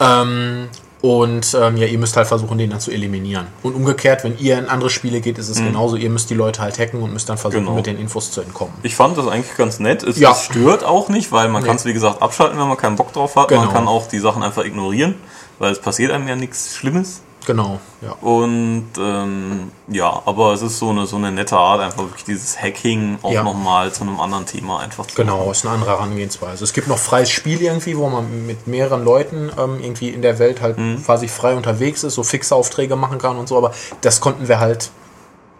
Ähm, 0.00 0.68
und 1.04 1.54
ähm, 1.60 1.76
ja, 1.76 1.86
ihr 1.86 1.98
müsst 1.98 2.16
halt 2.16 2.26
versuchen, 2.26 2.56
den 2.56 2.70
dann 2.70 2.80
zu 2.80 2.90
eliminieren. 2.90 3.48
Und 3.62 3.74
umgekehrt, 3.74 4.24
wenn 4.24 4.38
ihr 4.38 4.58
in 4.58 4.70
andere 4.70 4.88
Spiele 4.88 5.20
geht, 5.20 5.36
ist 5.36 5.50
es 5.50 5.58
genauso. 5.58 5.96
Ihr 5.96 6.08
müsst 6.08 6.30
die 6.30 6.34
Leute 6.34 6.62
halt 6.62 6.78
hacken 6.78 7.02
und 7.02 7.12
müsst 7.12 7.28
dann 7.28 7.36
versuchen, 7.36 7.64
Genau. 7.64 7.74
mit 7.76 7.84
den 7.84 7.98
Infos 7.98 8.30
zu 8.30 8.40
entkommen. 8.40 8.72
Ich 8.82 8.96
fand 8.96 9.18
das 9.18 9.28
eigentlich 9.28 9.54
ganz 9.54 9.78
nett. 9.80 10.02
Es, 10.02 10.18
Ja. 10.18 10.30
es 10.32 10.44
stört 10.44 10.82
auch 10.82 11.10
nicht, 11.10 11.30
weil 11.30 11.50
man 11.50 11.62
kann 11.62 11.76
es 11.76 11.84
wie 11.84 11.92
gesagt 11.92 12.22
abschalten, 12.22 12.58
wenn 12.58 12.68
man 12.68 12.78
keinen 12.78 12.96
Bock 12.96 13.12
drauf 13.12 13.36
hat. 13.36 13.48
Genau. 13.48 13.64
Man 13.64 13.70
kann 13.74 13.86
auch 13.86 14.08
die 14.08 14.18
Sachen 14.18 14.42
einfach 14.42 14.64
ignorieren, 14.64 15.16
weil 15.58 15.72
es 15.72 15.78
passiert 15.78 16.10
einem 16.10 16.26
ja 16.26 16.36
nichts 16.36 16.74
Schlimmes. 16.74 17.20
Genau, 17.46 17.78
ja. 18.00 18.12
Und 18.20 18.88
ähm, 18.98 19.70
ja, 19.88 20.22
aber 20.24 20.52
es 20.54 20.62
ist 20.62 20.78
so 20.78 20.90
eine 20.90 21.06
so 21.06 21.16
eine 21.16 21.30
nette 21.30 21.56
Art, 21.56 21.80
einfach 21.80 21.98
wirklich 22.04 22.24
dieses 22.24 22.60
Hacking 22.60 23.18
auch 23.22 23.30
Ja. 23.32 23.42
nochmal 23.42 23.92
zu 23.92 24.02
einem 24.02 24.18
anderen 24.20 24.46
Thema 24.46 24.80
einfach 24.80 25.06
zu 25.06 25.14
Genau, 25.14 25.50
ist 25.50 25.64
eine 25.66 25.74
andere 25.74 25.90
Herangehensweise. 25.90 26.64
Es 26.64 26.72
gibt 26.72 26.88
noch 26.88 26.98
freies 26.98 27.30
Spiel 27.30 27.60
irgendwie, 27.60 27.96
wo 27.98 28.08
man 28.08 28.46
mit 28.46 28.66
mehreren 28.66 29.04
Leuten 29.04 29.50
ähm, 29.58 29.78
irgendwie 29.80 30.08
in 30.08 30.22
der 30.22 30.38
Welt 30.38 30.60
halt 30.62 30.78
Mhm. 30.78 31.04
quasi 31.04 31.28
frei 31.28 31.54
unterwegs 31.54 32.02
ist, 32.04 32.14
so 32.14 32.22
fixe 32.22 32.54
Aufträge 32.54 32.96
machen 32.96 33.18
kann 33.18 33.36
und 33.36 33.48
so, 33.48 33.56
aber 33.58 33.72
das 34.00 34.20
konnten 34.20 34.48
wir 34.48 34.58
halt 34.60 34.90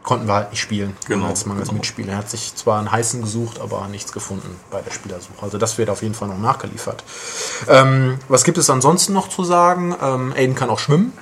konnten 0.02 0.26
wir 0.26 0.34
halt 0.34 0.50
nicht 0.50 0.60
spielen, 0.60 0.94
Genau, 1.08 1.28
als 1.28 1.46
mangels 1.46 1.68
genau. 1.68 1.78
Mitspieler. 1.78 2.12
Er 2.12 2.18
hat 2.18 2.28
sich 2.28 2.54
zwar 2.54 2.78
einen 2.78 2.92
heißen 2.92 3.22
gesucht, 3.22 3.58
aber 3.58 3.88
nichts 3.88 4.12
gefunden 4.12 4.60
bei 4.70 4.82
der 4.82 4.90
Spielersuche. 4.90 5.32
Also 5.40 5.56
das 5.56 5.78
wird 5.78 5.88
auf 5.88 6.02
jeden 6.02 6.14
Fall 6.14 6.28
noch 6.28 6.36
nachgeliefert. 6.38 7.02
Ähm, 7.70 8.18
was 8.28 8.44
gibt 8.44 8.58
es 8.58 8.68
ansonsten 8.68 9.14
noch 9.14 9.30
zu 9.30 9.44
sagen? 9.44 9.94
Ähm, 10.02 10.34
Aiden 10.36 10.54
kann 10.54 10.68
auch 10.68 10.78
schwimmen, 10.78 11.14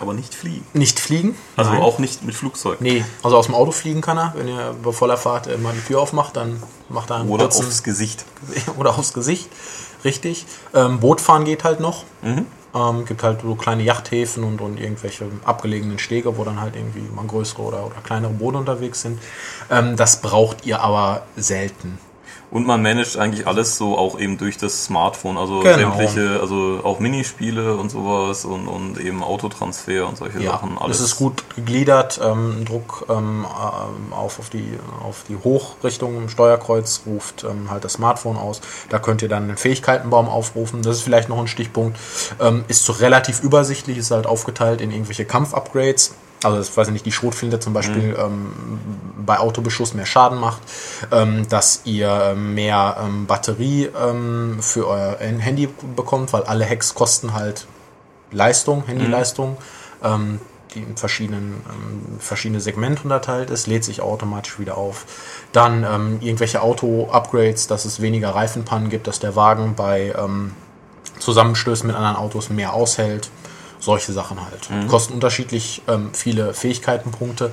Aber 0.00 0.14
nicht 0.14 0.34
fliegen. 0.34 0.64
nicht 0.74 1.00
fliegen. 1.00 1.34
Also 1.56 1.70
Nein. 1.72 1.82
auch 1.82 1.98
nicht 1.98 2.22
mit 2.24 2.34
Flugzeug. 2.34 2.80
Nee, 2.80 3.04
also 3.22 3.36
aus 3.36 3.46
dem 3.46 3.54
Auto 3.54 3.72
fliegen 3.72 4.00
kann 4.00 4.16
er. 4.18 4.32
Wenn 4.36 4.48
ihr 4.48 4.74
bei 4.82 4.92
voller 4.92 5.16
Fahrt 5.16 5.46
äh, 5.48 5.56
mal 5.58 5.72
die 5.74 5.80
Tür 5.86 6.00
aufmacht, 6.00 6.36
dann 6.36 6.62
macht 6.88 7.10
er 7.10 7.16
einen 7.16 7.28
Oder 7.28 7.44
kurzen- 7.44 7.66
aufs 7.66 7.82
Gesicht. 7.82 8.24
oder 8.78 8.96
aufs 8.98 9.12
Gesicht. 9.12 9.48
Richtig. 10.04 10.46
Ähm, 10.74 11.00
Bootfahren 11.00 11.44
geht 11.44 11.64
halt 11.64 11.80
noch. 11.80 12.04
Mhm. 12.22 12.46
Ähm, 12.74 13.04
gibt 13.06 13.22
halt 13.22 13.40
so 13.42 13.54
kleine 13.54 13.82
Yachthäfen 13.82 14.44
und, 14.44 14.60
und 14.60 14.78
irgendwelche 14.78 15.24
abgelegenen 15.44 15.98
Stege, 15.98 16.36
wo 16.36 16.44
dann 16.44 16.60
halt 16.60 16.76
irgendwie 16.76 17.00
mal 17.14 17.26
größere 17.26 17.62
oder, 17.62 17.86
oder 17.86 17.96
kleinere 18.04 18.32
Boote 18.32 18.58
unterwegs 18.58 19.00
sind. 19.02 19.18
Ähm, 19.70 19.96
das 19.96 20.20
braucht 20.20 20.66
ihr 20.66 20.80
aber 20.80 21.22
selten. 21.36 21.98
Und 22.50 22.66
man 22.66 22.80
managt 22.80 23.18
eigentlich 23.18 23.46
alles 23.46 23.76
so 23.76 23.98
auch 23.98 24.18
eben 24.18 24.38
durch 24.38 24.56
das 24.56 24.84
Smartphone, 24.84 25.36
also 25.36 25.60
Genau. 25.60 25.76
sämtliche, 25.76 26.40
also 26.40 26.80
auch 26.82 26.98
Minispiele 26.98 27.76
und 27.76 27.90
sowas 27.90 28.44
und, 28.46 28.68
und 28.68 28.98
eben 28.98 29.22
Autotransfer 29.22 30.08
und 30.08 30.16
solche 30.16 30.40
Ja, 30.40 30.52
Sachen. 30.52 30.78
Alles 30.78 31.00
es 31.00 31.06
ist 31.12 31.16
gut 31.16 31.44
gegliedert. 31.56 32.18
Ähm, 32.24 32.64
Druck 32.64 33.04
ähm, 33.10 33.44
ähm, 33.44 34.12
auf, 34.12 34.38
auf, 34.38 34.48
die, 34.48 34.78
auf 35.04 35.24
die 35.28 35.36
Hochrichtung 35.36 36.16
im 36.16 36.28
Steuerkreuz 36.30 37.02
ruft 37.06 37.44
ähm, 37.44 37.70
halt 37.70 37.84
das 37.84 37.94
Smartphone 37.94 38.38
aus. 38.38 38.62
Da 38.88 38.98
könnt 38.98 39.20
ihr 39.20 39.28
dann 39.28 39.42
einen 39.44 39.56
Fähigkeitenbaum 39.58 40.28
aufrufen. 40.28 40.80
Das 40.82 40.96
ist 40.96 41.02
vielleicht 41.02 41.28
noch 41.28 41.38
ein 41.38 41.48
Stichpunkt. 41.48 41.98
Ähm, 42.40 42.64
ist 42.68 42.84
so 42.84 42.94
relativ 42.94 43.42
übersichtlich, 43.42 43.98
ist 43.98 44.10
halt 44.10 44.26
aufgeteilt 44.26 44.80
in 44.80 44.90
irgendwelche 44.90 45.26
Kampf-Upgrades. 45.26 46.14
Also, 46.44 46.58
das 46.58 46.76
weiß 46.76 46.88
ich 46.88 46.92
nicht, 46.92 47.06
die 47.06 47.12
Schrotflinte 47.12 47.58
zum 47.58 47.72
Beispiel 47.72 48.16
ähm, 48.18 48.52
bei 49.26 49.38
Autobeschuss 49.38 49.94
mehr 49.94 50.06
Schaden 50.06 50.38
macht, 50.38 50.62
ähm, 51.10 51.48
dass 51.48 51.82
ihr 51.84 52.32
ähm, 52.32 52.54
mehr 52.54 52.96
ähm, 53.04 53.26
Batterie 53.26 53.88
ähm, 54.00 54.58
für 54.60 54.86
euer 54.86 55.16
Handy 55.18 55.68
bekommt, 55.96 56.32
weil 56.32 56.42
alle 56.44 56.68
Hacks 56.68 56.94
kosten 56.94 57.34
halt 57.34 57.66
Leistung, 58.30 58.84
Handyleistung, 58.86 59.56
ähm, 60.02 60.38
die 60.74 60.80
in 60.80 60.96
verschiedenen, 60.96 61.62
verschiedene 62.20 62.60
Segmente 62.60 63.02
unterteilt 63.02 63.50
ist, 63.50 63.66
lädt 63.66 63.84
sich 63.84 64.02
automatisch 64.02 64.58
wieder 64.58 64.76
auf. 64.76 65.06
Dann 65.52 65.82
irgendwelche 66.20 66.60
Auto-Upgrades, 66.60 67.68
dass 67.68 67.86
es 67.86 68.02
weniger 68.02 68.34
Reifenpannen 68.34 68.90
gibt, 68.90 69.06
dass 69.06 69.18
der 69.18 69.34
Wagen 69.34 69.76
bei 69.76 70.14
Zusammenstößen 71.20 71.86
mit 71.86 71.96
anderen 71.96 72.16
Autos 72.16 72.50
mehr 72.50 72.74
aushält. 72.74 73.30
Solche 73.80 74.12
Sachen 74.12 74.38
halt. 74.44 74.88
Kosten 74.88 75.14
unterschiedlich 75.14 75.82
ähm, 75.88 76.10
viele 76.12 76.54
Fähigkeitenpunkte. 76.54 77.52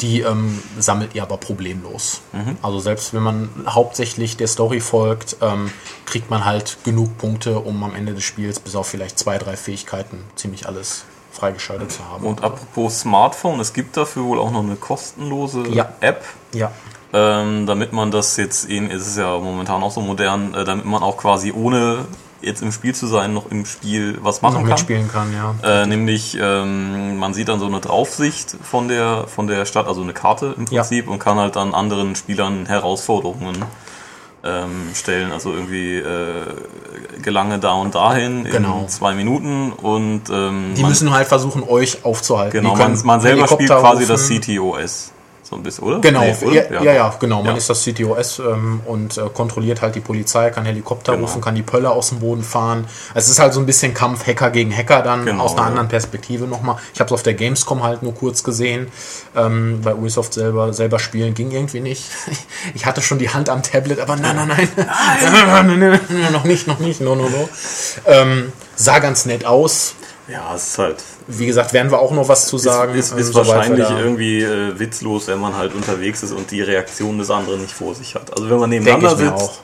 Die 0.00 0.20
ähm, 0.20 0.62
sammelt 0.78 1.14
ihr 1.14 1.22
aber 1.22 1.36
problemlos. 1.36 2.22
Also 2.62 2.80
selbst 2.80 3.12
wenn 3.12 3.22
man 3.22 3.50
hauptsächlich 3.66 4.36
der 4.36 4.46
Story 4.46 4.80
folgt, 4.80 5.36
ähm, 5.42 5.70
kriegt 6.06 6.30
man 6.30 6.44
halt 6.46 6.78
genug 6.84 7.18
Punkte, 7.18 7.58
um 7.58 7.82
am 7.84 7.94
Ende 7.94 8.14
des 8.14 8.24
Spiels 8.24 8.60
bis 8.60 8.74
auf 8.76 8.86
vielleicht 8.86 9.18
zwei, 9.18 9.36
drei 9.36 9.56
Fähigkeiten 9.56 10.24
ziemlich 10.36 10.66
alles 10.66 11.04
freigeschaltet 11.32 11.92
zu 11.92 12.04
haben. 12.08 12.24
Und 12.24 12.42
apropos 12.42 13.00
Smartphone, 13.00 13.60
es 13.60 13.72
gibt 13.72 13.96
dafür 13.96 14.24
wohl 14.24 14.38
auch 14.38 14.50
noch 14.50 14.62
eine 14.62 14.76
kostenlose 14.76 15.68
Ja. 15.68 15.92
App, 16.00 16.24
ja, 16.54 16.72
ähm, 17.12 17.66
damit 17.66 17.92
man 17.92 18.10
das 18.10 18.36
jetzt 18.36 18.68
eben, 18.68 18.90
es 18.90 19.06
ist 19.06 19.18
ja 19.18 19.36
momentan 19.38 19.82
auch 19.82 19.90
so 19.90 20.00
modern, 20.00 20.54
äh, 20.54 20.64
damit 20.64 20.84
man 20.84 21.02
auch 21.02 21.16
quasi 21.16 21.52
ohne 21.52 22.06
jetzt 22.42 22.62
im 22.62 22.72
Spiel 22.72 22.94
zu 22.94 23.06
sein, 23.06 23.34
noch 23.34 23.50
im 23.50 23.64
Spiel 23.66 24.18
was 24.22 24.42
machen 24.42 24.54
noch 24.54 24.60
kann. 24.60 24.68
mitspielen 24.70 25.08
kann, 25.10 25.32
ja. 25.32 25.54
Äh, 25.82 25.86
nämlich, 25.86 26.36
ähm, 26.40 27.16
man 27.18 27.34
sieht 27.34 27.48
dann 27.48 27.60
so 27.60 27.66
eine 27.66 27.80
Draufsicht 27.80 28.56
von 28.62 28.88
der, 28.88 29.24
von 29.26 29.46
der 29.46 29.64
Stadt, 29.66 29.86
also 29.86 30.02
eine 30.02 30.12
Karte 30.12 30.54
im 30.56 30.64
Ja. 30.70 30.82
Prinzip, 30.82 31.08
und 31.08 31.18
kann 31.18 31.38
halt 31.38 31.56
dann 31.56 31.74
anderen 31.74 32.16
Spielern 32.16 32.66
Herausforderungen 32.66 33.64
ähm, 34.42 34.88
stellen. 34.94 35.32
Also 35.32 35.52
irgendwie 35.52 35.96
äh, 35.98 36.46
gelange 37.22 37.58
da 37.58 37.72
und 37.74 37.94
dahin 37.94 38.44
Genau. 38.44 38.80
in 38.80 38.88
zwei 38.88 39.14
Minuten 39.14 39.72
und 39.72 40.22
ähm, 40.30 40.72
Die 40.76 40.80
man, 40.82 40.90
müssen 40.90 41.10
halt 41.12 41.28
versuchen, 41.28 41.62
euch 41.62 42.04
aufzuhalten. 42.04 42.62
genau, 42.62 42.74
man, 42.74 42.98
man 43.04 43.20
selber 43.20 43.46
spielt 43.48 43.68
quasi 43.70 44.06
das 44.06 44.30
rufen. 44.30 44.40
CTOS. 44.40 45.12
So 45.50 45.56
ein 45.56 45.64
bisschen, 45.64 45.82
oder? 45.82 45.98
Genau, 45.98 46.20
Nee, 46.20 46.36
oder? 46.46 46.70
ja, 46.74 46.82
ja, 46.84 46.92
ja, 46.92 47.14
genau. 47.18 47.38
Man 47.42 47.46
Ja. 47.52 47.58
ist 47.58 47.68
das 47.68 47.82
CTOS 47.82 48.38
ähm, 48.38 48.80
und 48.86 49.18
äh, 49.18 49.22
kontrolliert 49.34 49.82
halt 49.82 49.96
die 49.96 50.00
Polizei, 50.00 50.48
kann 50.50 50.64
Helikopter 50.64 51.12
Genau. 51.14 51.26
rufen, 51.26 51.40
kann 51.40 51.56
die 51.56 51.62
Pölle 51.62 51.90
aus 51.90 52.10
dem 52.10 52.20
Boden 52.20 52.44
fahren. 52.44 52.86
Es 53.14 53.28
ist 53.28 53.40
halt 53.40 53.52
so 53.52 53.58
ein 53.58 53.66
bisschen 53.66 53.92
Kampf 53.92 54.24
Hacker 54.28 54.50
gegen 54.50 54.72
Hacker 54.74 55.02
dann 55.02 55.24
Genau, 55.26 55.42
aus 55.42 55.52
einer 55.54 55.62
ja. 55.62 55.66
anderen 55.66 55.88
Perspektive 55.88 56.46
nochmal. 56.46 56.76
Ich 56.94 57.00
habe 57.00 57.08
es 57.08 57.12
auf 57.12 57.24
der 57.24 57.34
Gamescom 57.34 57.82
halt 57.82 58.04
nur 58.04 58.14
kurz 58.14 58.44
gesehen. 58.44 58.92
Ähm, 59.34 59.80
bei 59.82 59.92
Ubisoft 59.92 60.34
selber, 60.34 60.72
selber 60.72 61.00
spielen 61.00 61.34
ging 61.34 61.50
irgendwie 61.50 61.80
nicht. 61.80 62.04
Ich 62.74 62.86
hatte 62.86 63.02
schon 63.02 63.18
die 63.18 63.30
Hand 63.30 63.48
am 63.48 63.62
Tablet, 63.64 63.98
aber 63.98 64.14
nein, 64.16 64.36
nein, 64.36 64.46
nein. 64.48 64.68
nein, 64.76 64.86
nein, 65.66 65.78
nein, 65.80 66.00
nein, 66.10 66.32
noch 66.32 66.44
nicht, 66.44 66.66
noch 66.68 66.78
nicht, 66.78 67.00
no, 67.00 67.16
no, 67.16 67.28
no. 67.28 67.48
Ähm, 68.06 68.52
sah 68.76 68.98
ganz 69.00 69.24
nett 69.26 69.44
aus. 69.44 69.94
Ja, 70.28 70.54
es 70.54 70.68
ist 70.68 70.78
halt. 70.78 71.02
Wie 71.38 71.46
gesagt, 71.46 71.72
werden 71.72 71.90
wir 71.90 71.98
auch 71.98 72.12
noch 72.12 72.28
was 72.28 72.46
zu 72.46 72.58
sagen. 72.58 72.94
ist, 72.94 73.12
ist 73.12 73.28
sobald 73.28 73.46
wir 73.46 73.54
wahrscheinlich 73.54 73.90
irgendwie 73.90 74.42
äh, 74.42 74.78
witzlos, 74.78 75.28
wenn 75.28 75.38
man 75.38 75.56
halt 75.56 75.74
unterwegs 75.74 76.22
ist 76.22 76.32
und 76.32 76.50
die 76.50 76.62
Reaktion 76.62 77.18
des 77.18 77.30
anderen 77.30 77.60
nicht 77.60 77.72
vor 77.74 77.94
sich 77.94 78.14
hat. 78.14 78.32
Also 78.32 78.50
wenn 78.50 78.58
man 78.58 78.70
nebeneinander 78.70 79.16
sitzt, 79.16 79.32
auch. 79.32 79.58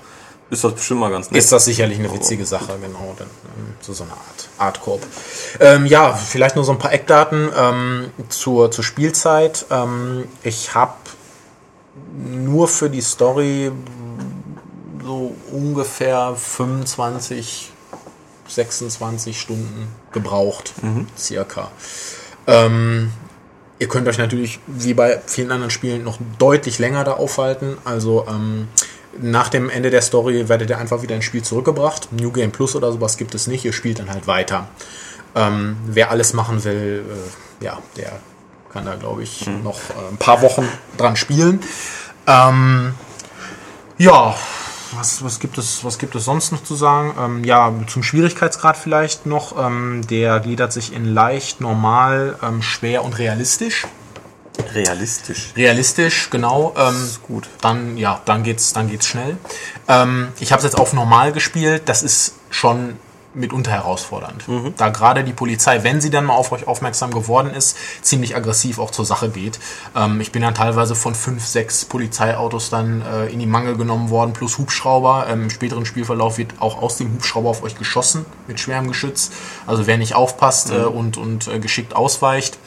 ist 0.51 0.65
das 0.65 0.73
bestimmt 0.75 1.01
mal 1.01 1.11
ganz 1.11 1.31
nett. 1.31 1.43
ist 1.43 1.53
das 1.53 1.65
sicherlich 1.65 1.99
eine 1.99 2.13
witzige 2.13 2.47
Sache, 2.47 2.79
genau. 2.81 3.15
Dann, 3.19 3.27
ähm, 3.27 3.75
so, 3.81 3.93
so 3.93 4.05
eine 4.05 4.13
Art 4.13 4.49
Art-Korb. 4.59 5.03
Ähm, 5.61 5.87
ja, 5.87 6.15
vielleicht 6.15 6.57
nur 6.57 6.65
so 6.65 6.73
ein 6.73 6.79
paar 6.79 6.93
Eckdaten 6.93 7.51
ähm, 7.57 8.11
zur, 8.29 8.71
zur 8.71 8.85
Spielzeit. 8.85 9.67
Ähm, 9.71 10.29
ich 10.43 10.75
habe 10.75 10.95
nur 12.17 12.69
für 12.69 12.91
die 12.91 13.01
Story 13.01 13.73
so 15.05 15.35
ungefähr 15.53 16.35
25, 16.37 17.71
26 18.49 19.41
Stunden 19.41 19.89
gebraucht, 20.17 20.73
circa. 21.17 21.71
Ähm, 22.47 23.13
Ihr 23.79 23.89
könnt 23.89 24.09
euch 24.09 24.17
natürlich, 24.17 24.59
wie 24.67 24.95
bei 24.95 25.21
vielen 25.27 25.51
anderen 25.53 25.71
Spielen, 25.71 26.03
noch 26.03 26.19
deutlich 26.39 26.79
länger 26.79 27.05
da 27.05 27.13
aufhalten. 27.13 27.77
Also 27.85 28.27
ähm, 28.27 28.69
nach 29.21 29.51
dem 29.51 29.69
Ende 29.69 29.91
der 29.91 30.01
Story 30.01 30.49
werdet 30.49 30.71
ihr 30.71 30.79
einfach 30.79 31.03
wieder 31.03 31.15
ins 31.15 31.27
Spiel 31.27 31.43
zurückgebracht. 31.43 32.11
New 32.13 32.31
Game 32.33 32.53
Plus 32.53 32.75
oder 32.75 32.91
sowas 32.91 33.19
gibt 33.19 33.35
es 33.35 33.47
nicht. 33.47 33.65
Ihr 33.67 33.75
spielt 33.75 33.99
dann 33.99 34.11
halt 34.11 34.27
weiter. 34.27 34.69
Ähm, 35.35 35.77
wer 35.87 36.11
alles 36.11 36.33
machen 36.33 36.65
will, 36.65 37.05
äh, 37.61 37.65
ja, 37.65 37.79
der 37.97 38.13
kann 38.73 38.87
da, 38.87 38.95
glaube 38.95 39.23
ich, 39.23 39.47
noch 39.47 39.79
äh, 39.91 40.11
ein 40.11 40.17
paar 40.17 40.41
Wochen 40.41 40.67
dran 40.97 41.17
spielen. 41.17 41.61
Ähm, 42.27 42.95
ja, 43.99 44.35
was, 44.97 45.23
was, 45.25 45.41
gibt 45.41 45.59
es, 45.59 45.85
was 45.85 45.99
gibt 45.99 46.15
es 46.15 46.25
sonst 46.25 46.53
noch 46.53 46.63
zu 46.63 46.75
sagen? 46.75 47.15
Ähm, 47.19 47.45
ja, 47.45 47.73
zum 47.87 48.03
Schwierigkeitsgrad 48.03 48.77
vielleicht 48.77 49.27
noch. 49.27 49.57
Ähm, 49.59 50.07
der 50.09 50.41
gliedert 50.41 50.73
sich 50.73 50.93
in 50.93 51.05
leicht, 51.05 51.61
normal, 51.61 52.39
ähm, 52.43 52.63
schwer 52.63 53.05
und 53.05 53.19
realistisch. 53.19 53.87
Realistisch. 54.75 55.53
Realistisch, 55.57 56.31
genau. 56.31 56.75
Ähm, 56.77 56.95
ist 57.05 57.23
gut. 57.23 57.49
Dann, 57.61 57.97
ja, 57.97 58.21
dann 58.25 58.43
geht's, 58.43 58.73
dann 58.73 58.89
geht's 58.89 59.07
schnell. 59.07 59.37
Ähm, 59.89 60.29
ich 60.41 60.53
habe 60.53 60.61
es 60.61 60.65
jetzt 60.65 60.79
auf 60.79 60.93
normal 60.93 61.33
gespielt. 61.33 61.83
Das 61.87 62.03
ist 62.03 62.35
schon 62.51 62.97
mitunter 63.37 63.71
herausfordernd. 63.71 64.45
Da 64.77 64.89
gerade 64.89 65.25
die 65.25 65.33
Polizei, 65.33 65.83
wenn 65.85 66.01
sie 66.01 66.11
dann 66.11 66.25
mal 66.25 66.35
auf 66.35 66.53
euch 66.53 66.67
aufmerksam 66.67 67.13
geworden 67.13 67.51
ist, 67.51 67.77
ziemlich 68.03 68.35
aggressiv 68.37 68.79
auch 68.79 68.91
zur 68.91 69.05
Sache 69.05 69.29
geht. 69.29 69.59
Ähm, 69.95 70.21
ich 70.21 70.33
bin 70.33 70.43
dann 70.43 70.55
teilweise 70.55 70.95
von 70.95 71.15
fünf, 71.15 71.47
sechs 71.47 71.85
Polizeiautos 71.85 72.71
dann 72.71 73.03
äh, 73.03 73.27
in 73.27 73.39
die 73.39 73.47
Mangel 73.47 73.77
genommen 73.77 74.11
worden, 74.11 74.33
plus 74.33 74.59
Hubschrauber. 74.59 75.27
Ähm, 75.29 75.45
Im 75.45 75.51
späteren 75.51 75.87
Spielverlauf 75.87 76.39
wird 76.39 76.55
auch 76.61 76.83
aus 76.83 76.97
dem 76.97 77.13
Hubschrauber 77.13 77.51
auf 77.51 77.63
euch 77.63 77.77
geschossen 77.77 78.27
mit 78.47 78.61
schwerem 78.61 78.89
Geschütz. 78.89 79.31
Also 79.67 79.87
wer 79.87 79.99
nicht 79.99 80.15
aufpasst 80.15 80.71
äh, 80.71 80.85
und, 80.85 81.17
und 81.17 81.49
äh, 81.49 81.59
geschickt 81.59 81.95
ausweicht 81.95 82.59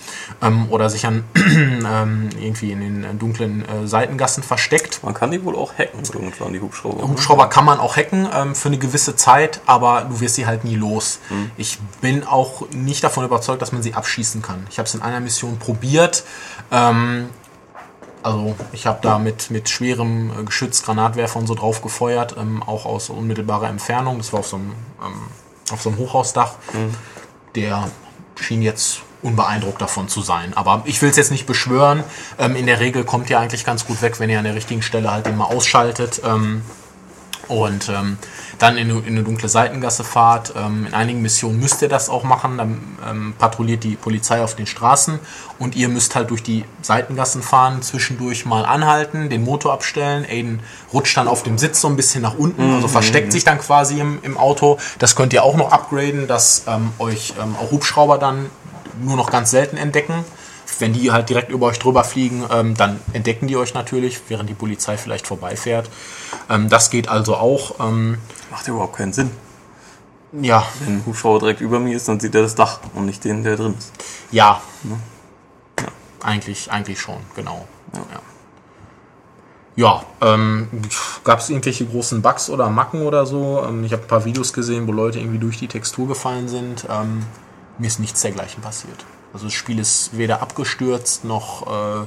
ähm, 0.41 0.67
oder 0.69 0.89
sich 0.89 1.05
an 1.05 1.23
ähm, 1.35 2.29
irgendwie 2.39 2.71
in 2.71 2.81
den 2.81 3.03
äh, 3.03 3.13
dunklen 3.13 3.63
äh, 3.67 3.87
Seitengassen 3.87 4.43
versteckt, 4.43 5.01
Man 5.03 5.13
kann 5.13 5.31
die 5.31 5.43
wohl 5.43 5.55
auch 5.55 5.73
hacken 5.77 6.01
irgendwann, 6.13 6.53
die 6.53 6.61
Hubschrauber. 6.61 7.07
Hubschrauber 7.07 7.47
kann 7.47 7.65
man 7.65 7.79
auch 7.79 7.97
hacken 7.97 8.27
ähm, 8.33 8.55
für 8.55 8.69
eine 8.69 8.77
gewisse 8.77 9.15
Zeit, 9.15 9.61
aber 9.65 10.05
du 10.09 10.19
wirst 10.19 10.35
sie 10.35 10.45
halt 10.45 10.58
halt 10.59 10.65
nie 10.65 10.75
los. 10.75 11.19
Ich 11.57 11.79
bin 12.01 12.23
auch 12.23 12.69
nicht 12.71 13.03
davon 13.03 13.25
überzeugt, 13.25 13.61
dass 13.61 13.71
man 13.71 13.81
sie 13.81 13.93
abschießen 13.93 14.41
kann. 14.41 14.65
Ich 14.69 14.77
habe 14.77 14.87
es 14.87 14.95
in 14.95 15.01
einer 15.01 15.19
Mission 15.19 15.57
probiert. 15.57 16.23
Ähm, 16.71 17.29
also 18.21 18.55
ich 18.73 18.85
habe 18.85 18.99
da 19.01 19.17
mit, 19.17 19.49
mit 19.49 19.69
schwerem 19.69 20.31
äh, 20.31 20.43
Geschütz, 20.43 20.83
Granatwerfer 20.83 21.39
und 21.39 21.47
so 21.47 21.55
drauf 21.55 21.81
gefeuert, 21.81 22.35
ähm, 22.37 22.61
auch 22.63 22.85
aus 22.85 23.09
unmittelbarer 23.09 23.69
Entfernung. 23.69 24.17
Das 24.17 24.33
war 24.33 24.41
auf 24.41 24.47
so 24.47 24.57
einem, 24.57 24.73
ähm, 25.03 25.21
auf 25.71 25.81
so 25.81 25.89
einem 25.89 25.99
Hochhausdach. 25.99 26.55
Der 27.55 27.89
schien 28.35 28.61
jetzt 28.61 29.01
unbeeindruckt 29.21 29.81
davon 29.81 30.07
zu 30.07 30.21
sein. 30.21 30.53
Aber 30.55 30.83
ich 30.85 31.01
will 31.01 31.09
es 31.09 31.17
jetzt 31.17 31.31
nicht 31.31 31.45
beschwören. 31.45 32.03
Ähm, 32.37 32.55
in 32.55 32.65
der 32.65 32.79
Regel 32.79 33.03
kommt 33.03 33.29
ihr 33.29 33.39
eigentlich 33.39 33.65
ganz 33.65 33.85
gut 33.85 34.01
weg, 34.01 34.19
wenn 34.19 34.29
ihr 34.29 34.37
an 34.37 34.45
der 34.45 34.55
richtigen 34.55 34.81
Stelle 34.81 35.11
halt 35.11 35.25
den 35.25 35.37
mal 35.37 35.45
ausschaltet. 35.45 36.21
Ähm, 36.25 36.61
und 37.49 37.89
ähm, 37.89 38.17
dann 38.59 38.77
in, 38.77 38.89
eine- 38.89 38.99
in 39.01 39.07
eine 39.15 39.23
dunkle 39.23 39.49
Seitengasse 39.49 40.03
fahrt. 40.03 40.53
Ähm, 40.55 40.85
in 40.87 40.93
einigen 40.93 41.21
Missionen 41.21 41.59
müsst 41.59 41.81
ihr 41.81 41.89
das 41.89 42.07
auch 42.09 42.23
machen. 42.23 42.57
Dann 42.57 42.81
ähm, 43.09 43.33
patrouilliert 43.37 43.83
die 43.83 43.95
Polizei 43.95 44.41
auf 44.43 44.55
den 44.55 44.65
Straßen 44.67 45.19
und 45.59 45.75
ihr 45.75 45.89
müsst 45.89 46.15
halt 46.15 46.29
durch 46.29 46.43
die 46.43 46.63
Seitengassen 46.81 47.41
fahren, 47.41 47.81
zwischendurch 47.81 48.45
mal 48.45 48.65
anhalten, 48.65 49.29
den 49.29 49.43
Motor 49.43 49.73
abstellen. 49.73 50.25
Aiden 50.29 50.61
rutscht 50.93 51.17
dann 51.17 51.27
auf 51.27 51.43
dem 51.43 51.57
Sitz 51.57 51.81
so 51.81 51.87
ein 51.89 51.95
bisschen 51.95 52.21
nach 52.21 52.35
unten, 52.37 52.75
also 52.75 52.87
versteckt 52.87 53.31
sich 53.31 53.43
dann 53.43 53.59
quasi 53.59 53.99
im, 53.99 54.19
im 54.21 54.37
Auto. 54.37 54.77
Das 54.99 55.15
könnt 55.15 55.33
ihr 55.33 55.43
auch 55.43 55.57
noch 55.57 55.71
upgraden, 55.71 56.27
dass 56.27 56.63
ähm, 56.67 56.91
euch 56.99 57.33
ähm, 57.41 57.55
auch 57.61 57.71
Hubschrauber 57.71 58.17
dann 58.17 58.45
nur 59.01 59.15
noch 59.17 59.31
ganz 59.31 59.51
selten 59.51 59.77
entdecken. 59.77 60.23
Wenn 60.77 60.93
die 60.93 61.11
halt 61.11 61.29
direkt 61.29 61.51
über 61.51 61.67
euch 61.67 61.79
drüber 61.79 62.03
fliegen, 62.03 62.43
ähm, 62.51 62.75
dann 62.75 62.99
entdecken 63.13 63.47
die 63.47 63.57
euch 63.57 63.73
natürlich, 63.73 64.21
während 64.27 64.49
die 64.49 64.53
Polizei 64.53 64.97
vielleicht 64.97 65.27
vorbeifährt. 65.27 65.89
Ähm, 66.49 66.69
das 66.69 66.89
geht 66.89 67.09
also 67.09 67.35
auch. 67.35 67.79
Ähm, 67.79 68.17
Macht 68.51 68.67
ja 68.67 68.73
überhaupt 68.73 68.95
keinen 68.95 69.13
Sinn. 69.13 69.31
ja, 70.33 70.65
Wenn 70.85 70.97
ein 70.97 71.05
Hubschrauber 71.05 71.39
direkt 71.39 71.61
über 71.61 71.79
mir 71.79 71.95
ist, 71.95 72.07
dann 72.07 72.19
sieht 72.19 72.35
er 72.35 72.43
das 72.43 72.55
Dach 72.55 72.79
und 72.93 73.05
nicht 73.05 73.23
den, 73.23 73.43
der 73.43 73.55
drin 73.55 73.75
ist. 73.77 73.91
ja. 74.31 74.61
Eigentlich, 76.21 76.69
eigentlich 76.69 76.99
schon, 76.99 77.17
genau. 77.35 77.65
Ja. 77.93 78.01
Ja, 79.75 80.03
ähm, 80.19 80.67
gab 81.23 81.39
es 81.39 81.49
irgendwelche 81.49 81.85
großen 81.85 82.21
Bugs 82.21 82.49
oder 82.49 82.69
Macken 82.69 83.03
oder 83.03 83.25
so? 83.25 83.63
Ähm, 83.65 83.85
ich 83.85 83.93
habe 83.93 84.01
ein 84.01 84.07
paar 84.09 84.25
Videos 84.25 84.51
gesehen, 84.51 84.85
wo 84.87 84.91
Leute 84.91 85.19
irgendwie 85.19 85.37
durch 85.39 85.57
die 85.57 85.69
Textur 85.69 86.09
gefallen 86.09 86.49
sind. 86.49 86.85
Ähm, 86.89 87.25
mir 87.77 87.87
ist 87.87 88.01
nichts 88.01 88.21
dergleichen 88.21 88.61
passiert. 88.61 89.05
Also 89.33 89.45
das 89.45 89.53
Spiel 89.53 89.79
ist 89.79 90.17
weder 90.17 90.41
abgestürzt 90.41 91.23
noch 91.25 91.67
äh, 91.67 92.05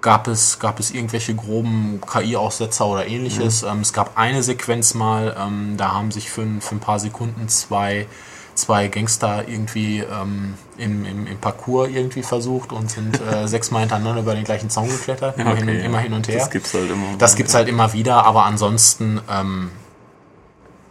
gab 0.00 0.28
es 0.28 0.58
gab 0.58 0.78
es 0.80 0.90
irgendwelche 0.90 1.34
groben 1.34 2.00
KI-Aussetzer 2.10 2.86
oder 2.86 3.06
ähnliches. 3.06 3.62
Ähm, 3.62 3.80
es 3.80 3.92
gab 3.92 4.16
eine 4.18 4.42
Sequenz 4.42 4.94
mal, 4.94 5.36
ähm, 5.38 5.74
da 5.76 5.92
haben 5.92 6.10
sich 6.12 6.30
für, 6.30 6.42
ein- 6.42 6.60
für 6.60 6.74
ein 6.76 6.80
paar 6.80 6.98
Sekunden 7.00 7.48
zwei 7.48 8.06
zwei 8.54 8.88
Gangster 8.88 9.46
irgendwie 9.46 10.00
ähm, 10.00 10.54
im, 10.78 11.04
im, 11.04 11.26
im 11.28 11.38
Parcours 11.38 11.90
irgendwie 11.90 12.24
versucht 12.24 12.72
und 12.72 12.90
sind 12.90 13.20
äh, 13.20 13.46
sechsmal 13.46 13.82
hintereinander 13.82 14.20
über 14.22 14.34
den 14.34 14.42
gleichen 14.42 14.68
Zaun 14.68 14.88
geklettert, 14.88 15.38
immer, 15.38 15.54
hin, 15.54 15.68
Okay, 15.68 15.84
immer 15.84 15.98
ja. 15.98 16.02
hin 16.02 16.12
und 16.12 16.26
her. 16.26 16.38
Das 16.40 16.50
gibt's 16.50 16.74
halt 16.74 16.90
immer. 16.90 17.04
Das 17.18 17.36
gibt's 17.36 17.54
halt 17.54 17.68
immer 17.68 17.92
wieder, 17.92 18.24
aber 18.24 18.46
ansonsten, 18.46 19.20
ähm, 19.30 19.70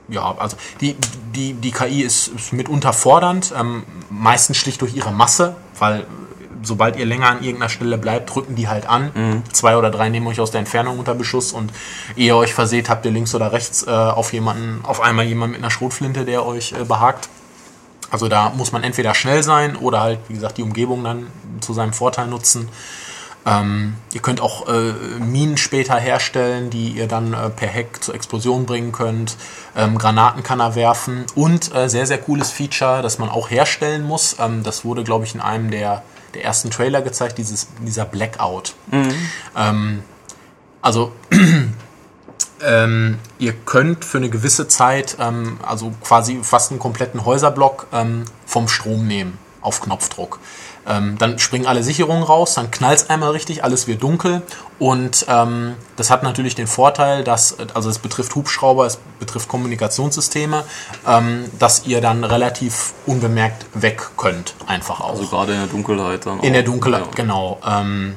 ja, 0.10 0.36
also 0.38 0.58
die, 0.82 0.96
die, 1.36 1.54
die 1.54 1.72
KI 1.72 2.02
ist, 2.02 2.30
ist 2.30 2.54
mitunter 2.54 2.94
fordernd, 2.94 3.54
ähm, 3.58 3.84
meistens 4.10 4.58
schlicht 4.58 4.82
durch 4.82 4.96
ihre 4.96 5.12
Masse, 5.12 5.56
weil 5.78 6.06
sobald 6.64 6.98
ihr 6.98 7.06
länger 7.06 7.28
an 7.28 7.44
irgendeiner 7.44 7.70
Stelle 7.70 7.98
bleibt, 7.98 8.34
drücken 8.34 8.56
die 8.56 8.68
halt 8.68 8.88
an. 8.88 9.12
Zwei 9.52 9.78
oder 9.78 9.92
drei 9.92 10.10
nehmen 10.10 10.28
euch 10.28 10.40
aus 10.40 10.52
der 10.52 10.60
Entfernung 10.60 11.00
unter 11.00 11.14
Beschuss 11.14 11.54
und 11.54 11.72
ehe 12.16 12.28
ihr 12.28 12.36
euch 12.36 12.54
verseht, 12.54 12.90
habt 12.90 13.06
ihr 13.06 13.12
links 13.12 13.36
oder 13.36 13.52
rechts 13.52 13.86
äh, 13.86 13.92
auf 13.92 14.34
jemanden, 14.34 14.84
auf 14.84 15.02
einmal 15.02 15.26
jemanden 15.26 15.54
mit 15.54 15.62
einer 15.62 15.72
Schrotflinte, 15.72 16.26
der 16.26 16.46
euch 16.46 16.74
äh, 16.74 16.84
behagt. 16.84 17.30
Also 18.10 18.28
da 18.28 18.50
muss 18.52 18.72
man 18.72 18.84
entweder 18.84 19.14
schnell 19.14 19.44
sein 19.44 19.76
oder 19.76 20.02
halt, 20.02 20.20
wie 20.30 20.34
gesagt, 20.34 20.58
die 20.58 20.64
Umgebung 20.64 21.04
dann 21.04 21.28
zu 21.60 21.74
seinem 21.74 21.94
Vorteil 21.94 22.28
nutzen. 22.28 22.70
Ähm, 23.48 23.96
ihr 24.12 24.22
könnt 24.22 24.42
auch 24.42 24.68
äh, 24.68 24.92
Minen 25.20 25.56
später 25.56 25.96
herstellen, 25.96 26.70
die 26.70 26.90
ihr 26.90 27.08
dann 27.08 27.34
äh, 27.34 27.50
per 27.50 27.74
Hack 27.74 28.04
zur 28.04 28.14
Explosion 28.14 28.66
bringen 28.66 28.92
könnt. 28.92 29.38
Ähm, 29.76 29.98
Granaten 29.98 30.44
kann 30.44 30.60
er 30.60 30.76
werfen. 30.76 31.26
Und 31.34 31.74
äh, 31.74 31.88
sehr, 31.88 32.06
sehr 32.06 32.18
cooles 32.18 32.52
Feature, 32.52 33.02
das 33.02 33.20
man 33.20 33.30
auch 33.30 33.50
herstellen 33.50 34.04
muss. 34.04 34.36
Ähm, 34.38 34.64
das 34.64 34.84
wurde, 34.84 35.06
glaube 35.06 35.24
ich, 35.24 35.34
in 35.34 35.40
einem 35.40 35.72
der, 35.72 36.04
der 36.34 36.44
ersten 36.44 36.72
Trailer 36.72 37.02
gezeigt, 37.02 37.38
dieses, 37.38 37.70
dieser 37.82 38.04
Blackout. 38.04 38.76
Ähm, 39.56 40.04
also 40.82 41.14
ähm, 42.62 43.20
ihr 43.40 43.54
könnt 43.54 44.04
für 44.04 44.18
eine 44.18 44.30
gewisse 44.30 44.68
Zeit, 44.68 45.16
ähm, 45.22 45.58
also 45.66 45.94
quasi 46.04 46.40
fast 46.44 46.72
einen 46.72 46.80
kompletten 46.82 47.24
Häuserblock 47.24 47.88
ähm, 47.94 48.26
vom 48.46 48.68
Strom 48.68 49.08
nehmen 49.08 49.40
auf 49.62 49.82
Knopfdruck. 49.82 50.40
Ähm, 50.88 51.18
dann 51.18 51.38
springen 51.40 51.66
alle 51.66 51.84
Sicherungen 51.84 52.24
raus, 52.24 52.54
dann 52.54 52.72
knallt 52.72 53.00
es 53.00 53.10
einmal 53.10 53.32
richtig, 53.32 53.64
alles 53.64 53.88
wird 53.88 54.04
dunkel 54.04 54.42
und 54.80 55.26
ähm, 55.28 55.76
das 55.98 56.10
hat 56.10 56.24
natürlich 56.24 56.56
den 56.56 56.68
Vorteil, 56.68 57.24
dass, 57.24 57.58
also 57.74 57.90
es 57.90 58.00
betrifft 58.00 58.34
Hubschrauber, 58.36 58.86
es 58.86 59.00
betrifft 59.20 59.50
Kommunikationssysteme, 59.50 60.64
ähm, 61.08 61.46
dass 61.60 61.86
ihr 61.86 62.00
dann 62.02 62.24
relativ 62.24 62.94
unbemerkt 63.06 63.66
weg 63.74 64.12
könnt, 64.18 64.54
einfach 64.68 65.02
auch. 65.02 65.10
Also 65.10 65.28
gerade 65.28 65.54
in 65.54 65.60
der 65.60 65.68
Dunkelheit 65.68 66.26
dann. 66.26 66.40
In 66.42 66.54
der. 66.54 66.64
Dunkelheit, 66.64 67.06
Ja. 67.06 67.12
genau. 67.16 67.60
Ähm, 67.66 68.16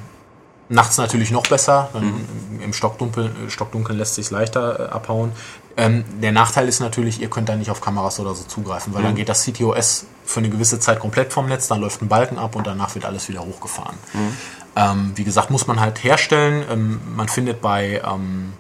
nachts 0.69 0.99
natürlich 0.99 1.31
noch 1.31 1.43
besser. 1.47 1.89
Mhm. 1.93 2.61
Im 2.63 2.73
Stockdunkel, 2.73 3.31
Stockdunkeln 3.49 3.99
lässt 3.99 4.15
sich 4.15 4.31
leichter 4.31 4.81
äh, 4.81 4.93
abhauen. 4.93 5.33
Ähm, 5.77 6.05
der 6.21 6.33
Nachteil 6.33 6.69
ist 6.69 6.81
natürlich, 6.81 7.21
ihr 7.21 7.31
könnt 7.31 7.49
da 7.49 7.57
nicht 7.57 7.71
auf 7.71 7.81
Kameras 7.81 8.19
oder 8.21 8.35
so 8.35 8.45
zugreifen, 8.45 8.93
Mhm. 8.93 8.97
weil 8.97 9.03
dann 9.05 9.15
geht 9.15 9.29
das 9.29 9.45
CTOS 9.45 10.07
für 10.25 10.41
eine 10.41 10.51
gewisse 10.51 10.79
Zeit 10.81 10.99
komplett 11.01 11.33
vom 11.33 11.47
Netz, 11.47 11.69
dann 11.69 11.81
läuft 11.81 12.03
ein 12.03 12.09
Balken 12.09 12.39
ab 12.39 12.55
und 12.57 12.67
danach 12.67 12.95
wird 12.95 13.05
alles 13.05 13.29
wieder 13.29 13.41
hochgefahren. 13.41 13.97
Mhm. 14.13 14.37
Ähm, 14.77 15.13
wie 15.17 15.25
gesagt, 15.25 15.51
muss 15.51 15.67
man 15.67 15.81
halt 15.81 16.05
herstellen. 16.05 16.65
Ähm, 16.71 17.01
man 17.17 17.29
findet 17.29 17.61
bei 17.61 18.01
ähm, 18.07 18.53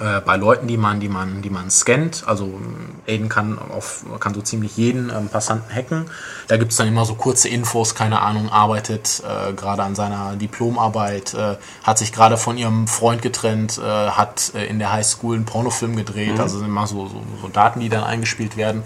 äh, 0.00 0.20
bei 0.20 0.36
Leuten, 0.36 0.66
die 0.66 0.76
man, 0.76 1.00
die 1.00 1.08
man, 1.08 1.42
die 1.42 1.50
man 1.50 1.70
scannt. 1.70 2.24
Also 2.26 2.60
Aiden 3.06 3.28
kann 3.28 3.58
auf, 3.58 4.04
kann 4.20 4.34
so 4.34 4.42
ziemlich 4.42 4.76
jeden 4.76 5.10
ähm, 5.10 5.28
Passanten 5.28 5.74
hacken. 5.74 6.06
Da 6.48 6.56
gibt's 6.56 6.76
dann 6.76 6.88
immer 6.88 7.04
so 7.04 7.14
kurze 7.14 7.48
Infos, 7.48 7.94
keine 7.94 8.20
Ahnung, 8.20 8.50
arbeitet 8.50 9.22
äh, 9.24 9.52
gerade 9.52 9.82
an 9.82 9.94
seiner 9.94 10.36
Diplomarbeit, 10.36 11.34
äh, 11.34 11.56
hat 11.82 11.98
sich 11.98 12.12
gerade 12.12 12.36
von 12.36 12.58
ihrem 12.58 12.88
Freund 12.88 13.22
getrennt, 13.22 13.78
äh, 13.78 13.82
hat 13.82 14.52
äh, 14.54 14.66
in 14.66 14.78
der 14.78 14.92
Highschool 14.92 15.36
einen 15.36 15.44
Pornofilm 15.44 15.96
gedreht. 15.96 16.38
Also 16.38 16.58
sind 16.58 16.68
immer 16.68 16.86
so, 16.86 17.06
so, 17.06 17.22
so 17.40 17.48
Daten, 17.48 17.80
die 17.80 17.88
dann 17.88 18.04
eingespielt 18.04 18.56
werden. 18.56 18.82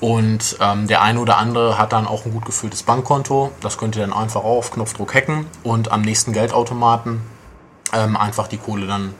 Und 0.00 0.56
ähm, 0.60 0.86
der 0.86 1.02
eine 1.02 1.18
oder 1.18 1.38
andere 1.38 1.76
hat 1.76 1.92
dann 1.92 2.06
auch 2.06 2.24
ein 2.24 2.32
gut 2.32 2.44
gefülltes 2.44 2.84
Bankkonto. 2.84 3.50
Das 3.60 3.78
könnt 3.78 3.96
ihr 3.96 4.02
dann 4.02 4.12
einfach 4.12 4.42
auch 4.42 4.58
auf 4.58 4.70
Knopfdruck 4.70 5.12
hacken 5.12 5.46
und 5.64 5.90
am 5.90 6.02
nächsten 6.02 6.32
Geldautomaten 6.32 7.20
ähm, 7.92 8.16
einfach 8.16 8.46
die 8.46 8.58
Kohle 8.58 8.86
dann 8.86 9.14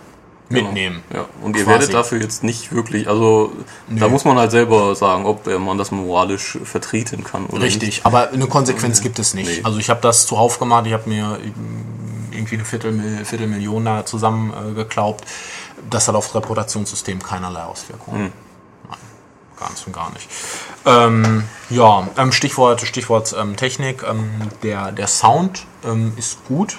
mitnehmen. 0.48 1.02
Ja, 1.12 1.26
und 1.42 1.56
ihr 1.56 1.64
Quasi. 1.64 1.80
werdet 1.80 1.94
dafür 1.94 2.20
jetzt 2.20 2.42
nicht 2.42 2.72
wirklich, 2.72 3.08
also 3.08 3.52
da 3.88 4.08
muss 4.08 4.24
man 4.24 4.38
halt 4.38 4.50
selber 4.50 4.94
sagen, 4.94 5.26
ob 5.26 5.46
äh, 5.46 5.58
man 5.58 5.78
das 5.78 5.90
moralisch 5.90 6.58
vertreten 6.64 7.24
kann 7.24 7.46
oder 7.46 7.62
Richtig, 7.62 8.00
aber 8.04 8.30
eine 8.30 8.46
Konsequenz 8.46 9.00
gibt 9.02 9.18
es 9.18 9.34
nicht. 9.34 9.58
Nee. 9.58 9.60
Also 9.64 9.78
ich 9.78 9.90
habe 9.90 10.00
das 10.00 10.26
zuhauf 10.26 10.58
gemacht, 10.58 10.86
ich 10.86 10.92
habe 10.92 11.08
mir 11.08 11.38
irgendwie 12.32 12.54
eine 12.54 12.64
Viertelmil 12.64 13.24
Viertelmillion 13.24 13.84
da 13.84 14.06
zusammen 14.06 14.52
äh. 14.76 15.22
Das 15.90 16.08
hat 16.08 16.14
auf 16.14 16.26
das 16.26 16.34
Reputationssystem 16.36 17.22
keinerlei 17.22 17.62
Auswirkungen. 17.62 18.24
Hm. 18.24 18.32
Nein, 18.88 18.98
ganz 19.58 19.86
und 19.86 19.92
gar 19.92 20.12
nicht. 20.12 20.28
Ähm, 20.84 21.44
ja, 21.70 22.08
ähm, 22.16 22.32
Stichwort, 22.32 22.80
Stichwort 22.82 23.34
ähm, 23.38 23.56
Technik. 23.56 24.02
Ähm, 24.08 24.30
der, 24.62 24.92
der 24.92 25.06
Sound 25.06 25.66
ähm, 25.84 26.12
ist 26.16 26.44
gut. 26.46 26.78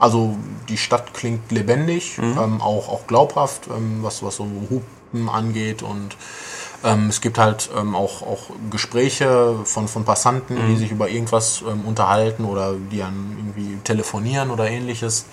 Also 0.00 0.34
die 0.68 0.78
Stadt 0.78 1.14
klingt 1.14 1.52
lebendig, 1.52 2.18
ähm, 2.18 2.60
auch, 2.60 2.88
auch 2.88 3.06
glaubhaft, 3.06 3.68
ähm, 3.68 3.98
was, 4.00 4.22
was 4.22 4.36
so 4.36 4.46
Hupen 4.70 5.28
angeht 5.28 5.82
und 5.82 6.16
ähm, 6.82 7.08
es 7.08 7.20
gibt 7.20 7.38
halt 7.38 7.68
ähm, 7.76 7.94
auch, 7.94 8.22
auch 8.22 8.44
Gespräche 8.70 9.56
von, 9.64 9.88
von 9.88 10.04
Passanten, 10.04 10.56
die 10.68 10.76
sich 10.76 10.90
über 10.90 11.10
irgendwas 11.10 11.62
ähm, 11.68 11.84
unterhalten 11.84 12.44
oder 12.44 12.74
die 12.90 12.98
dann 12.98 13.36
irgendwie 13.36 13.76
telefonieren 13.84 14.50
oder 14.50 14.70
ähnliches. 14.70 15.26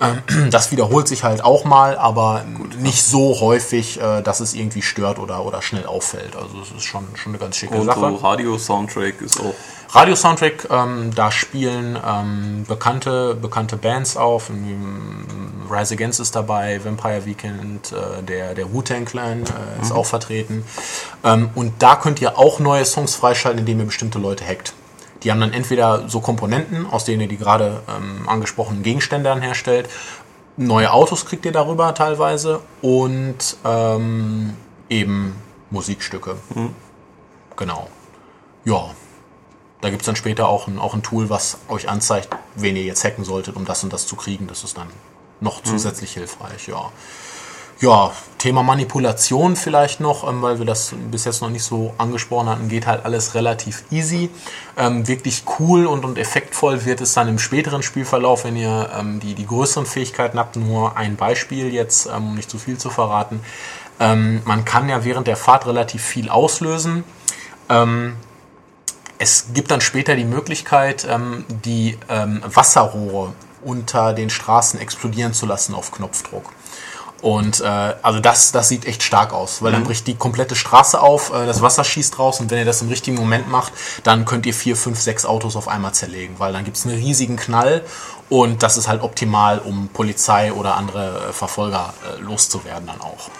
Ähm, 0.00 0.22
das 0.50 0.70
wiederholt 0.70 1.08
sich 1.08 1.24
halt 1.24 1.44
auch 1.44 1.64
mal, 1.64 1.98
aber 1.98 2.44
nicht 2.78 3.02
so 3.02 3.40
häufig, 3.40 4.00
äh, 4.00 4.22
dass 4.22 4.40
es 4.40 4.54
irgendwie 4.54 4.82
stört 4.82 5.18
oder, 5.18 5.44
oder 5.44 5.62
schnell 5.62 5.86
auffällt. 5.86 6.36
Also 6.36 6.60
es 6.62 6.70
ist 6.70 6.84
schon, 6.84 7.04
schon 7.14 7.32
eine 7.32 7.38
ganz 7.38 7.56
schicke 7.56 7.74
Und 7.74 7.86
Sache. 7.86 8.00
so 8.00 8.14
Radio-Soundtrack 8.14 9.20
ist 9.20 9.40
auch 9.40 9.54
Radio-Soundtrack, 9.94 10.66
ähm, 10.70 11.14
da 11.14 11.30
spielen 11.30 11.96
ähm, 12.04 12.64
bekannte, 12.66 13.36
bekannte 13.36 13.76
Bands 13.76 14.16
auf. 14.16 14.50
Ähm, 14.50 15.24
Rise 15.70 15.94
Against 15.94 16.18
ist 16.18 16.34
dabei, 16.34 16.84
Vampire 16.84 17.24
Weekend, 17.26 17.92
äh, 17.92 18.20
der, 18.24 18.54
der 18.54 18.72
Wu-Tang 18.72 19.04
Clan 19.04 19.44
äh, 19.44 19.82
ist 19.82 19.92
auch 19.92 20.04
vertreten. 20.04 20.64
Ähm, 21.22 21.50
und 21.54 21.74
da 21.80 21.94
könnt 21.94 22.20
ihr 22.20 22.36
auch 22.36 22.58
neue 22.58 22.84
Songs 22.84 23.14
freischalten, 23.14 23.60
indem 23.60 23.78
ihr 23.78 23.86
bestimmte 23.86 24.18
Leute 24.18 24.44
hackt. 24.44 24.74
Die 25.22 25.30
haben 25.30 25.40
dann 25.40 25.52
entweder 25.52 26.08
so 26.08 26.20
Komponenten, 26.20 26.86
aus 26.90 27.04
denen 27.04 27.20
ihr 27.22 27.28
die 27.28 27.38
gerade 27.38 27.80
ähm, 27.88 28.28
angesprochenen 28.28 28.82
Gegenstände 28.82 29.30
dann 29.30 29.42
herstellt. 29.42 29.88
Neue 30.56 30.92
Autos 30.92 31.24
kriegt 31.24 31.46
ihr 31.46 31.52
darüber 31.52 31.94
teilweise 31.94 32.60
und 32.82 33.56
ähm, 33.64 34.54
eben 34.90 35.36
Musikstücke. 35.70 36.36
genau. 37.56 37.88
Ja. 38.64 38.90
Da 39.84 39.90
gibt 39.90 40.00
es 40.00 40.06
dann 40.06 40.16
später 40.16 40.48
auch 40.48 40.66
ein, 40.66 40.78
auch 40.78 40.94
ein 40.94 41.02
Tool, 41.02 41.28
was 41.28 41.58
euch 41.68 41.90
anzeigt, 41.90 42.30
wen 42.54 42.74
ihr 42.74 42.84
jetzt 42.84 43.04
hacken 43.04 43.22
solltet, 43.22 43.54
um 43.54 43.66
das 43.66 43.84
und 43.84 43.92
das 43.92 44.06
zu 44.06 44.16
kriegen. 44.16 44.46
Das 44.46 44.64
ist 44.64 44.78
dann 44.78 44.88
noch 45.40 45.62
zusätzlich 45.62 46.14
hilfreich, 46.14 46.68
ja. 46.68 46.90
Ja, 47.80 48.12
Thema 48.38 48.62
Manipulation 48.62 49.56
vielleicht 49.56 50.00
noch, 50.00 50.26
ähm, 50.26 50.40
weil 50.40 50.58
wir 50.58 50.64
das 50.64 50.94
bis 51.10 51.26
jetzt 51.26 51.42
noch 51.42 51.50
nicht 51.50 51.64
so 51.64 51.92
angesprochen 51.98 52.48
hatten, 52.48 52.68
geht 52.70 52.86
halt 52.86 53.04
alles 53.04 53.34
relativ 53.34 53.84
easy. 53.90 54.30
Ähm, 54.78 55.06
wirklich 55.06 55.42
cool 55.58 55.84
und, 55.84 56.06
und 56.06 56.16
effektvoll 56.16 56.86
wird 56.86 57.02
es 57.02 57.12
dann 57.12 57.28
im 57.28 57.38
späteren 57.38 57.82
Spielverlauf, 57.82 58.44
wenn 58.44 58.56
ihr 58.56 58.88
ähm, 58.98 59.20
die, 59.20 59.34
die 59.34 59.46
größeren 59.46 59.84
Fähigkeiten 59.84 60.38
habt. 60.38 60.56
Nur 60.56 60.96
ein 60.96 61.16
Beispiel 61.16 61.74
jetzt, 61.74 62.06
ähm, 62.06 62.28
um 62.28 62.34
nicht 62.36 62.48
zu 62.48 62.56
viel 62.56 62.78
zu 62.78 62.88
verraten. 62.88 63.40
Ähm, 64.00 64.40
man 64.46 64.64
kann 64.64 64.88
ja 64.88 65.04
während 65.04 65.26
der 65.26 65.36
Fahrt 65.36 65.66
relativ 65.66 66.02
viel 66.02 66.30
auslösen. 66.30 67.04
Es 69.18 69.46
gibt 69.54 69.70
dann 69.70 69.80
später 69.80 70.16
die 70.16 70.24
Möglichkeit, 70.24 71.06
ähm, 71.08 71.44
die 71.64 71.98
ähm, 72.08 72.42
Wasserrohre 72.46 73.32
unter 73.62 74.12
den 74.12 74.30
Straßen 74.30 74.78
explodieren 74.80 75.32
zu 75.32 75.46
lassen 75.46 75.74
auf 75.74 75.92
Knopfdruck. 75.92 76.52
Und 77.24 77.62
äh, 77.62 77.94
also 78.02 78.20
das, 78.20 78.52
das 78.52 78.68
sieht 78.68 78.84
echt 78.84 79.02
stark 79.02 79.32
aus, 79.32 79.62
weil 79.62 79.72
dann 79.72 79.82
bricht 79.82 80.06
die 80.06 80.14
komplette 80.14 80.54
Straße 80.54 81.00
auf, 81.00 81.32
äh, 81.32 81.46
das 81.46 81.62
Wasser 81.62 81.82
schießt 81.82 82.18
raus 82.18 82.38
und 82.38 82.50
wenn 82.50 82.58
ihr 82.58 82.66
das 82.66 82.82
im 82.82 82.88
richtigen 82.88 83.16
Moment 83.16 83.48
macht, 83.48 83.72
dann 84.02 84.26
könnt 84.26 84.44
ihr 84.44 84.52
vier, 84.52 84.76
fünf, 84.76 85.00
sechs 85.00 85.24
Autos 85.24 85.56
auf 85.56 85.66
einmal 85.66 85.94
zerlegen, 85.94 86.34
weil 86.38 86.52
dann 86.52 86.66
gibt 86.66 86.76
es 86.76 86.84
einen 86.84 86.96
riesigen 86.96 87.36
Knall 87.36 87.82
und 88.28 88.62
das 88.62 88.76
ist 88.76 88.88
halt 88.88 89.02
optimal, 89.02 89.58
um 89.58 89.88
Polizei 89.88 90.52
oder 90.52 90.76
andere 90.76 91.28
äh, 91.30 91.32
Verfolger 91.32 91.94
äh, 92.06 92.20
loszuwerden 92.20 92.88
dann 92.88 93.00
auch. 93.00 93.30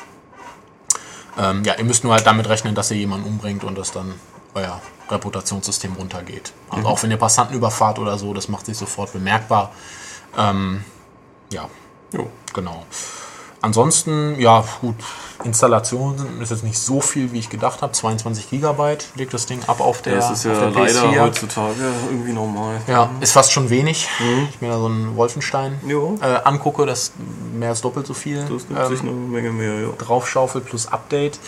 Ähm, 1.37 1.63
ja, 1.65 1.75
ihr 1.75 1.85
müsst 1.85 2.05
nur 2.05 2.15
halt 2.15 2.27
damit 2.27 2.49
rechnen, 2.49 2.75
dass 2.75 2.91
ihr 2.91 2.97
jemanden 2.97 3.27
umbringt 3.29 3.65
und 3.65 3.77
das 3.77 3.93
dann 3.93 4.15
euer 4.55 4.81
Reputationssystem 5.11 5.95
runtergeht. 5.95 6.53
Also 6.71 6.89
auch 6.89 7.03
wenn 7.03 7.11
ihr 7.11 7.17
Passanten 7.19 7.55
überfahrt 7.57 7.99
oder 7.99 8.17
so, 8.19 8.33
das 8.35 8.49
macht 8.49 8.67
sich 8.67 8.77
sofort 8.77 9.13
bemerkbar. 9.13 9.73
Ähm, 10.37 10.85
ja, 11.53 11.69
Jo. 12.13 12.29
genau. 12.53 12.85
Ansonsten, 13.61 14.39
ja, 14.39 14.63
gut, 14.83 14.97
Installation 15.43 16.17
ist 16.43 16.51
jetzt 16.51 16.65
nicht 16.65 16.79
so 16.79 17.01
viel, 17.01 17.33
wie 17.33 17.39
ich 17.39 17.49
gedacht 17.49 17.81
habe. 17.81 17.93
22 17.93 18.51
Gigabyte 18.51 19.07
legt 19.15 19.33
das 19.33 19.47
Ding 19.47 19.59
ab 19.67 19.81
auf 19.81 20.03
der, 20.03 20.17
Das 20.17 20.31
ist 20.31 20.45
ja 20.45 20.53
der 20.53 20.71
leider 20.71 21.01
PS4. 21.05 21.21
heutzutage 21.23 21.75
irgendwie 22.11 22.33
normal. 22.35 22.83
Ja, 22.87 23.09
ist 23.21 23.33
fast 23.33 23.53
schon 23.53 23.71
wenig. 23.71 24.07
Ich 24.51 24.61
mir 24.61 24.69
da 24.69 24.79
so 24.79 24.85
einen 24.87 25.17
Wolfenstein 25.17 25.81
äh, 26.21 26.25
angucke, 26.45 26.85
das 26.85 27.13
mehr 27.55 27.71
als 27.71 27.81
doppelt 27.81 28.07
so 28.07 28.13
viel 28.13 28.43
Das 28.43 28.69
nimmt 28.69 28.79
ähm, 28.81 28.89
sich 28.89 29.01
eine 29.01 29.13
Menge 29.13 29.51
mehr, 29.51 29.81
ja. 29.81 29.89
draufschaufelt 29.97 30.67
plus 30.67 30.87
Update. 30.87 31.39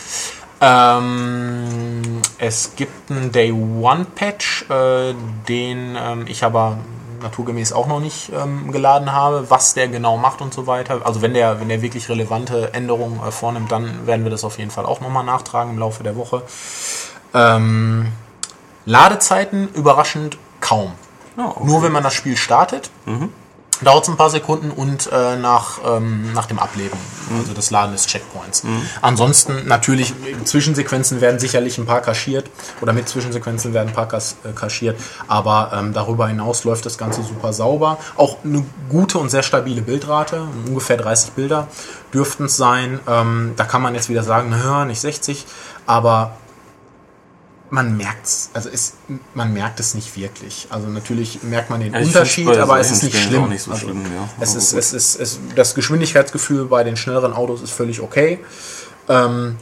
Ähm, 0.59 2.21
es 2.39 2.75
gibt 2.75 3.11
einen 3.11 3.31
Day 3.31 3.51
One 3.51 4.05
Patch, 4.15 4.65
äh, 4.69 5.13
den 5.47 5.95
ähm, 5.99 6.25
ich 6.27 6.43
aber 6.43 6.77
naturgemäß 7.21 7.73
auch 7.73 7.87
noch 7.87 7.99
nicht 7.99 8.31
ähm, 8.33 8.71
geladen 8.71 9.11
habe, 9.11 9.49
was 9.49 9.73
der 9.73 9.87
genau 9.87 10.17
macht 10.17 10.41
und 10.41 10.53
so 10.53 10.67
weiter. 10.67 11.01
Also 11.03 11.21
wenn 11.21 11.33
der, 11.33 11.59
wenn 11.59 11.69
der 11.69 11.81
wirklich 11.81 12.09
relevante 12.09 12.73
Änderungen 12.73 13.19
äh, 13.25 13.31
vornimmt, 13.31 13.71
dann 13.71 14.05
werden 14.07 14.23
wir 14.23 14.31
das 14.31 14.43
auf 14.43 14.57
jeden 14.57 14.71
Fall 14.71 14.85
auch 14.85 15.01
nochmal 15.01 15.23
nachtragen 15.23 15.73
im 15.73 15.79
Laufe 15.79 16.03
der 16.03 16.15
Woche. 16.15 16.43
Ähm, 17.33 18.11
Ladezeiten 18.85 19.69
überraschend 19.73 20.37
kaum. 20.61 20.93
Ja, 21.37 21.49
okay. 21.49 21.65
Nur 21.65 21.83
wenn 21.83 21.91
man 21.91 22.03
das 22.03 22.13
Spiel 22.13 22.37
startet, 22.37 22.89
dauert 23.81 24.03
es 24.03 24.09
ein 24.09 24.17
paar 24.17 24.29
Sekunden 24.29 24.71
und 24.71 25.09
äh, 25.11 25.35
nach, 25.37 25.79
ähm, 25.85 26.33
nach 26.33 26.45
dem 26.45 26.59
Ableben, 26.59 26.97
also 27.37 27.53
das 27.53 27.71
Laden 27.71 27.91
des 27.91 28.07
Checkpoints. 28.07 28.63
Ansonsten 29.01 29.67
natürlich, 29.67 30.13
Zwischensequenzen 30.45 31.21
werden 31.21 31.39
sicherlich 31.39 31.77
ein 31.77 31.85
paar 31.85 32.01
kaschiert 32.01 32.49
oder 32.81 32.93
mit 32.93 33.07
Zwischensequenzen 33.07 33.73
werden 33.73 33.89
ein 33.89 33.93
paar 33.93 34.07
kas 34.07 34.37
äh, 34.43 34.51
kaschiert, 34.53 34.99
aber 35.27 35.71
ähm, 35.73 35.93
darüber 35.93 36.27
hinaus 36.27 36.63
läuft 36.63 36.85
das 36.85 36.97
Ganze 36.97 37.23
super 37.23 37.53
sauber. 37.53 37.97
Auch 38.15 38.37
eine 38.43 38.65
gute 38.89 39.17
und 39.19 39.29
sehr 39.29 39.43
stabile 39.43 39.81
Bildrate, 39.81 40.47
ungefähr 40.65 40.97
30 40.97 41.31
Bilder 41.31 41.67
dürften 42.13 42.45
es 42.45 42.57
sein. 42.57 42.99
Ähm, 43.07 43.53
da 43.57 43.65
kann 43.65 43.81
man 43.81 43.95
jetzt 43.95 44.09
wieder 44.09 44.23
sagen, 44.23 44.49
naja, 44.49 44.85
nicht 44.85 45.01
60, 45.01 45.45
aber 45.85 46.37
man 47.69 47.97
merkt's, 47.97 48.49
also 48.53 48.69
es, 48.69 48.93
man 49.33 49.53
merkt 49.53 49.79
es 49.79 49.93
nicht 49.93 50.15
wirklich. 50.15 50.67
Also 50.69 50.87
natürlich 50.87 51.43
merkt 51.43 51.69
man 51.69 51.81
den 51.81 51.93
Ja, 51.93 51.99
Unterschied, 51.99 52.47
aber 52.47 52.79
es 52.79 52.91
ist 52.91 53.03
nicht 53.03 53.17
schlimm. 53.17 53.49
nicht 53.49 53.63
so 53.63 53.71
also, 53.71 53.87
schlimm, 53.87 54.03
ja. 54.03 54.29
Es 54.39 54.55
ist, 54.55 54.71
gut. 54.71 54.79
es 54.79 54.93
ist, 54.93 55.19
es, 55.19 55.39
das 55.55 55.75
Geschwindigkeitsgefühl 55.75 56.65
bei 56.65 56.83
den 56.83 56.95
schnelleren 56.95 57.33
Autos 57.33 57.61
ist 57.61 57.71
völlig 57.71 58.01
okay. 58.01 58.39
Ähm, 59.09 59.57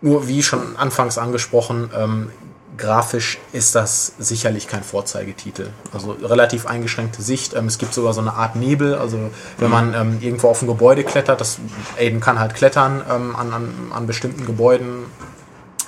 nur 0.00 0.26
wie 0.26 0.42
schon 0.42 0.76
anfangs 0.76 1.16
angesprochen, 1.16 1.90
ähm, 1.96 2.30
grafisch 2.76 3.38
ist 3.52 3.74
das 3.74 4.14
sicherlich 4.18 4.66
kein 4.66 4.82
Vorzeigetitel. 4.82 5.68
Also 5.92 6.12
relativ 6.12 6.66
eingeschränkte 6.66 7.22
Sicht. 7.22 7.54
Ähm, 7.54 7.66
es 7.66 7.78
gibt 7.78 7.94
sogar 7.94 8.14
so 8.14 8.20
eine 8.20 8.32
Art 8.32 8.56
Nebel. 8.56 8.96
Also 8.96 9.30
wenn 9.58 9.70
man 9.70 9.94
ähm, 9.94 10.18
irgendwo 10.20 10.48
auf 10.48 10.62
ein 10.62 10.66
Gebäude 10.66 11.04
klettert, 11.04 11.40
das 11.40 11.58
Aiden 11.98 12.20
kann 12.20 12.40
halt 12.40 12.54
klettern 12.54 13.02
ähm, 13.08 13.36
an, 13.36 13.52
an, 13.52 13.72
an 13.92 14.06
bestimmten 14.06 14.46
Gebäuden. 14.46 15.04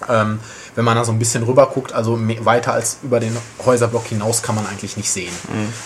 Ähm, 0.09 0.41
wenn 0.75 0.85
man 0.85 0.97
da 0.97 1.05
so 1.05 1.13
ein 1.13 1.19
bisschen 1.19 1.45
rüber 1.45 1.67
guckt, 1.67 1.93
also 1.93 2.19
weiter 2.41 2.73
als 2.73 2.99
über 3.03 3.21
den 3.21 3.37
Häuserblock 3.65 4.07
hinaus 4.07 4.43
kann 4.43 4.57
man 4.57 4.67
eigentlich 4.67 4.97
nicht 4.97 5.11
sehen. 5.11 5.33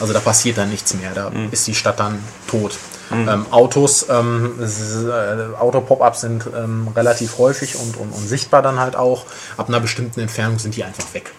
Also 0.01 0.15
da 0.15 0.21
passiert 0.21 0.57
dann 0.57 0.71
nichts 0.71 0.95
mehr, 0.95 1.13
da 1.15 1.31
ist 1.51 1.67
die 1.67 1.75
Stadt 1.75 2.01
dann 2.01 2.19
tot. 2.47 2.79
Ähm, 3.11 3.47
Autos, 3.51 4.07
ähm, 4.11 4.53
äh, 4.61 5.57
Auto-Pop-Ups 5.59 6.21
sind 6.21 6.45
ähm, 6.55 6.89
relativ 6.95 7.39
häufig 7.39 7.77
und, 7.77 7.97
und, 7.97 8.11
und 8.13 8.29
sichtbar 8.29 8.63
dann 8.63 8.79
halt 8.79 8.97
auch. 8.97 9.25
Ab 9.57 9.69
einer 9.69 9.81
bestimmten 9.81 10.21
Entfernung 10.21 10.59
sind 10.59 10.77
die 10.77 10.85
einfach 10.85 11.15
weg. 11.15 11.33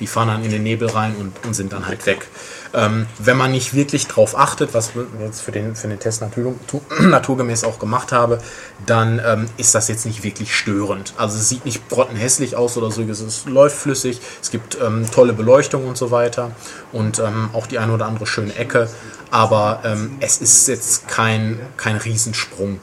Die 0.00 0.06
fahren 0.06 0.28
dann 0.28 0.44
in 0.44 0.50
den 0.50 0.62
Nebel 0.62 0.88
rein 0.88 1.14
und, 1.16 1.44
und 1.44 1.52
sind 1.52 1.74
dann 1.74 1.86
halt 1.86 2.06
weg. 2.06 2.26
Ähm, 2.72 3.06
wenn 3.18 3.36
man 3.36 3.50
nicht 3.50 3.74
wirklich 3.74 4.06
drauf 4.06 4.38
achtet, 4.38 4.72
was 4.72 4.94
wir 4.94 5.06
jetzt 5.20 5.42
für 5.42 5.52
den, 5.52 5.76
für 5.76 5.88
den 5.88 5.98
Test 6.00 6.22
natur, 6.22 6.54
tu- 6.66 6.80
naturgemäß 7.00 7.64
auch 7.64 7.78
gemacht 7.78 8.10
habe, 8.12 8.40
dann 8.86 9.20
ähm, 9.24 9.46
ist 9.58 9.74
das 9.74 9.88
jetzt 9.88 10.06
nicht 10.06 10.22
wirklich 10.22 10.54
störend. 10.56 11.12
Also 11.18 11.36
es 11.36 11.50
sieht 11.50 11.66
nicht 11.66 11.86
grottenhässlich 11.90 12.56
aus 12.56 12.78
oder 12.78 12.90
so, 12.90 13.02
es 13.02 13.44
läuft 13.44 13.76
flüssig, 13.76 14.20
es 14.40 14.50
gibt 14.50 14.78
ähm, 14.82 15.04
tolle 15.10 15.34
Beleuchtung 15.34 15.86
und 15.86 15.98
so 15.98 16.10
weiter 16.10 16.50
und 16.92 17.18
ähm, 17.18 17.50
auch 17.52 17.66
die 17.66 17.78
eine 17.78 17.92
oder 17.92 18.06
andere 18.06 18.26
schöne 18.26 18.54
Ecke, 18.54 18.88
aber 19.30 19.80
ähm, 19.84 20.16
es 20.20 20.38
ist 20.38 20.66
jetzt 20.68 21.08
kein, 21.08 21.60
kein 21.76 21.96
Riesensprung. 21.96 22.80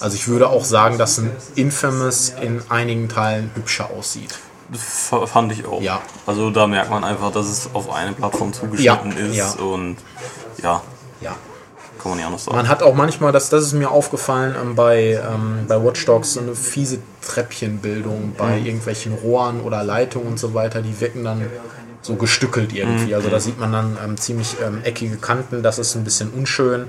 Also 0.00 0.14
ich 0.14 0.28
würde 0.28 0.48
auch 0.48 0.64
sagen, 0.64 0.96
dass 0.98 1.18
ein 1.18 1.30
Infamous 1.54 2.32
in 2.40 2.62
einigen 2.70 3.08
Teilen 3.08 3.50
hübscher 3.54 3.90
aussieht. 3.90 4.34
Fand 5.26 5.52
ich 5.52 5.64
auch. 5.66 5.80
Ja. 5.80 6.00
Also 6.26 6.50
da 6.50 6.66
merkt 6.66 6.90
man 6.90 7.04
einfach, 7.04 7.30
dass 7.32 7.46
es 7.46 7.70
auf 7.72 7.90
eine 7.92 8.12
Plattform 8.12 8.52
zugeschnitten 8.52 9.12
Ja, 9.32 9.46
ist 9.46 9.58
ja. 9.58 9.64
und 9.64 9.96
ja, 10.62 10.82
Ja. 11.20 11.36
kann 12.02 12.10
man 12.12 12.18
ja 12.20 12.30
noch 12.30 12.38
sagen. 12.38 12.56
Man 12.56 12.68
hat 12.68 12.82
auch 12.82 12.94
manchmal, 12.94 13.32
das, 13.32 13.48
das 13.48 13.62
ist 13.64 13.72
mir 13.74 13.90
aufgefallen, 13.90 14.54
ähm, 14.60 14.74
bei, 14.74 15.20
ähm, 15.22 15.66
bei 15.68 15.82
Watch 15.82 16.04
Dogs 16.06 16.34
so 16.34 16.40
eine 16.40 16.54
fiese 16.54 16.98
Treppchenbildung 17.24 18.34
bei 18.36 18.58
irgendwelchen 18.58 19.14
Rohren 19.14 19.60
oder 19.60 19.82
Leitungen 19.84 20.28
und 20.28 20.38
so 20.38 20.54
weiter. 20.54 20.82
Die 20.82 21.00
wirken 21.00 21.24
dann 21.24 21.46
so 22.02 22.14
gestückelt 22.14 22.72
irgendwie. 22.72 23.14
Also 23.14 23.28
da 23.28 23.40
sieht 23.40 23.58
man 23.58 23.72
dann 23.72 23.98
ähm, 24.04 24.16
ziemlich 24.16 24.56
ähm, 24.64 24.80
eckige 24.84 25.16
Kanten. 25.16 25.62
Das 25.62 25.78
ist 25.78 25.94
ein 25.96 26.04
bisschen 26.04 26.30
unschön. 26.30 26.86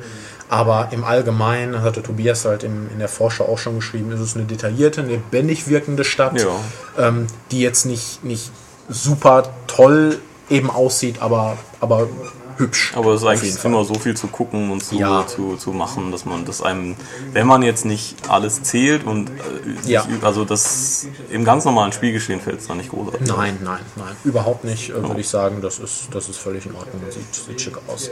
Aber 0.50 0.89
im 0.91 1.04
Allgemeinen, 1.04 1.74
das 1.74 1.82
hatte 1.82 2.02
Tobias 2.04 2.45
halt 2.45 2.64
im, 2.64 2.89
in 2.91 3.00
der 3.00 3.10
Vorschau 3.10 3.45
auch 3.50 3.58
schon 3.58 3.76
geschrieben, 3.76 4.12
ist 4.12 4.22
es 4.22 4.36
eine 4.36 4.45
detaillierte, 4.45 5.02
eine 5.02 5.12
lebendig 5.12 5.68
wirkende 5.68 6.04
Stadt, 6.06 6.41
Ja. 6.41 7.08
ähm, 7.08 7.28
die 7.52 7.60
jetzt 7.60 7.86
nicht, 7.86 8.24
nicht 8.24 8.52
super 8.88 9.50
toll 9.68 10.20
eben 10.50 10.70
aussieht, 10.70 11.22
aber, 11.22 11.58
aber 11.82 12.08
hübsch. 12.56 12.93
Aber 12.95 13.12
es 13.14 13.22
ist 13.22 13.28
eigentlich 13.28 13.64
immer 13.66 13.84
so 13.84 13.95
viel 13.95 14.16
zu 14.16 14.28
gucken 14.28 14.72
und 14.72 14.82
zu, 14.84 14.95
Ja. 14.95 15.28
zu, 15.28 15.58
zu 15.58 15.72
machen, 15.74 16.12
dass 16.14 16.24
man 16.24 16.45
das 16.45 16.62
einem, 16.62 16.95
wenn 17.34 17.45
man 17.45 17.62
jetzt 17.62 17.84
nicht 17.86 18.16
alles 18.30 18.64
zählt 18.64 19.04
und 19.06 19.30
äh, 19.30 19.34
sich 19.82 19.91
Ja. 19.91 20.04
üb- 20.04 20.24
also 20.24 20.45
das 20.45 21.08
im 21.30 21.43
ganz 21.43 21.66
normalen 21.66 21.91
Spielgeschehen 21.91 22.39
fällt 22.39 22.62
es 22.62 22.68
da 22.68 22.74
nicht 22.74 22.89
großartig. 22.89 23.28
Nein, 23.28 23.58
nein, 23.64 23.82
nein, 23.98 24.16
überhaupt 24.24 24.64
nicht, 24.64 24.89
äh, 24.91 24.93
würde 25.08 25.20
ich 25.20 25.28
sagen. 25.28 25.58
Das 25.62 25.78
ist, 25.80 26.08
das 26.12 26.30
ist 26.30 26.38
völlig 26.38 26.66
in 26.66 26.74
Ordnung 26.74 27.04
und 27.06 27.12
sieht, 27.12 27.36
sieht 27.36 27.60
schick 27.62 27.78
aus. 27.88 28.10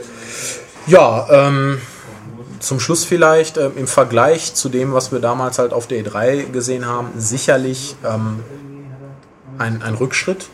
Ja, 0.86 1.26
ähm, 1.30 1.80
zum 2.60 2.80
Schluss 2.80 3.04
vielleicht 3.04 3.56
ähm, 3.56 3.72
im 3.76 3.86
Vergleich 3.86 4.54
zu 4.54 4.68
dem, 4.68 4.92
was 4.92 5.12
wir 5.12 5.20
damals 5.20 5.58
halt 5.58 5.72
auf 5.72 5.86
der 5.86 6.04
E3 6.04 6.50
gesehen 6.50 6.86
haben, 6.86 7.08
sicherlich 7.16 7.96
ähm, 8.04 8.42
ein, 9.58 9.82
ein 9.82 9.94
Rückschritt, 9.94 10.48